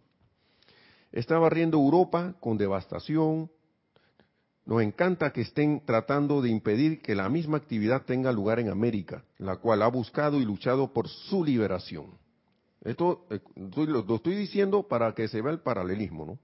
Está 1.11 1.37
barriendo 1.37 1.77
Europa 1.77 2.35
con 2.39 2.57
devastación. 2.57 3.51
Nos 4.65 4.81
encanta 4.81 5.33
que 5.33 5.41
estén 5.41 5.83
tratando 5.85 6.41
de 6.41 6.49
impedir 6.49 7.01
que 7.01 7.15
la 7.15 7.27
misma 7.29 7.57
actividad 7.57 8.03
tenga 8.03 8.31
lugar 8.31 8.59
en 8.59 8.69
América, 8.69 9.25
la 9.37 9.57
cual 9.57 9.81
ha 9.81 9.87
buscado 9.87 10.39
y 10.39 10.45
luchado 10.45 10.93
por 10.93 11.09
su 11.09 11.43
liberación. 11.43 12.17
Esto 12.81 13.25
eh, 13.29 13.39
lo 13.55 14.15
estoy 14.15 14.35
diciendo 14.35 14.87
para 14.87 15.13
que 15.13 15.27
se 15.27 15.41
vea 15.41 15.51
el 15.51 15.59
paralelismo, 15.59 16.25
¿no? 16.25 16.39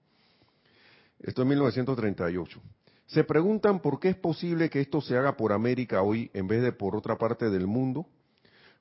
Esto 1.20 1.42
es 1.42 1.48
1938. 1.48 2.62
Se 3.08 3.24
preguntan 3.24 3.80
por 3.80 4.00
qué 4.00 4.10
es 4.10 4.18
posible 4.18 4.70
que 4.70 4.82
esto 4.82 5.02
se 5.02 5.18
haga 5.18 5.38
por 5.38 5.54
América 5.54 6.02
hoy 6.02 6.30
en 6.34 6.48
vez 6.48 6.62
de 6.62 6.74
por 6.74 6.96
otra 6.96 7.18
parte 7.18 7.50
del 7.50 7.66
mundo. 7.66 8.06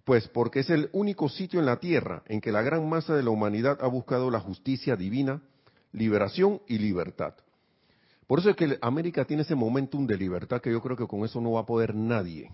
Pues 0.05 0.29
porque 0.29 0.61
es 0.61 0.71
el 0.71 0.91
único 0.93 1.29
sitio 1.29 1.61
en 1.61 1.67
la 1.67 1.79
Tierra 1.79 2.23
en 2.27 2.41
que 2.41 2.53
la 2.53 2.63
gran 2.63 2.89
masa 2.89 3.15
de 3.15 3.23
la 3.23 3.31
humanidad 3.31 3.79
ha 3.81 3.87
buscado 3.87 4.31
la 4.31 4.41
justicia 4.41 4.97
divina 4.97 5.43
liberación 5.93 6.61
y 6.67 6.79
libertad. 6.79 7.35
Por 8.27 8.41
eso 8.41 8.51
es 8.51 8.57
que 8.57 8.79
América 8.83 9.25
tiene 9.25 9.43
ese 9.43 9.55
momentum 9.55 10.07
de 10.07 10.17
libertad 10.17 10.61
que 10.61 10.73
yo 10.73 10.83
creo 10.83 10.97
que 10.97 11.07
con 11.07 11.25
eso 11.25 11.41
no 11.41 11.53
va 11.53 11.61
a 11.61 11.67
poder 11.67 11.95
nadie. 11.95 12.51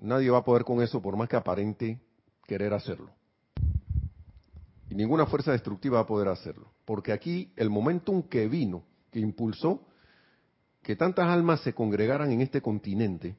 nadie 0.00 0.30
va 0.30 0.38
a 0.38 0.44
poder 0.44 0.64
con 0.64 0.82
eso 0.82 1.02
por 1.02 1.16
más 1.16 1.28
que 1.28 1.36
aparente 1.36 2.00
querer 2.46 2.72
hacerlo. 2.72 3.10
Y 4.90 4.94
ninguna 4.94 5.26
fuerza 5.26 5.52
destructiva 5.52 5.96
va 5.96 6.04
a 6.04 6.06
poder 6.06 6.28
hacerlo. 6.28 6.72
Porque 6.86 7.12
aquí 7.12 7.52
el 7.56 7.68
momentum 7.68 8.22
que 8.22 8.48
vino, 8.48 8.82
que 9.10 9.20
impulsó 9.20 9.82
que 10.82 10.96
tantas 10.96 11.26
almas 11.26 11.60
se 11.60 11.74
congregaran 11.74 12.32
en 12.32 12.40
este 12.40 12.62
continente, 12.62 13.36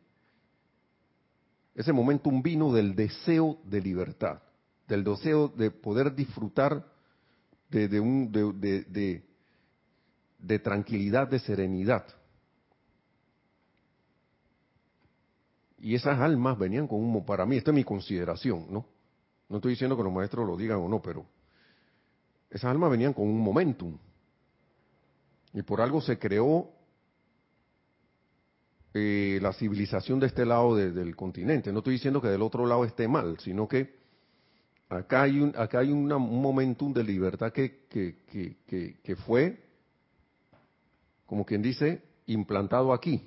ese 1.73 1.93
momentum 1.93 2.43
vino 2.43 2.71
del 2.73 2.95
deseo 2.95 3.57
de 3.63 3.81
libertad, 3.81 4.41
del 4.87 5.03
deseo 5.03 5.47
de 5.47 5.71
poder 5.71 6.13
disfrutar 6.13 6.85
de, 7.69 7.99
un, 7.99 8.31
de, 8.31 9.23
de, 10.39 10.59
tranquilidad, 10.59 11.27
de 11.27 11.39
serenidad. 11.39 12.05
Y 15.77 15.95
esas 15.95 16.19
almas 16.19 16.57
venían 16.57 16.87
con 16.87 16.99
un, 16.99 17.25
para 17.25 17.45
mí, 17.45 17.57
esta 17.57 17.71
es 17.71 17.75
mi 17.75 17.83
consideración, 17.83 18.67
¿no? 18.69 18.85
No 19.47 19.57
estoy 19.57 19.71
diciendo 19.71 19.95
que 19.95 20.03
los 20.03 20.13
maestros 20.13 20.45
lo 20.45 20.57
digan 20.57 20.79
o 20.79 20.89
no, 20.89 21.01
pero 21.01 21.25
esas 22.49 22.71
almas 22.71 22.91
venían 22.91 23.13
con 23.13 23.27
un 23.27 23.39
momentum. 23.39 23.97
Y 25.53 25.61
por 25.61 25.81
algo 25.81 26.01
se 26.01 26.19
creó 26.19 26.69
eh, 28.93 29.39
la 29.41 29.53
civilización 29.53 30.19
de 30.19 30.27
este 30.27 30.45
lado 30.45 30.75
del 30.75 31.15
continente. 31.15 31.71
No 31.71 31.79
estoy 31.79 31.93
diciendo 31.93 32.21
que 32.21 32.27
del 32.27 32.41
otro 32.41 32.65
lado 32.65 32.85
esté 32.85 33.07
mal, 33.07 33.39
sino 33.39 33.67
que 33.67 33.98
acá 34.89 35.21
hay 35.23 35.39
un, 35.39 35.53
acá 35.55 35.79
hay 35.79 35.91
un 35.91 36.07
momentum 36.07 36.91
de 36.91 37.03
libertad 37.03 37.53
que, 37.53 37.85
que, 37.87 39.15
fue, 39.25 39.63
como 41.25 41.45
quien 41.45 41.61
dice, 41.61 42.03
implantado 42.25 42.91
aquí. 42.91 43.21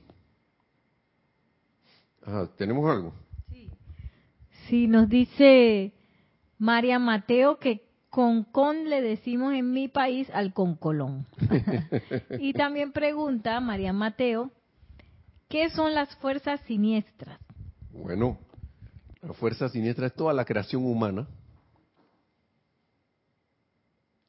¿Tenemos 2.57 2.89
algo? 2.91 3.15
Sí. 3.49 3.71
sí, 4.69 4.87
nos 4.87 5.09
dice 5.09 5.93
María 6.59 6.99
Mateo 6.99 7.59
que 7.59 7.89
con 8.11 8.45
con 8.45 8.91
le 8.91 9.01
decimos 9.01 9.55
en 9.55 9.73
mi 9.73 9.89
país 9.89 10.29
al 10.35 10.53
concolón. 10.53 11.27
y 12.39 12.53
también 12.53 12.93
pregunta 12.93 13.59
María 13.61 13.93
Mateo, 13.93 14.51
¿qué 15.49 15.71
son 15.71 15.95
las 15.95 16.15
fuerzas 16.17 16.61
siniestras? 16.67 17.41
Bueno, 17.91 18.39
La 19.23 19.33
fuerza 19.33 19.69
siniestra 19.69 20.09
es 20.09 20.15
toda 20.15 20.33
la 20.33 20.45
creación 20.45 20.85
humana. 20.85 21.27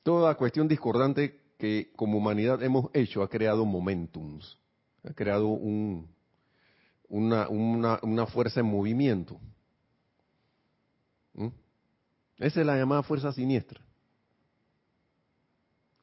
Toda 0.04 0.36
cuestión 0.36 0.68
discordante 0.68 1.40
que 1.58 1.92
como 1.96 2.18
humanidad 2.18 2.62
hemos 2.62 2.90
hecho 2.94 3.24
ha 3.24 3.30
creado 3.30 3.66
momentums, 3.66 4.60
ha 5.04 5.14
creado 5.14 5.48
un, 5.48 6.10
una, 7.08 8.26
fuerza 8.28 8.60
en 8.60 8.66
movimiento. 8.66 9.40
¿Mm? 11.34 11.48
Esa 12.38 12.60
es 12.62 12.66
la 12.66 12.78
llamada 12.78 13.04
fuerza 13.04 13.32
siniestra. 13.32 13.80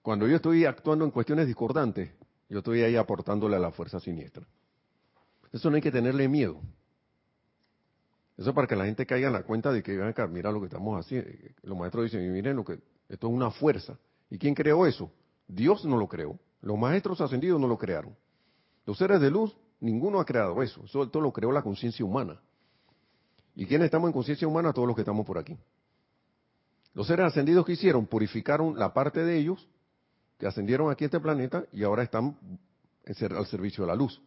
Cuando 0.03 0.27
yo 0.27 0.37
estoy 0.37 0.65
actuando 0.65 1.05
en 1.05 1.11
cuestiones 1.11 1.47
discordantes, 1.47 2.11
yo 2.49 2.59
estoy 2.59 2.83
ahí 2.83 2.97
aportándole 2.97 3.57
a 3.57 3.59
la 3.59 3.71
fuerza 3.71 4.01
siniestra. 4.01 4.47
Eso 5.53 5.69
no 5.69 5.77
hay 5.77 5.83
que 5.83 5.91
tenerle 5.91 6.29
miedo. 6.29 6.61
Eso 8.39 8.55
para 8.55 8.67
que 8.67 8.77
la 8.77 8.87
gente 8.87 9.05
caiga 9.05 9.27
en 9.27 9.35
la 9.35 9.43
cuenta 9.43 9.71
de 9.73 9.83
que, 9.83 9.93
mira 10.31 10.51
lo 10.51 10.61
que 10.61 10.67
estamos 10.67 10.99
haciendo. 10.99 11.31
Los 11.63 11.77
maestros 11.77 12.05
dicen, 12.05 12.33
miren 12.33 12.57
lo 12.57 12.65
que, 12.65 12.79
esto 13.11 13.27
es 13.27 13.33
una 13.33 13.51
fuerza. 13.51 13.99
¿Y 14.31 14.39
quién 14.39 14.55
creó 14.55 14.87
eso? 14.87 15.11
Dios 15.49 15.85
no 15.85 15.97
lo 15.97 16.07
creó. 16.09 16.39
Los 16.63 16.79
maestros 16.79 17.21
ascendidos 17.21 17.61
no 17.61 17.67
lo 17.67 17.77
crearon. 17.77 18.17
Los 18.87 18.97
seres 18.97 19.21
de 19.21 19.31
luz, 19.31 19.55
ninguno 19.81 20.21
ha 20.21 20.25
creado 20.25 20.63
eso. 20.63 20.83
Eso 20.85 21.09
todo 21.09 21.23
lo 21.23 21.33
creó 21.33 21.51
la 21.51 21.63
conciencia 21.63 22.05
humana. 22.05 22.41
¿Y 23.57 23.67
quiénes 23.67 23.87
estamos 23.87 24.09
en 24.09 24.13
conciencia 24.13 24.47
humana? 24.47 24.73
Todos 24.73 24.87
los 24.87 24.95
que 24.95 25.03
estamos 25.03 25.27
por 25.27 25.39
aquí. 25.39 25.57
Los 26.95 27.09
seres 27.09 27.27
ascendidos 27.27 27.67
que 27.67 27.73
hicieron, 27.73 28.07
purificaron 28.07 28.79
la 28.79 28.95
parte 28.95 29.25
de 29.25 29.37
ellos 29.37 29.69
que 30.39 30.47
ascendieron 30.47 30.91
aquí 30.91 31.05
a 31.05 31.07
este 31.07 31.21
planeta 31.21 31.65
y 31.73 31.83
ahora 31.83 32.05
están 32.05 32.37
al 33.05 33.47
servicio 33.47 33.85
de 33.85 33.89
la 33.89 33.97
luz. 33.97 34.23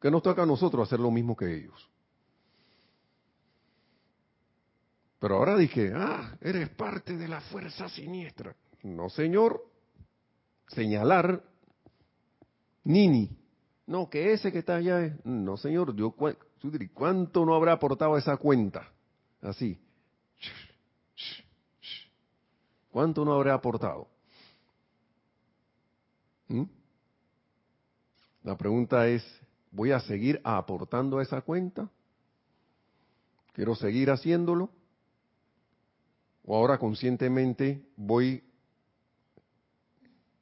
¿Qué 0.00 0.10
nos 0.10 0.22
toca 0.22 0.42
a 0.42 0.46
nosotros 0.46 0.86
hacer 0.86 1.00
lo 1.00 1.10
mismo 1.10 1.34
que 1.34 1.56
ellos? 1.56 1.88
Pero 5.18 5.36
ahora 5.36 5.56
dije, 5.56 5.92
ah, 5.94 6.36
eres 6.40 6.68
parte 6.70 7.16
de 7.16 7.28
la 7.28 7.40
fuerza 7.40 7.88
siniestra. 7.88 8.54
No, 8.82 9.10
señor. 9.10 9.64
Señalar, 10.68 11.42
Nini. 12.84 13.30
No, 13.86 14.08
que 14.08 14.32
ese 14.32 14.52
que 14.52 14.58
está 14.58 14.76
allá 14.76 15.04
es. 15.04 15.24
No, 15.24 15.56
señor. 15.56 15.94
Yo, 15.96 16.14
¿Cuánto 16.94 17.44
no 17.44 17.54
habrá 17.54 17.72
aportado 17.72 18.16
esa 18.16 18.36
cuenta? 18.36 18.92
Así. 19.42 19.78
¿Cuánto 22.90 23.24
no 23.24 23.34
habrá 23.34 23.54
aportado? 23.54 24.08
¿Mm? 26.48 26.64
La 28.42 28.56
pregunta 28.56 29.06
es, 29.06 29.22
¿voy 29.70 29.92
a 29.92 30.00
seguir 30.00 30.40
aportando 30.44 31.18
a 31.18 31.22
esa 31.22 31.42
cuenta? 31.42 31.90
¿Quiero 33.52 33.74
seguir 33.74 34.10
haciéndolo? 34.10 34.70
¿O 36.50 36.56
ahora 36.56 36.78
conscientemente 36.78 37.82
voy 37.94 38.42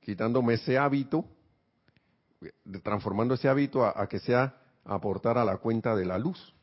quitándome 0.00 0.54
ese 0.54 0.78
hábito, 0.78 1.24
transformando 2.84 3.34
ese 3.34 3.48
hábito 3.48 3.84
a, 3.84 4.08
que 4.08 4.20
sea 4.20 4.54
aportar 4.84 5.36
a 5.36 5.44
la 5.44 5.56
cuenta 5.56 5.96
de 5.96 6.04
la 6.04 6.16
luz? 6.16 6.54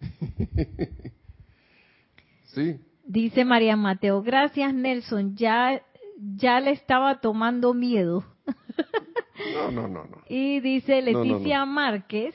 sí. 2.46 2.80
Dice 3.04 3.44
María 3.44 3.76
Mateo, 3.76 4.22
gracias 4.22 4.74
Nelson, 4.74 5.36
ya 5.36 5.80
ya 6.36 6.58
le 6.58 6.72
estaba 6.72 7.20
tomando 7.20 7.74
miedo. 7.74 8.24
No, 9.54 9.70
no, 9.70 9.88
no, 9.88 10.04
no. 10.04 10.18
Y 10.28 10.60
dice 10.60 11.00
Leticia 11.00 11.64
Márquez, 11.64 12.34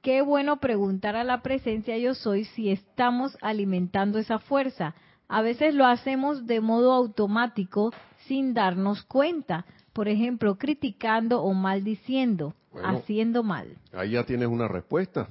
qué 0.00 0.22
bueno 0.22 0.60
preguntar 0.60 1.14
a 1.14 1.22
la 1.22 1.42
presencia 1.42 1.98
yo 1.98 2.14
soy 2.14 2.46
si 2.46 2.70
estamos 2.70 3.36
alimentando 3.42 4.18
esa 4.18 4.38
fuerza. 4.38 4.94
A 5.28 5.42
veces 5.42 5.74
lo 5.74 5.86
hacemos 5.86 6.46
de 6.46 6.60
modo 6.60 6.92
automático 6.92 7.92
sin 8.26 8.54
darnos 8.54 9.02
cuenta. 9.02 9.66
Por 9.92 10.08
ejemplo, 10.08 10.56
criticando 10.56 11.42
o 11.42 11.52
maldiciendo, 11.52 12.54
haciendo 12.82 13.42
mal. 13.42 13.76
Ahí 13.92 14.12
ya 14.12 14.24
tienes 14.24 14.48
una 14.48 14.68
respuesta. 14.68 15.28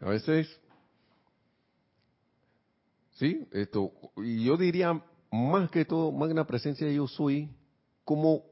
A 0.00 0.10
veces, 0.10 0.60
sí, 3.12 3.46
esto, 3.52 3.92
y 4.16 4.44
yo 4.44 4.56
diría 4.56 5.00
más 5.30 5.70
que 5.70 5.84
todo, 5.84 6.12
magna 6.12 6.46
presencia 6.46 6.90
yo 6.90 7.06
soy, 7.06 7.48
¿cómo 8.04 8.42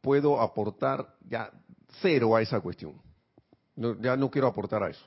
puedo 0.00 0.40
aportar 0.40 1.14
ya 1.28 1.50
cero 2.00 2.36
a 2.36 2.42
esa 2.42 2.60
cuestión? 2.60 2.94
ya 4.00 4.16
no 4.16 4.28
quiero 4.30 4.48
aportar 4.48 4.82
a 4.82 4.90
eso. 4.90 5.06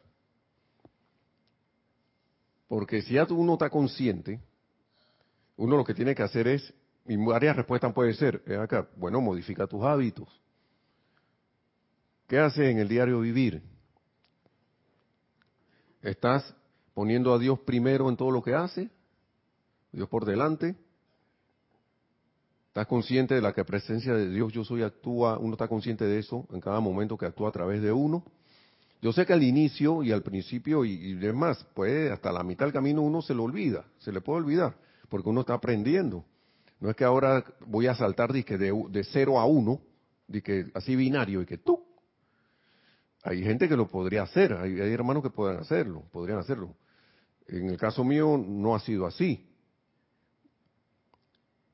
Porque 2.72 3.02
si 3.02 3.16
ya 3.16 3.28
uno 3.32 3.56
está 3.56 3.70
consciente, 3.70 4.40
uno 5.58 5.76
lo 5.76 5.84
que 5.84 5.94
tiene 5.94 6.16
que 6.16 6.24
hacer 6.24 6.48
es, 6.48 6.74
y 7.06 7.18
varias 7.18 7.58
respuestas 7.58 7.94
puede 7.94 8.14
ser, 8.14 8.42
acá, 8.62 8.88
bueno, 8.96 9.20
modifica 9.20 9.68
tus 9.68 9.84
hábitos. 9.84 10.30
¿Qué 12.30 12.40
hace 12.40 12.72
en 12.72 12.80
el 12.80 12.88
diario 12.88 13.20
vivir? 13.20 13.62
¿Estás 16.02 16.56
poniendo 16.94 17.34
a 17.34 17.40
Dios 17.40 17.60
primero 17.60 18.08
en 18.08 18.16
todo 18.16 18.32
lo 18.32 18.42
que 18.42 18.56
hace? 18.56 18.90
Dios 19.92 20.08
por 20.08 20.24
delante. 20.24 20.74
Estás 22.68 22.88
consciente 22.88 23.36
de 23.36 23.42
la 23.42 23.52
que 23.52 23.66
presencia 23.66 24.14
de 24.14 24.30
Dios 24.30 24.54
yo 24.54 24.64
soy 24.64 24.84
actúa, 24.84 25.38
uno 25.40 25.56
está 25.56 25.68
consciente 25.68 26.06
de 26.06 26.20
eso 26.20 26.48
en 26.54 26.62
cada 26.62 26.80
momento 26.80 27.18
que 27.18 27.26
actúa 27.26 27.50
a 27.50 27.52
través 27.52 27.82
de 27.82 27.92
uno. 27.92 28.24
Yo 29.02 29.12
sé 29.12 29.26
que 29.26 29.34
al 29.34 29.42
inicio 29.42 30.04
y 30.04 30.12
al 30.12 30.22
principio 30.22 30.86
y, 30.86 31.16
demás, 31.16 31.66
pues 31.74 32.12
hasta 32.12 32.32
la 32.32 32.44
mitad 32.44 32.66
del 32.66 32.74
camino 32.74 33.02
uno 33.02 33.22
se 33.22 33.34
lo 33.34 33.44
olvida, 33.44 33.84
se 33.98 34.12
le 34.12 34.22
puede 34.22 34.42
olvidar, 34.42 34.76
porque 35.10 35.30
uno 35.30 35.42
está 35.42 35.56
aprendiendo. 35.56 36.24
No 36.80 36.90
es 36.90 36.96
que 36.96 37.04
ahora 37.04 37.44
voy 37.66 37.88
a 37.88 37.96
saltar 37.96 38.32
de, 38.32 38.44
de, 38.44 38.86
de 38.90 39.04
cero 39.04 39.40
a 39.40 39.46
uno, 39.46 39.82
de 40.28 40.42
que 40.44 40.72
así 40.76 40.96
binario 40.96 41.42
y 41.42 41.46
que 41.46 41.58
tú. 41.58 41.84
Hay 43.24 43.44
gente 43.44 43.68
que 43.68 43.76
lo 43.76 43.88
podría 43.88 44.24
hacer, 44.24 44.54
hay, 44.54 44.80
hermanos 44.80 45.24
que 45.24 45.30
pueden 45.30 45.60
hacerlo, 45.60 46.04
podrían 46.12 46.40
hacerlo. 46.40 46.76
En 47.48 47.70
el 47.70 47.78
caso 47.78 48.04
mío 48.04 48.38
no 48.38 48.76
ha 48.76 48.80
sido 48.80 49.06
así 49.06 49.48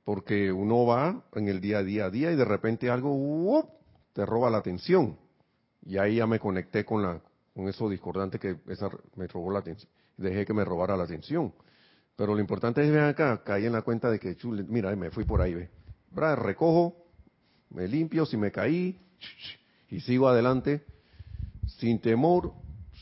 porque 0.03 0.53
uno 0.53 0.85
va 0.85 1.21
en 1.35 1.49
el 1.49 1.59
día 1.59 1.79
a 1.79 1.83
día 1.83 2.05
a 2.05 2.09
día 2.09 2.31
y 2.31 2.37
de 2.37 2.45
repente 2.45 2.89
algo 2.89 3.69
te 4.13 4.25
roba 4.25 4.49
la 4.49 4.59
atención. 4.59 5.17
Y 5.87 5.97
ahí 5.97 6.17
ya 6.17 6.27
me 6.27 6.37
conecté 6.37 6.83
con 6.85 7.01
la 7.01 7.21
con 7.55 7.67
eso 7.67 7.89
discordante 7.89 8.37
que 8.37 8.57
esa 8.67 8.87
me 9.15 9.25
robó 9.25 9.51
la 9.51 9.59
atención. 9.59 9.91
Dejé 10.15 10.45
que 10.45 10.53
me 10.53 10.63
robara 10.63 10.95
la 10.95 11.05
atención. 11.05 11.51
Pero 12.15 12.35
lo 12.35 12.39
importante 12.39 12.83
es 12.83 12.91
ver 12.91 13.03
acá, 13.03 13.41
caí 13.43 13.65
en 13.65 13.73
la 13.73 13.81
cuenta 13.81 14.11
de 14.11 14.19
que, 14.19 14.35
chule, 14.35 14.63
mira, 14.63 14.95
me 14.95 15.09
fui 15.09 15.23
por 15.23 15.41
ahí, 15.41 15.55
ve. 15.55 15.69
Recojo, 16.35 16.95
me 17.71 17.87
limpio, 17.87 18.27
si 18.27 18.37
me 18.37 18.51
caí, 18.51 18.99
y 19.89 19.99
sigo 20.01 20.27
adelante, 20.27 20.85
sin 21.65 21.99
temor, 21.99 22.53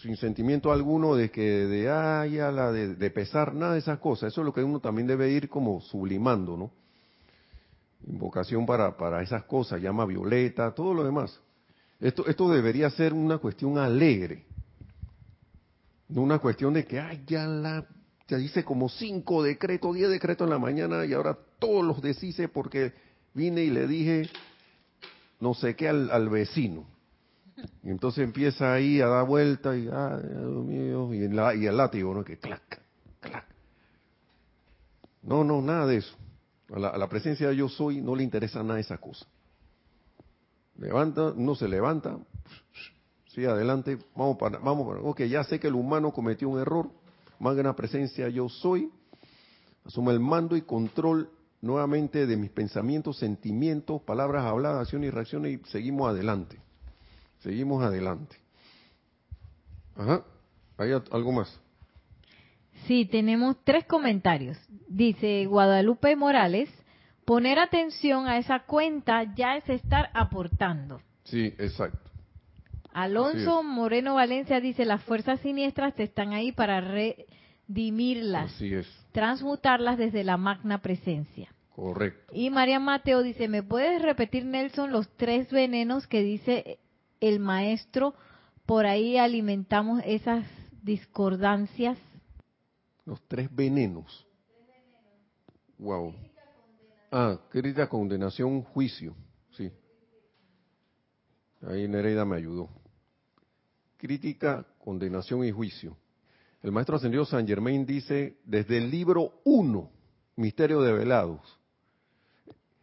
sin 0.02 0.16
sentimiento 0.16 0.72
alguno 0.72 1.16
de 1.16 1.32
que, 1.32 1.42
de, 1.42 1.90
ay, 1.90 2.38
la 2.38 2.72
de, 2.72 2.96
de 2.96 3.12
pesar, 3.12 3.54
nada 3.54 3.74
de 3.74 3.80
esas 3.80 4.00
cosas. 4.00 4.32
Eso 4.32 4.42
es 4.42 4.46
lo 4.46 4.54
que 4.54 4.64
uno 4.64 4.80
también 4.80 5.08
debe 5.08 5.30
ir 5.32 5.50
como 5.50 5.82
sublimando, 5.82 6.56
¿no? 6.56 6.72
invocación 8.08 8.66
para, 8.66 8.96
para 8.96 9.22
esas 9.22 9.44
cosas, 9.44 9.82
llama 9.82 10.06
violeta, 10.06 10.74
todo 10.74 10.94
lo 10.94 11.04
demás. 11.04 11.42
Esto, 12.00 12.28
esto 12.28 12.50
debería 12.50 12.90
ser 12.90 13.14
una 13.14 13.38
cuestión 13.38 13.78
alegre, 13.78 14.46
no 16.10 16.22
una 16.22 16.40
cuestión 16.40 16.74
de 16.74 16.86
que, 16.86 17.00
ay, 17.00 17.24
ya 17.26 17.48
la, 17.48 17.86
ya 18.28 18.38
dice 18.38 18.64
como 18.64 18.90
cinco 18.90 19.44
decretos, 19.44 19.96
diez 19.96 20.10
decretos 20.10 20.46
en 20.46 20.52
la 20.52 20.60
mañana 20.60 21.06
y 21.06 21.14
ahora 21.14 21.38
todos 21.60 21.86
los 21.86 22.02
deshice 22.02 22.48
porque 22.48 22.94
vine 23.34 23.64
y 23.64 23.70
le 23.70 23.88
dije 23.88 24.30
no 25.40 25.54
sé 25.54 25.76
qué 25.76 25.90
al, 25.90 26.30
vecino. 26.30 26.86
Y 27.84 27.90
entonces 27.90 28.24
empieza 28.24 28.74
ahí 28.74 29.00
a 29.00 29.08
dar 29.08 29.26
vuelta 29.26 29.76
y, 29.76 29.88
ay, 29.92 30.22
Dios 30.28 30.66
mío, 30.66 31.14
y, 31.14 31.20
y 31.20 31.66
el 31.68 31.78
látigo, 31.78 32.14
¿no? 32.14 32.24
Que 32.24 32.38
clac, 32.38 32.82
clac. 33.20 33.46
No, 35.22 35.44
no, 35.44 35.62
nada 35.62 35.88
de 35.88 35.98
eso. 35.98 36.16
A 36.74 36.98
la, 36.98 37.10
presencia 37.10 37.50
de 37.50 37.56
yo 37.56 37.70
soy 37.70 38.02
no 38.02 38.16
le 38.16 38.24
interesa 38.24 38.64
nada 38.64 38.80
esa 38.80 38.98
cosa. 38.98 39.26
Levanta, 40.78 41.34
no 41.36 41.56
se 41.56 41.68
levanta, 41.68 42.18
sigue 43.28 43.48
adelante, 43.48 43.98
vamos 44.16 44.38
para, 44.38 44.60
vamos 44.60 44.88
para, 44.88 45.02
ok, 45.02 45.22
ya 45.24 45.44
sé 45.44 45.60
que 45.60 45.68
el 45.68 45.76
humano 45.76 46.12
cometió 46.12 46.50
un 46.50 46.60
error, 46.60 46.90
magna 47.40 47.76
presencia 47.76 48.28
yo 48.30 48.50
soy, 48.50 48.92
asume 49.86 50.12
el 50.12 50.20
mando 50.20 50.58
y 50.58 50.62
control 50.62 51.30
nuevamente 51.62 52.28
de 52.28 52.38
mis 52.38 52.52
pensamientos, 52.52 53.18
sentimientos, 53.18 54.02
palabras 54.02 54.46
habladas, 54.46 54.82
acciones 54.82 55.08
y 55.08 55.12
reacciones 55.12 55.54
y 55.54 55.70
seguimos 55.70 56.10
adelante. 56.10 56.58
Seguimos 57.40 57.84
adelante. 57.84 58.38
Ajá, 59.96 60.24
¿hay 60.78 60.92
algo 60.92 61.32
más? 61.32 61.60
Sí, 62.86 63.06
tenemos 63.06 63.58
tres 63.64 63.86
comentarios. 63.86 64.58
Dice 64.88 65.46
Guadalupe 65.46 66.16
Morales, 66.16 66.70
poner 67.26 67.60
atención 67.60 68.28
a 68.28 68.38
esa 68.38 68.60
cuenta 68.60 69.24
ya 69.36 69.58
es 69.58 69.68
estar 69.68 70.10
aportando. 70.14 71.02
Sí, 71.24 71.54
exacto. 71.58 72.12
Alonso 72.94 73.62
Moreno 73.62 74.16
Valencia 74.16 74.62
dice, 74.62 74.86
las 74.86 75.04
fuerzas 75.04 75.42
siniestras 75.42 76.00
están 76.00 76.32
ahí 76.32 76.54
para 76.54 76.80
redimirlas, 76.80 78.54
Así 78.54 78.74
es. 78.74 78.88
transmutarlas 79.12 79.98
desde 79.98 80.24
la 80.24 80.38
magna 80.38 80.82
presencia. 80.82 81.50
Correcto. 81.76 82.32
Y 82.34 82.50
María 82.52 82.80
Mateo 82.80 83.22
dice, 83.22 83.50
¿me 83.50 83.62
puedes 83.64 84.02
repetir, 84.02 84.46
Nelson, 84.46 84.94
los 84.94 85.10
tres 85.18 85.52
venenos 85.52 86.08
que 86.08 86.22
dice 86.24 86.80
el 87.20 87.42
maestro? 87.42 88.14
Por 88.66 88.86
ahí 88.86 89.18
alimentamos 89.18 90.02
esas 90.06 90.46
discordancias. 90.82 91.98
Los 93.04 93.22
tres 93.28 93.54
venenos. 93.54 94.26
Wow. 95.78 96.14
Ah, 97.18 97.40
crítica, 97.50 97.88
condenación, 97.88 98.62
juicio. 98.62 99.16
Sí. 99.52 99.72
Ahí 101.62 101.88
Nereida 101.88 102.26
me 102.26 102.36
ayudó. 102.36 102.68
Crítica, 103.96 104.68
condenación 104.80 105.46
y 105.46 105.52
juicio. 105.52 105.96
El 106.62 106.74
maestro 106.74 106.98
ascendido 106.98 107.24
San 107.24 107.48
Germain 107.48 107.86
dice, 107.86 108.42
desde 108.44 108.80
el 108.80 108.92
libro 108.92 109.40
1, 109.46 109.90
Misterio 110.36 110.82
de 110.82 110.92
Velados, 110.92 111.40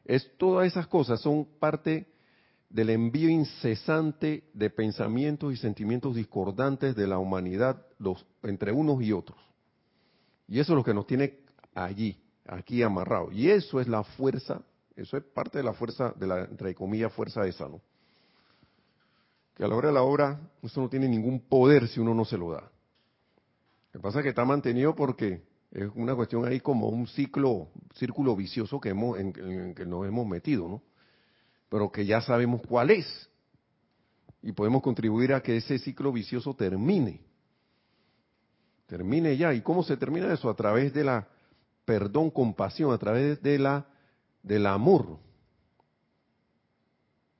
es 0.07 0.27
todas 0.39 0.67
esas 0.67 0.87
cosas 0.87 1.21
son 1.21 1.45
parte 1.61 2.07
del 2.71 2.89
envío 2.89 3.29
incesante 3.29 4.45
de 4.55 4.71
pensamientos 4.71 5.53
y 5.53 5.59
sentimientos 5.59 6.15
discordantes 6.15 6.97
de 6.97 7.07
la 7.07 7.19
humanidad 7.19 7.85
los, 7.99 8.25
entre 8.43 8.73
unos 8.73 9.03
y 9.03 9.13
otros. 9.13 9.39
Y 10.49 10.59
eso 10.59 10.73
es 10.73 10.77
lo 10.79 10.85
que 10.85 10.95
nos 10.95 11.07
tiene 11.07 11.41
allí, 11.75 12.22
aquí 12.47 12.83
amarrado. 12.83 13.31
Y 13.33 13.51
eso 13.51 13.81
es 13.81 13.89
la 13.89 14.03
fuerza, 14.05 14.63
eso 14.97 15.17
es 15.17 15.25
parte 15.25 15.59
de 15.59 15.65
la 15.65 15.73
fuerza, 15.73 16.13
de 16.17 16.27
la, 16.27 16.45
entre 16.45 16.75
comillas, 16.75 17.13
fuerza 17.13 17.47
esa, 17.47 17.69
¿no? 17.69 17.81
Que 19.55 19.65
a 19.65 19.69
la 19.69 19.77
hora 19.77 19.89
de 19.89 19.95
la 19.95 20.03
obra, 20.03 20.41
eso 20.63 20.81
no 20.81 20.89
tiene 20.89 21.09
ningún 21.09 21.41
poder 21.41 21.89
si 21.89 22.01
uno 22.01 22.15
no 22.15 22.25
se 22.25 22.39
lo 22.39 22.53
da. 22.53 22.71
Lo 23.93 24.01
que 24.01 24.03
pasa 24.03 24.19
es 24.19 24.23
que 24.23 24.31
está 24.31 24.45
mantenido 24.45 24.95
porque 24.95 25.43
es 25.71 25.89
una 25.95 26.15
cuestión 26.15 26.47
ahí 26.47 26.61
como 26.61 26.89
un 26.89 27.07
ciclo, 27.07 27.69
círculo 27.95 28.35
vicioso 28.35 28.81
que 28.81 28.91
hemos, 28.91 29.19
en, 29.19 29.33
en 29.37 29.75
que 29.75 29.85
nos 29.85 30.07
hemos 30.07 30.27
metido, 30.27 30.69
¿no? 30.69 30.83
Pero 31.69 31.91
que 31.91 32.07
ya 32.07 32.21
sabemos 32.21 32.63
cuál 32.67 32.91
es. 32.91 33.29
Y 34.43 34.53
podemos 34.53 34.83
contribuir 34.83 35.33
a 35.35 35.43
que 35.43 35.57
ese 35.57 35.79
ciclo 35.79 36.13
vicioso 36.13 36.55
termine. 36.55 37.21
Termine 38.87 39.37
ya. 39.37 39.55
¿Y 39.55 39.61
cómo 39.61 39.83
se 39.83 39.97
termina 39.97 40.33
eso? 40.33 40.51
A 40.51 40.55
través 40.55 40.93
de 40.93 41.05
la 41.05 41.29
perdón, 41.85 42.31
compasión, 42.31 42.93
a 42.93 42.99
través 42.99 43.43
de 43.43 43.59
la 43.59 43.87
del 44.43 44.67
amor. 44.67 45.19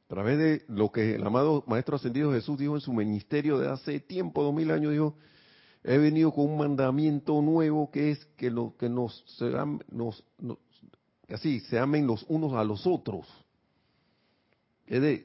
A 0.07 0.09
través 0.09 0.39
de 0.39 0.65
lo 0.69 0.93
que 0.93 1.15
el 1.15 1.27
amado 1.27 1.65
Maestro 1.67 1.97
Ascendido 1.97 2.33
Jesús 2.33 2.59
dijo 2.59 2.75
en 2.75 2.81
su 2.81 2.93
ministerio 2.93 3.59
de 3.59 3.69
hace 3.69 3.99
tiempo, 3.99 4.43
dos 4.43 4.55
mil 4.55 4.71
años, 4.71 4.93
dijo, 4.93 5.17
he 5.85 5.99
venido 5.99 6.33
con 6.33 6.51
un 6.51 6.59
mandamiento 6.59 7.41
nuevo 7.41 7.91
que 7.91 8.11
es 8.11 8.25
que, 8.37 8.51
lo, 8.51 8.77
que 8.77 8.89
nos, 8.89 9.25
nos, 9.91 10.25
así, 11.29 11.61
se 11.61 11.79
amen 11.79 12.07
los 12.07 12.25
unos 12.29 12.53
a 12.53 12.65
los 12.65 12.87
otros. 12.87 13.27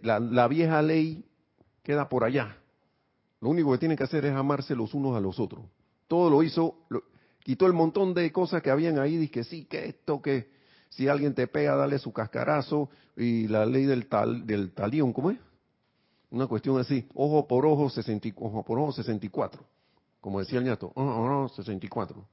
La, 0.01 0.47
vieja 0.47 0.81
ley 0.81 1.25
queda 1.83 2.07
por 2.07 2.23
allá. 2.23 2.57
Lo 3.41 3.49
único 3.49 3.71
que 3.73 3.77
tienen 3.77 3.97
que 3.97 4.05
hacer 4.05 4.25
es 4.25 4.33
amarse 4.33 4.73
los 4.75 4.93
unos 4.93 5.15
a 5.15 5.19
los 5.19 5.39
otros. 5.39 5.65
Todo 6.07 6.29
lo 6.29 6.41
hizo, 6.41 6.75
quitó 7.47 7.65
el 7.65 7.71
montón 7.71 8.13
de 8.13 8.29
cosas 8.33 8.61
que 8.61 8.69
habían 8.69 8.99
ahí, 8.99 9.29
que 9.29 9.45
sí, 9.45 9.63
que 9.63 9.85
esto, 9.85 10.21
que 10.21 10.49
si 10.89 11.07
alguien 11.07 11.33
te 11.33 11.47
pega, 11.47 11.77
dale 11.77 11.97
su 11.97 12.11
cascarazo, 12.11 12.89
y 13.15 13.47
la 13.47 13.65
ley 13.65 13.85
del 13.85 14.07
tal, 14.07 14.45
del 14.45 14.73
talión, 14.73 15.13
¿cómo 15.13 15.31
es? 15.31 15.39
Una 16.29 16.47
cuestión 16.47 16.77
así, 16.77 17.07
ojo 17.13 17.47
por 17.47 17.65
ojo, 17.65 17.89
60, 17.89 18.29
ojo 18.35 18.65
por 18.65 18.77
ojo 18.79 18.91
64 18.91 19.63
como 20.27 20.39
decía 20.39 20.59
el 20.59 20.65
ñato, 20.65 20.91
oh, 20.93 21.03
oh, 21.03 21.43
oh, 21.45 21.47
64. 21.47 22.27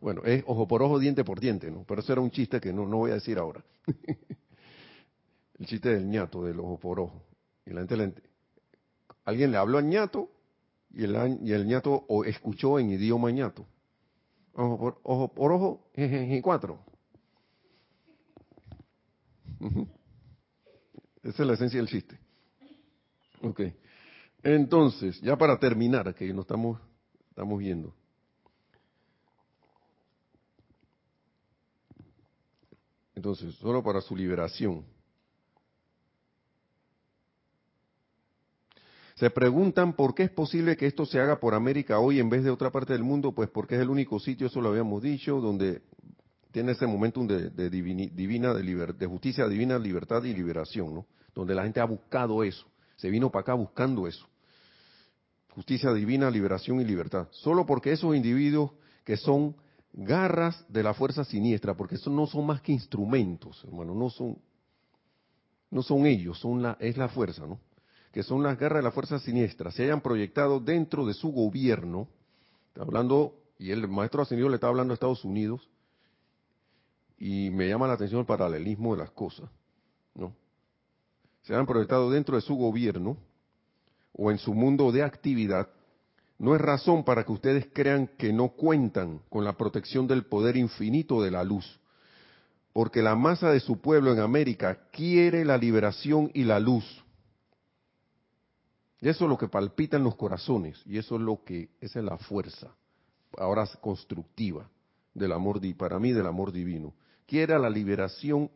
Bueno, 0.00 0.22
es 0.24 0.44
ojo 0.46 0.68
por 0.68 0.82
ojo, 0.84 1.00
diente 1.00 1.24
por 1.24 1.40
diente, 1.40 1.68
¿no? 1.68 1.82
Pero 1.82 2.00
eso 2.00 2.12
era 2.12 2.20
un 2.20 2.30
chiste 2.30 2.60
que 2.60 2.72
no, 2.72 2.86
no 2.86 2.98
voy 2.98 3.10
a 3.10 3.14
decir 3.14 3.38
ahora. 3.38 3.64
el 5.58 5.66
chiste 5.66 5.88
del 5.88 6.08
ñato, 6.08 6.44
del 6.44 6.60
ojo 6.60 6.78
por 6.78 7.00
ojo. 7.00 7.24
Y 7.66 7.70
la 7.70 7.84
gente, 7.84 8.22
alguien 9.24 9.50
le 9.50 9.56
habló 9.56 9.78
al 9.78 9.88
ñato 9.88 10.30
y 10.92 11.02
el, 11.02 11.40
y 11.42 11.50
el 11.50 11.66
ñato 11.66 12.04
o 12.06 12.22
escuchó 12.22 12.78
en 12.78 12.90
idioma 12.90 13.32
ñato. 13.32 13.66
Ojo 14.60 14.76
por 14.76 15.00
ojo, 15.04 15.34
por 15.34 15.52
ojo 15.52 15.90
jejeje, 15.94 16.42
cuatro. 16.42 16.80
Esa 21.22 21.42
es 21.42 21.46
la 21.46 21.54
esencia 21.54 21.78
del 21.78 21.88
chiste. 21.88 22.18
Ok. 23.40 23.60
Entonces, 24.42 25.20
ya 25.20 25.36
para 25.36 25.60
terminar, 25.60 26.12
que 26.12 26.32
no 26.34 26.40
estamos 26.40 26.80
estamos 27.30 27.56
viendo. 27.60 27.94
Entonces, 33.14 33.54
solo 33.56 33.80
para 33.80 34.00
su 34.00 34.16
liberación. 34.16 34.84
Se 39.18 39.30
preguntan 39.30 39.94
por 39.94 40.14
qué 40.14 40.24
es 40.24 40.30
posible 40.30 40.76
que 40.76 40.86
esto 40.86 41.04
se 41.04 41.18
haga 41.18 41.40
por 41.40 41.54
América 41.54 41.98
hoy 41.98 42.20
en 42.20 42.30
vez 42.30 42.44
de 42.44 42.50
otra 42.50 42.70
parte 42.70 42.92
del 42.92 43.02
mundo, 43.02 43.32
pues 43.32 43.48
porque 43.48 43.74
es 43.74 43.80
el 43.80 43.90
único 43.90 44.20
sitio, 44.20 44.46
eso 44.46 44.60
lo 44.60 44.68
habíamos 44.68 45.02
dicho, 45.02 45.40
donde 45.40 45.82
tiene 46.52 46.72
ese 46.72 46.86
momentum 46.86 47.26
de, 47.26 47.70
divina, 47.70 48.54
de, 48.54 48.62
de 48.62 49.06
justicia 49.06 49.48
divina, 49.48 49.78
libertad 49.78 50.22
y 50.24 50.34
liberación, 50.34 50.94
¿no? 50.94 51.06
Donde 51.34 51.54
la 51.54 51.64
gente 51.64 51.80
ha 51.80 51.84
buscado 51.84 52.44
eso, 52.44 52.66
se 52.96 53.10
vino 53.10 53.30
para 53.30 53.42
acá 53.42 53.54
buscando 53.54 54.06
eso 54.06 54.26
justicia 55.58 55.92
divina, 55.92 56.30
liberación 56.30 56.80
y 56.80 56.84
libertad. 56.84 57.26
Solo 57.32 57.66
porque 57.66 57.90
esos 57.90 58.14
individuos 58.14 58.70
que 59.02 59.16
son 59.16 59.56
garras 59.92 60.64
de 60.68 60.84
la 60.84 60.94
fuerza 60.94 61.24
siniestra, 61.24 61.76
porque 61.76 61.96
eso 61.96 62.10
no 62.10 62.28
son 62.28 62.46
más 62.46 62.62
que 62.62 62.70
instrumentos, 62.70 63.64
hermano, 63.64 63.92
no 63.92 64.08
son, 64.08 64.38
no 65.72 65.82
son 65.82 66.06
ellos, 66.06 66.38
son 66.38 66.62
la, 66.62 66.76
es 66.78 66.96
la 66.96 67.08
fuerza, 67.08 67.44
¿no? 67.44 67.58
Que 68.12 68.22
son 68.22 68.42
las 68.42 68.58
garras 68.58 68.78
de 68.78 68.84
la 68.84 68.90
fuerza 68.90 69.18
siniestra, 69.18 69.70
se 69.70 69.84
hayan 69.84 70.00
proyectado 70.00 70.60
dentro 70.60 71.06
de 71.06 71.14
su 71.14 71.30
gobierno, 71.30 72.08
está 72.68 72.82
hablando, 72.82 73.34
y 73.58 73.70
el 73.70 73.86
maestro 73.88 74.22
ascendido 74.22 74.48
le 74.48 74.56
está 74.56 74.68
hablando 74.68 74.92
a 74.92 74.94
Estados 74.94 75.24
Unidos, 75.24 75.68
y 77.18 77.50
me 77.50 77.68
llama 77.68 77.86
la 77.86 77.94
atención 77.94 78.20
el 78.20 78.26
paralelismo 78.26 78.94
de 78.94 79.02
las 79.02 79.10
cosas, 79.10 79.50
¿no? 80.14 80.34
Se 81.42 81.54
han 81.54 81.66
proyectado 81.66 82.10
dentro 82.10 82.36
de 82.36 82.42
su 82.42 82.54
gobierno, 82.54 83.16
o 84.12 84.30
en 84.30 84.38
su 84.38 84.52
mundo 84.52 84.90
de 84.90 85.02
actividad, 85.02 85.68
no 86.38 86.54
es 86.54 86.60
razón 86.60 87.04
para 87.04 87.24
que 87.24 87.32
ustedes 87.32 87.68
crean 87.72 88.08
que 88.18 88.32
no 88.32 88.50
cuentan 88.50 89.20
con 89.28 89.44
la 89.44 89.56
protección 89.56 90.06
del 90.06 90.24
poder 90.24 90.56
infinito 90.56 91.22
de 91.22 91.30
la 91.30 91.42
luz, 91.42 91.80
porque 92.72 93.02
la 93.02 93.16
masa 93.16 93.50
de 93.50 93.60
su 93.60 93.80
pueblo 93.80 94.12
en 94.12 94.20
América 94.20 94.88
quiere 94.92 95.44
la 95.44 95.58
liberación 95.58 96.30
y 96.34 96.44
la 96.44 96.60
luz. 96.60 96.84
Y 99.00 99.08
eso 99.08 99.24
es 99.24 99.30
lo 99.30 99.38
que 99.38 99.48
palpita 99.48 99.96
en 99.96 100.04
los 100.04 100.16
corazones, 100.16 100.82
y 100.84 100.98
eso 100.98 101.16
es 101.16 101.20
lo 101.20 101.44
que, 101.44 101.68
esa 101.80 102.00
es 102.00 102.04
la 102.04 102.18
fuerza, 102.18 102.74
ahora 103.36 103.66
constructiva, 103.80 104.68
del 105.14 105.32
amor, 105.32 105.60
para 105.76 105.98
mí 105.98 106.12
del 106.12 106.26
amor 106.26 106.52
divino. 106.52 106.94
Quiere 107.26 107.58
la 107.58 107.70
liberación 107.70 108.50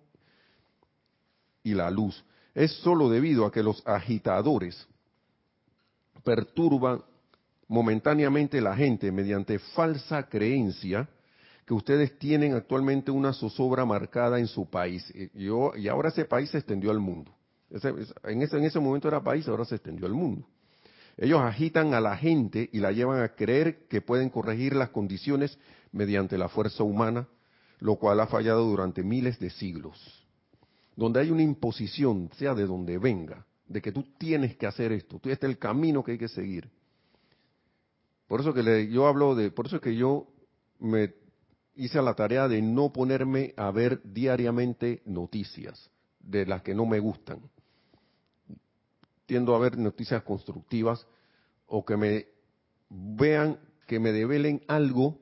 y 1.63 1.75
la 1.75 1.91
luz. 1.91 2.25
Es 2.55 2.73
solo 2.79 3.09
debido 3.09 3.45
a 3.47 3.53
que 3.53 3.63
los 3.63 3.87
agitadores 3.87 4.87
perturban 6.25 7.03
momentáneamente 7.69 8.61
la 8.61 8.77
gente 8.77 9.11
mediante 9.11 9.59
falsa 9.59 10.29
creencia 10.29 11.09
que 11.67 11.75
ustedes 11.75 12.19
tienen 12.19 12.55
actualmente 12.55 13.11
una 13.11 13.33
zozobra 13.33 13.85
marcada 13.85 14.39
en 14.39 14.47
su 14.47 14.69
país. 14.69 15.11
Y, 15.15 15.47
y 15.47 15.89
ahora 15.89 16.09
ese 16.09 16.25
país 16.25 16.51
se 16.51 16.59
extendió 16.59 16.91
al 16.91 16.99
mundo. 16.99 17.33
En, 17.73 18.43
ese, 18.43 18.57
en 18.57 18.65
ese 18.65 18.81
momento 18.81 19.09
era 19.09 19.23
país, 19.23 19.49
ahora 19.49 19.65
se 19.65 19.77
extendió 19.77 20.07
al 20.07 20.13
mundo. 20.13 20.47
Ellos 21.17 21.41
agitan 21.41 21.95
a 21.95 22.01
la 22.01 22.17
gente 22.17 22.69
y 22.73 22.81
la 22.81 22.93
llevan 22.93 23.23
a 23.23 23.35
creer 23.35 23.87
que 23.89 24.01
pueden 24.01 24.31
corregir 24.31 24.75
las 24.75 24.91
condiciones 24.91 25.59
mediante 25.91 26.39
la 26.39 26.49
fuerza 26.49 26.83
humana, 26.85 27.29
lo 27.81 27.97
cual 27.97 28.21
ha 28.21 28.27
fallado 28.27 28.65
durante 28.65 29.03
miles 29.03 29.39
de 29.39 29.51
siglos. 29.51 30.27
Donde 30.97 31.21
hay 31.21 31.31
una 31.31 31.43
imposición, 31.43 32.31
sea 32.37 32.55
de 32.55 32.67
donde 32.67 32.99
venga, 32.99 33.47
de 33.67 33.81
que 33.81 33.93
tú 33.93 34.05
tienes 34.19 34.57
que 34.57 34.67
hacer 34.67 34.93
esto, 34.93 35.19
tú 35.19 35.31
este 35.31 35.47
es 35.47 35.53
el 35.53 35.59
camino 35.59 36.03
que 36.03 36.13
hay 36.13 36.19
que 36.19 36.29
seguir. 36.29 36.69
Por 38.27 38.41
eso 38.41 38.55
que 38.55 38.63
le, 38.63 38.89
yo 38.89 39.07
hablo 39.07 39.35
de, 39.35 39.51
por 39.51 39.67
eso 39.67 39.81
que 39.81 39.95
yo 39.95 40.27
me 40.79 41.15
hice 41.75 42.01
la 42.03 42.15
tarea 42.15 42.49
de 42.49 42.61
no 42.63 42.93
ponerme 42.93 43.55
a 43.57 43.71
ver 43.71 44.01
diariamente 44.05 45.03
noticias 45.05 45.91
de 46.21 46.47
las 46.47 46.63
que 46.63 46.75
no 46.75 46.87
me 46.87 46.99
gustan. 46.99 47.41
Tiendo 49.27 49.55
a 49.55 49.59
ver 49.59 49.79
noticias 49.79 50.23
constructivas 50.23 51.07
o 51.67 51.85
que 51.85 51.97
me 51.97 52.27
vean, 52.91 53.59
que 53.87 53.99
me 53.99 54.13
develen 54.13 54.63
algo 54.69 55.19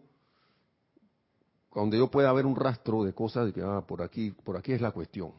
donde 1.74 1.98
yo 1.98 2.10
pueda 2.10 2.32
ver 2.32 2.46
un 2.46 2.56
rastro 2.56 3.04
de 3.04 3.12
cosas 3.12 3.46
de 3.46 3.52
que 3.52 3.62
ah, 3.62 3.84
por 3.86 4.02
aquí, 4.02 4.32
por 4.32 4.56
aquí 4.56 4.72
es 4.72 4.80
la 4.80 4.90
cuestión. 4.90 5.32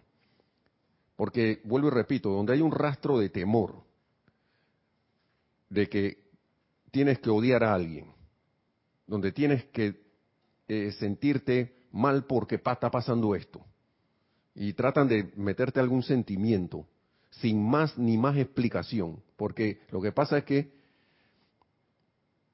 Porque, 1.16 1.62
vuelvo 1.66 1.90
y 1.90 1.92
repito, 1.92 2.30
donde 2.30 2.54
hay 2.54 2.62
un 2.62 2.72
rastro 2.72 3.20
de 3.20 3.30
temor, 3.30 3.84
de 5.70 5.88
que 5.88 6.24
tienes 6.90 7.20
que 7.20 7.30
odiar 7.30 7.64
a 7.64 7.74
alguien, 7.74 8.12
donde 9.06 9.32
tienes 9.32 9.66
que 9.66 10.02
eh, 10.68 10.92
sentirte 10.94 11.86
mal 11.92 12.26
porque 12.26 12.56
está 12.56 12.90
pasando 12.90 13.36
esto, 13.36 13.64
y 14.56 14.74
tratan 14.74 15.08
de 15.08 15.32
meterte 15.36 15.80
algún 15.80 16.04
sentimiento 16.04 16.88
sin 17.32 17.64
más 17.64 17.98
ni 17.98 18.18
más 18.18 18.38
explicación, 18.38 19.22
porque 19.38 19.82
lo 19.92 20.02
que 20.02 20.12
pasa 20.12 20.38
es 20.38 20.44
que 20.44 20.72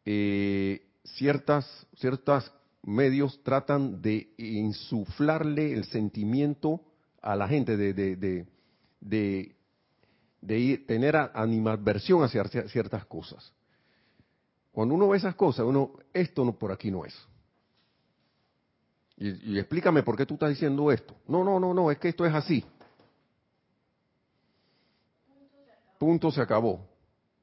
eh, 0.05 0.81
ciertas 1.03 1.87
ciertas 1.97 2.51
medios 2.83 3.43
tratan 3.43 4.01
de 4.01 4.29
insuflarle 4.37 5.73
el 5.73 5.83
sentimiento 5.85 6.81
a 7.21 7.35
la 7.35 7.47
gente 7.47 7.75
de, 7.75 7.93
de, 7.93 8.15
de, 9.01 9.55
de 10.41 10.77
tener 10.87 11.15
animadversión 11.15 12.23
hacia 12.23 12.45
ciertas 12.69 13.05
cosas. 13.05 13.51
Cuando 14.71 14.95
uno 14.95 15.09
ve 15.09 15.17
esas 15.17 15.35
cosas, 15.35 15.65
uno, 15.65 15.93
esto 16.13 16.45
no, 16.45 16.57
por 16.57 16.71
aquí 16.71 16.89
no 16.89 17.03
es. 17.03 17.13
Y, 19.17 19.53
y, 19.53 19.59
explícame 19.59 20.03
por 20.03 20.15
qué 20.15 20.25
tú 20.25 20.35
estás 20.35 20.51
diciendo 20.51 20.91
esto. 20.91 21.15
No, 21.27 21.43
no, 21.43 21.59
no, 21.59 21.73
no, 21.73 21.91
es 21.91 21.97
que 21.97 22.09
esto 22.09 22.25
es 22.25 22.33
así. 22.33 22.63
Punto 25.97 26.31
se 26.31 26.41
acabó. 26.41 26.87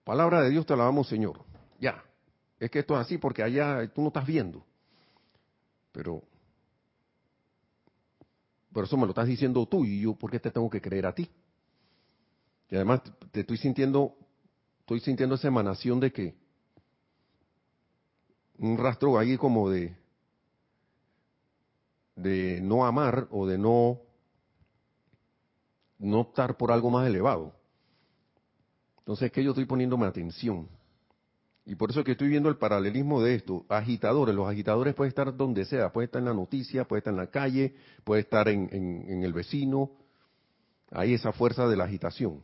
Palabra 0.05 0.43
de 0.43 0.51
Dios 0.51 0.67
te 0.67 0.77
la 0.77 0.85
damos, 0.85 1.09
Señor. 1.09 1.45
Ya. 1.81 2.03
Es 2.59 2.71
que 2.71 2.81
esto 2.81 2.95
es 2.95 3.01
así 3.01 3.19
porque 3.19 3.43
allá 3.43 3.87
tú 3.93 4.01
no 4.01 4.09
estás 4.09 4.27
viendo. 4.27 4.65
Pero, 5.93 6.23
por 8.73 8.85
eso 8.85 8.97
me 8.97 9.05
lo 9.05 9.11
estás 9.11 9.27
diciendo 9.27 9.67
tú 9.67 9.85
y 9.85 10.01
yo, 10.01 10.15
¿por 10.15 10.31
qué 10.31 10.41
te 10.41 10.51
tengo 10.51 10.69
que 10.69 10.81
creer 10.81 11.07
a 11.07 11.15
ti? 11.15 11.31
Y 12.71 12.75
además 12.77 13.03
te 13.31 13.41
estoy 13.41 13.57
sintiendo, 13.57 14.17
estoy 14.81 15.01
sintiendo 15.01 15.35
esa 15.37 15.49
emanación 15.49 16.01
de 16.01 16.13
que 16.13 16.35
un 18.59 18.79
rastro 18.79 19.19
ahí 19.19 19.37
como 19.37 19.69
de, 19.71 19.97
de 22.17 22.61
no 22.63 22.85
amar 22.87 23.29
o 23.31 23.47
de 23.47 23.59
no, 23.59 24.01
no 25.99 26.21
optar 26.21 26.57
por 26.57 26.73
algo 26.73 26.91
más 26.91 27.07
elevado. 27.07 27.53
Entonces 29.05 29.27
es 29.27 29.33
que 29.33 29.45
yo 29.45 29.51
estoy 29.51 29.67
poniéndome 29.67 30.07
atención. 30.07 30.69
Y 31.67 31.77
por 31.77 31.91
eso 31.91 32.01
es 32.01 32.07
que 32.07 32.13
estoy 32.13 32.29
viendo 32.29 32.49
el 32.49 32.57
paralelismo 32.57 33.23
de 33.23 33.37
esto. 33.37 33.65
Agitadores, 33.69 34.35
los 34.35 34.49
agitadores 34.49 34.95
pueden 34.95 35.09
estar 35.09 35.35
donde 35.37 35.65
sea, 35.65 35.93
puede 35.93 36.07
estar 36.07 36.21
en 36.21 36.27
la 36.27 36.35
noticia, 36.35 36.85
puede 36.85 36.99
estar 36.99 37.13
en 37.13 37.19
la 37.19 37.29
calle, 37.29 37.75
puede 38.05 38.23
estar 38.23 38.49
en, 38.49 38.69
en 38.73 39.23
el 39.23 39.33
vecino. 39.33 39.93
Hay 40.91 41.15
esa 41.15 41.33
fuerza 41.33 41.67
de 41.69 41.77
la 41.77 41.85
agitación 41.85 42.43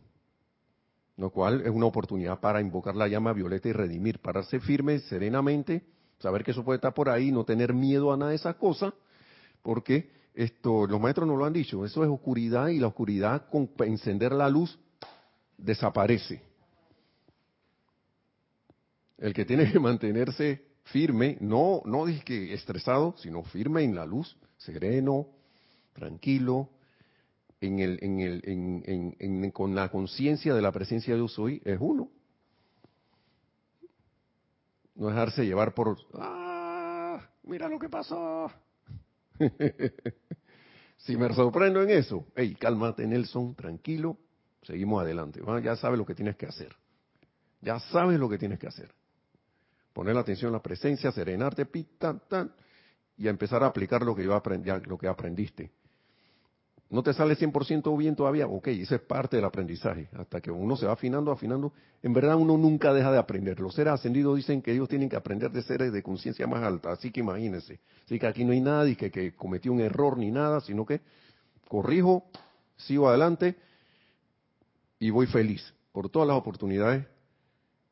lo 1.20 1.30
cual 1.30 1.60
es 1.60 1.68
una 1.68 1.84
oportunidad 1.84 2.40
para 2.40 2.62
invocar 2.62 2.96
la 2.96 3.06
llama 3.06 3.34
violeta 3.34 3.68
y 3.68 3.72
redimir, 3.72 4.20
pararse 4.20 4.58
firme, 4.58 5.00
serenamente, 5.00 5.82
saber 6.18 6.42
que 6.42 6.52
eso 6.52 6.64
puede 6.64 6.76
estar 6.76 6.94
por 6.94 7.10
ahí, 7.10 7.30
no 7.30 7.44
tener 7.44 7.74
miedo 7.74 8.10
a 8.10 8.16
nada 8.16 8.30
de 8.30 8.36
esas 8.36 8.56
cosas, 8.56 8.94
porque 9.62 10.10
esto, 10.32 10.86
los 10.86 10.98
maestros 10.98 11.28
nos 11.28 11.36
lo 11.36 11.44
han 11.44 11.52
dicho, 11.52 11.84
eso 11.84 12.02
es 12.02 12.08
oscuridad 12.08 12.68
y 12.68 12.78
la 12.78 12.86
oscuridad 12.86 13.48
con 13.50 13.68
encender 13.80 14.32
la 14.32 14.48
luz 14.48 14.78
desaparece. 15.58 16.42
El 19.20 19.34
que 19.34 19.44
tiene 19.44 19.70
que 19.70 19.78
mantenerse 19.78 20.64
firme, 20.84 21.36
no, 21.40 21.82
no 21.84 22.06
dije 22.06 22.24
que 22.24 22.54
estresado, 22.54 23.14
sino 23.18 23.42
firme 23.44 23.84
en 23.84 23.94
la 23.94 24.06
luz, 24.06 24.36
sereno, 24.56 25.28
tranquilo, 25.92 26.70
en 27.60 27.78
el, 27.80 27.98
en 28.02 28.20
el, 28.20 28.42
en, 28.46 29.16
en, 29.18 29.50
con 29.50 29.74
la 29.74 29.90
conciencia 29.90 30.54
de 30.54 30.62
la 30.62 30.72
presencia 30.72 31.12
de 31.14 31.20
yo 31.20 31.28
soy, 31.28 31.60
es 31.66 31.76
uno. 31.78 32.10
No 34.94 35.08
dejarse 35.08 35.44
llevar 35.44 35.74
por, 35.74 35.98
ah, 36.14 37.20
mira 37.42 37.68
lo 37.68 37.78
que 37.78 37.90
pasó. 37.90 38.50
si 40.96 41.16
me 41.16 41.32
sorprendo 41.34 41.82
en 41.82 41.90
eso, 41.90 42.26
hey, 42.34 42.56
cálmate 42.58 43.06
Nelson, 43.06 43.54
tranquilo, 43.54 44.16
seguimos 44.62 45.02
adelante. 45.02 45.42
ya 45.62 45.76
sabes 45.76 45.98
lo 45.98 46.06
que 46.06 46.14
tienes 46.14 46.36
que 46.36 46.46
hacer. 46.46 46.74
Ya 47.60 47.78
sabes 47.78 48.18
lo 48.18 48.30
que 48.30 48.38
tienes 48.38 48.58
que 48.58 48.66
hacer. 48.66 48.90
Poner 49.92 50.14
la 50.14 50.20
atención 50.20 50.48
en 50.48 50.54
la 50.54 50.62
presencia, 50.62 51.12
serenarte, 51.12 51.66
pita, 51.66 52.18
tan, 52.28 52.52
y 53.16 53.26
a 53.26 53.30
empezar 53.30 53.62
a 53.62 53.66
aplicar 53.66 54.02
lo 54.02 54.14
que 54.14 54.24
yo 54.24 54.34
aprendí, 54.34 54.70
lo 54.86 54.96
que 54.96 55.08
aprendiste 55.08 55.70
no 56.90 57.04
te 57.04 57.14
sale 57.14 57.36
100% 57.36 57.96
bien 57.96 58.16
todavía, 58.16 58.48
ok, 58.48 58.66
esa 58.68 58.96
es 58.96 59.00
parte 59.02 59.36
del 59.36 59.44
aprendizaje. 59.44 60.08
Hasta 60.12 60.40
que 60.40 60.50
uno 60.50 60.76
se 60.76 60.86
va 60.86 60.92
afinando, 60.92 61.30
afinando, 61.30 61.72
en 62.02 62.12
verdad 62.12 62.34
uno 62.34 62.58
nunca 62.58 62.92
deja 62.92 63.12
de 63.12 63.18
aprender. 63.18 63.60
Los 63.60 63.76
seres 63.76 63.92
ascendidos 63.92 64.36
dicen 64.36 64.60
que 64.60 64.72
ellos 64.72 64.88
tienen 64.88 65.08
que 65.08 65.14
aprender 65.14 65.52
de 65.52 65.62
seres 65.62 65.92
de 65.92 66.02
conciencia 66.02 66.48
más 66.48 66.64
alta, 66.64 66.90
así 66.90 67.12
que 67.12 67.20
imagínense. 67.20 67.78
Así 68.04 68.18
que 68.18 68.26
aquí 68.26 68.44
no 68.44 68.52
hay 68.52 68.60
nadie 68.60 68.96
que, 68.96 69.08
que 69.08 69.32
cometió 69.36 69.72
un 69.72 69.80
error 69.80 70.18
ni 70.18 70.32
nada, 70.32 70.60
sino 70.62 70.84
que 70.84 71.00
corrijo, 71.68 72.24
sigo 72.76 73.08
adelante 73.08 73.54
y 74.98 75.10
voy 75.10 75.28
feliz 75.28 75.72
por 75.92 76.10
todas 76.10 76.26
las 76.26 76.36
oportunidades 76.36 77.06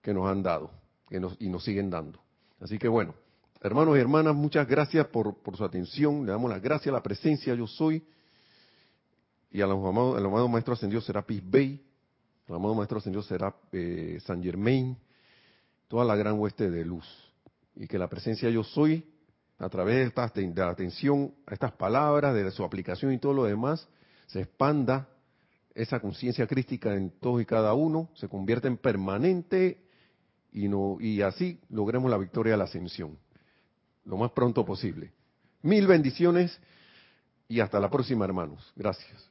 que 0.02 0.12
nos 0.12 0.26
han 0.26 0.42
dado 0.42 0.72
nos, 1.10 1.36
y 1.40 1.48
nos 1.48 1.64
siguen 1.64 1.90
dando. 1.90 2.20
Así 2.60 2.78
que 2.78 2.88
bueno, 2.88 3.14
hermanos 3.60 3.96
y 3.96 4.00
hermanas, 4.00 4.34
muchas 4.34 4.66
gracias 4.66 5.06
por, 5.06 5.36
por 5.42 5.56
su 5.56 5.64
atención. 5.64 6.26
Le 6.26 6.32
damos 6.32 6.50
las 6.50 6.62
gracias 6.62 6.88
a 6.88 6.96
la 6.96 7.02
presencia, 7.02 7.54
yo 7.54 7.66
soy 7.66 8.02
y 9.50 9.62
al 9.62 9.70
amado, 9.70 10.18
el 10.18 10.26
amado 10.26 10.48
Maestro 10.48 10.74
Ascendido 10.74 11.00
Serapis 11.00 11.42
Bey, 11.48 11.82
el 12.46 12.54
amado 12.54 12.74
Maestro 12.74 12.98
Ascendido 12.98 13.22
será 13.22 13.54
eh, 13.72 14.18
San 14.24 14.42
Germain, 14.42 14.96
toda 15.88 16.04
la 16.04 16.16
gran 16.16 16.38
hueste 16.38 16.70
de 16.70 16.84
luz. 16.84 17.06
Y 17.74 17.86
que 17.86 17.98
la 17.98 18.08
presencia 18.08 18.50
yo 18.50 18.62
soy, 18.62 19.04
a 19.58 19.68
través 19.68 19.96
de, 19.96 20.02
esta, 20.04 20.28
de 20.28 20.54
la 20.54 20.70
atención 20.70 21.34
a 21.46 21.54
estas 21.54 21.72
palabras, 21.72 22.34
de 22.34 22.50
su 22.50 22.62
aplicación 22.62 23.12
y 23.12 23.18
todo 23.18 23.32
lo 23.32 23.44
demás, 23.44 23.88
se 24.26 24.40
expanda 24.40 25.08
esa 25.74 26.00
conciencia 26.00 26.46
crística 26.46 26.94
en 26.94 27.10
todos 27.10 27.40
y 27.40 27.46
cada 27.46 27.72
uno, 27.72 28.10
se 28.14 28.28
convierte 28.28 28.68
en 28.68 28.76
permanente 28.76 29.87
y, 30.52 30.68
no, 30.68 30.96
y 31.00 31.22
así 31.22 31.58
logremos 31.68 32.10
la 32.10 32.18
victoria 32.18 32.52
de 32.52 32.58
la 32.58 32.64
ascensión, 32.64 33.18
lo 34.04 34.16
más 34.16 34.30
pronto 34.32 34.64
posible. 34.64 35.12
Mil 35.62 35.86
bendiciones 35.86 36.58
y 37.48 37.60
hasta 37.60 37.80
la 37.80 37.90
próxima, 37.90 38.24
hermanos. 38.24 38.72
Gracias. 38.76 39.28